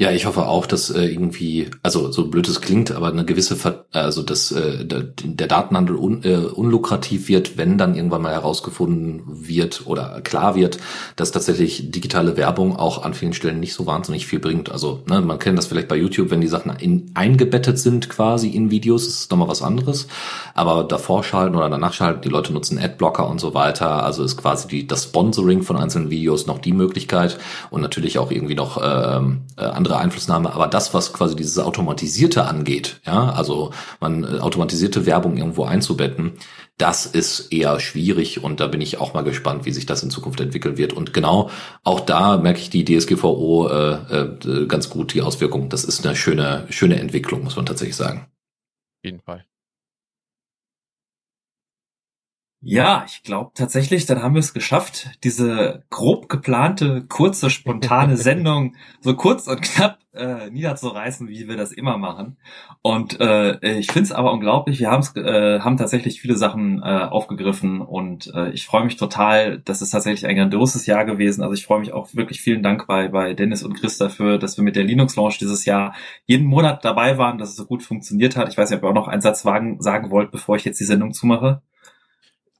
[0.00, 3.54] Ja, ich hoffe auch, dass äh, irgendwie, also so blöd es klingt, aber eine gewisse,
[3.54, 9.24] Ver also dass äh, der Datenhandel un, äh, unlukrativ wird, wenn dann irgendwann mal herausgefunden
[9.26, 10.78] wird oder klar wird,
[11.16, 14.72] dass tatsächlich digitale Werbung auch an vielen Stellen nicht so wahnsinnig viel bringt.
[14.72, 18.48] Also ne, man kennt das vielleicht bei YouTube, wenn die Sachen in, eingebettet sind quasi
[18.48, 20.06] in Videos, ist nochmal was anderes.
[20.54, 24.02] Aber davor schalten oder danach schalten, die Leute nutzen Adblocker und so weiter.
[24.02, 28.30] Also ist quasi die, das Sponsoring von einzelnen Videos noch die Möglichkeit und natürlich auch
[28.30, 33.30] irgendwie noch ähm, äh, andere andere Einflussnahme, aber das, was quasi dieses Automatisierte angeht, ja,
[33.30, 36.34] also man äh, automatisierte Werbung irgendwo einzubetten,
[36.78, 40.10] das ist eher schwierig und da bin ich auch mal gespannt, wie sich das in
[40.10, 40.94] Zukunft entwickeln wird.
[40.94, 41.50] Und genau
[41.84, 45.68] auch da merke ich die DSGVO äh, äh, ganz gut die Auswirkungen.
[45.68, 48.28] Das ist eine schöne, schöne Entwicklung, muss man tatsächlich sagen.
[48.30, 49.44] Auf jeden Fall.
[52.62, 58.76] Ja, ich glaube tatsächlich, dann haben wir es geschafft, diese grob geplante, kurze, spontane Sendung
[59.00, 62.36] so kurz und knapp äh, niederzureißen, wie wir das immer machen.
[62.82, 66.84] Und äh, ich finde es aber unglaublich, wir haben's, äh, haben tatsächlich viele Sachen äh,
[66.84, 71.42] aufgegriffen und äh, ich freue mich total, das ist tatsächlich ein grandioses Jahr gewesen.
[71.42, 74.58] Also ich freue mich auch wirklich vielen Dank bei, bei Dennis und Chris dafür, dass
[74.58, 75.94] wir mit der Linux Launch dieses Jahr
[76.26, 78.50] jeden Monat dabei waren, dass es so gut funktioniert hat.
[78.50, 80.80] Ich weiß nicht, ob ihr auch noch einen Satz wagen, sagen wollt, bevor ich jetzt
[80.80, 81.62] die Sendung zumache.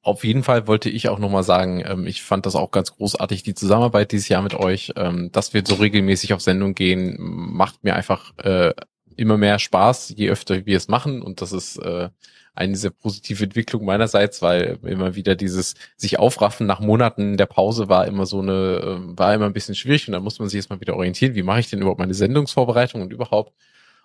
[0.03, 3.43] Auf jeden Fall wollte ich auch nochmal sagen, ähm, ich fand das auch ganz großartig,
[3.43, 4.93] die Zusammenarbeit dieses Jahr mit euch.
[4.97, 8.73] Ähm, dass wir so regelmäßig auf Sendung gehen, macht mir einfach äh,
[9.17, 11.21] immer mehr Spaß, je öfter wir es machen.
[11.21, 12.09] Und das ist äh,
[12.55, 17.89] eine sehr positive Entwicklung meinerseits, weil immer wieder dieses sich aufraffen nach Monaten der Pause
[17.89, 20.59] war immer so eine, äh, war immer ein bisschen schwierig und da muss man sich
[20.59, 23.55] jetzt mal wieder orientieren, wie mache ich denn überhaupt meine Sendungsvorbereitung und überhaupt.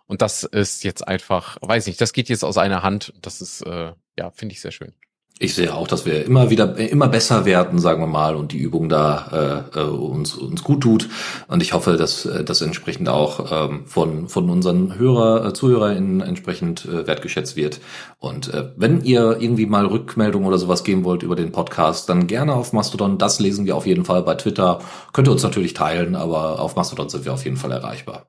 [0.08, 3.14] Und das ist jetzt einfach, weiß nicht, das geht jetzt aus einer Hand.
[3.22, 4.94] Das ist, äh, ja, finde ich sehr schön.
[5.38, 8.58] Ich sehe auch, dass wir immer wieder immer besser werden, sagen wir mal, und die
[8.58, 11.10] Übung da äh, äh uns uns gut tut.
[11.50, 16.22] Und ich hoffe, dass äh, das entsprechend auch ähm, von von unseren Hörer äh, ZuhörerInnen
[16.22, 17.82] entsprechend äh, wertgeschätzt wird.
[18.18, 22.28] Und äh, wenn ihr irgendwie mal Rückmeldung oder sowas geben wollt über den Podcast, dann
[22.28, 23.18] gerne auf Mastodon.
[23.18, 24.80] Das lesen wir auf jeden Fall bei Twitter.
[25.12, 28.28] Könnt ihr uns natürlich teilen, aber auf Mastodon sind wir auf jeden Fall erreichbar.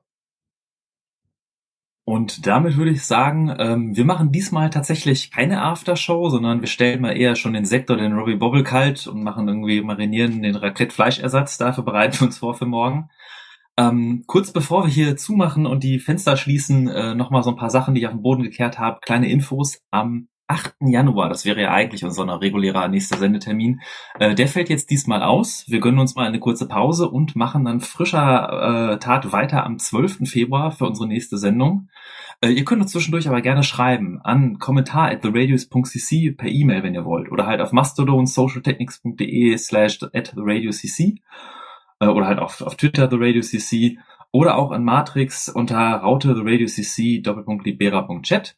[2.07, 7.01] Und damit würde ich sagen, ähm, wir machen diesmal tatsächlich keine Aftershow, sondern wir stellen
[7.01, 11.57] mal eher schon den Sektor, den Robbie Bobble kalt und machen irgendwie marinieren den Raclette-Fleischersatz.
[11.57, 13.09] Dafür bereiten wir uns vor für morgen.
[13.75, 17.69] Ähm, kurz bevor wir hier zumachen und die Fenster schließen, äh, nochmal so ein paar
[17.69, 19.01] Sachen, die ich auf den Boden gekehrt habe.
[19.01, 19.81] Kleine Infos.
[19.91, 20.75] Am 8.
[20.79, 23.81] Januar, das wäre ja eigentlich unser regulärer nächster Sendetermin,
[24.19, 25.65] äh, der fällt jetzt diesmal aus.
[25.67, 29.77] Wir gönnen uns mal eine kurze Pause und machen dann frischer äh, Tat weiter am
[29.77, 30.29] 12.
[30.29, 31.89] Februar für unsere nächste Sendung.
[32.41, 36.93] Äh, ihr könnt uns zwischendurch aber gerne schreiben an kommentar at theradius.cc per E-Mail, wenn
[36.93, 41.21] ihr wollt, oder halt auf mastodon socialtechnics.de slash at theradiuscc
[41.99, 43.97] äh, oder halt auf, auf Twitter theradiuscc
[44.31, 48.55] oder auch an Matrix unter raute theradiuscc doppelpunkt libera.chat.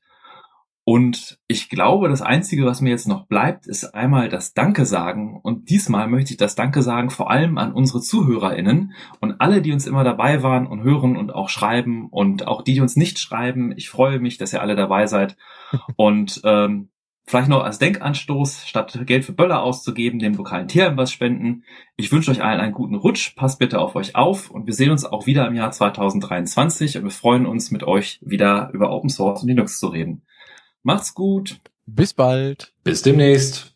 [0.91, 5.39] Und ich glaube, das Einzige, was mir jetzt noch bleibt, ist einmal das Danke sagen.
[5.39, 9.71] Und diesmal möchte ich das Danke sagen vor allem an unsere ZuhörerInnen und alle, die
[9.71, 13.19] uns immer dabei waren und hören und auch schreiben und auch die, die uns nicht
[13.19, 13.71] schreiben.
[13.77, 15.37] Ich freue mich, dass ihr alle dabei seid.
[15.95, 16.89] Und ähm,
[17.27, 21.65] vielleicht noch als Denkanstoß, statt Geld für Böller auszugeben, dem lokalen Tierheim was spenden.
[21.97, 24.89] Ich wünsche euch allen einen guten Rutsch, passt bitte auf euch auf und wir sehen
[24.89, 29.11] uns auch wieder im Jahr 2023 und wir freuen uns mit euch wieder über Open
[29.11, 30.23] Source und Linux zu reden.
[30.83, 31.59] Macht's gut.
[31.85, 32.73] Bis bald.
[32.83, 33.75] Bis demnächst.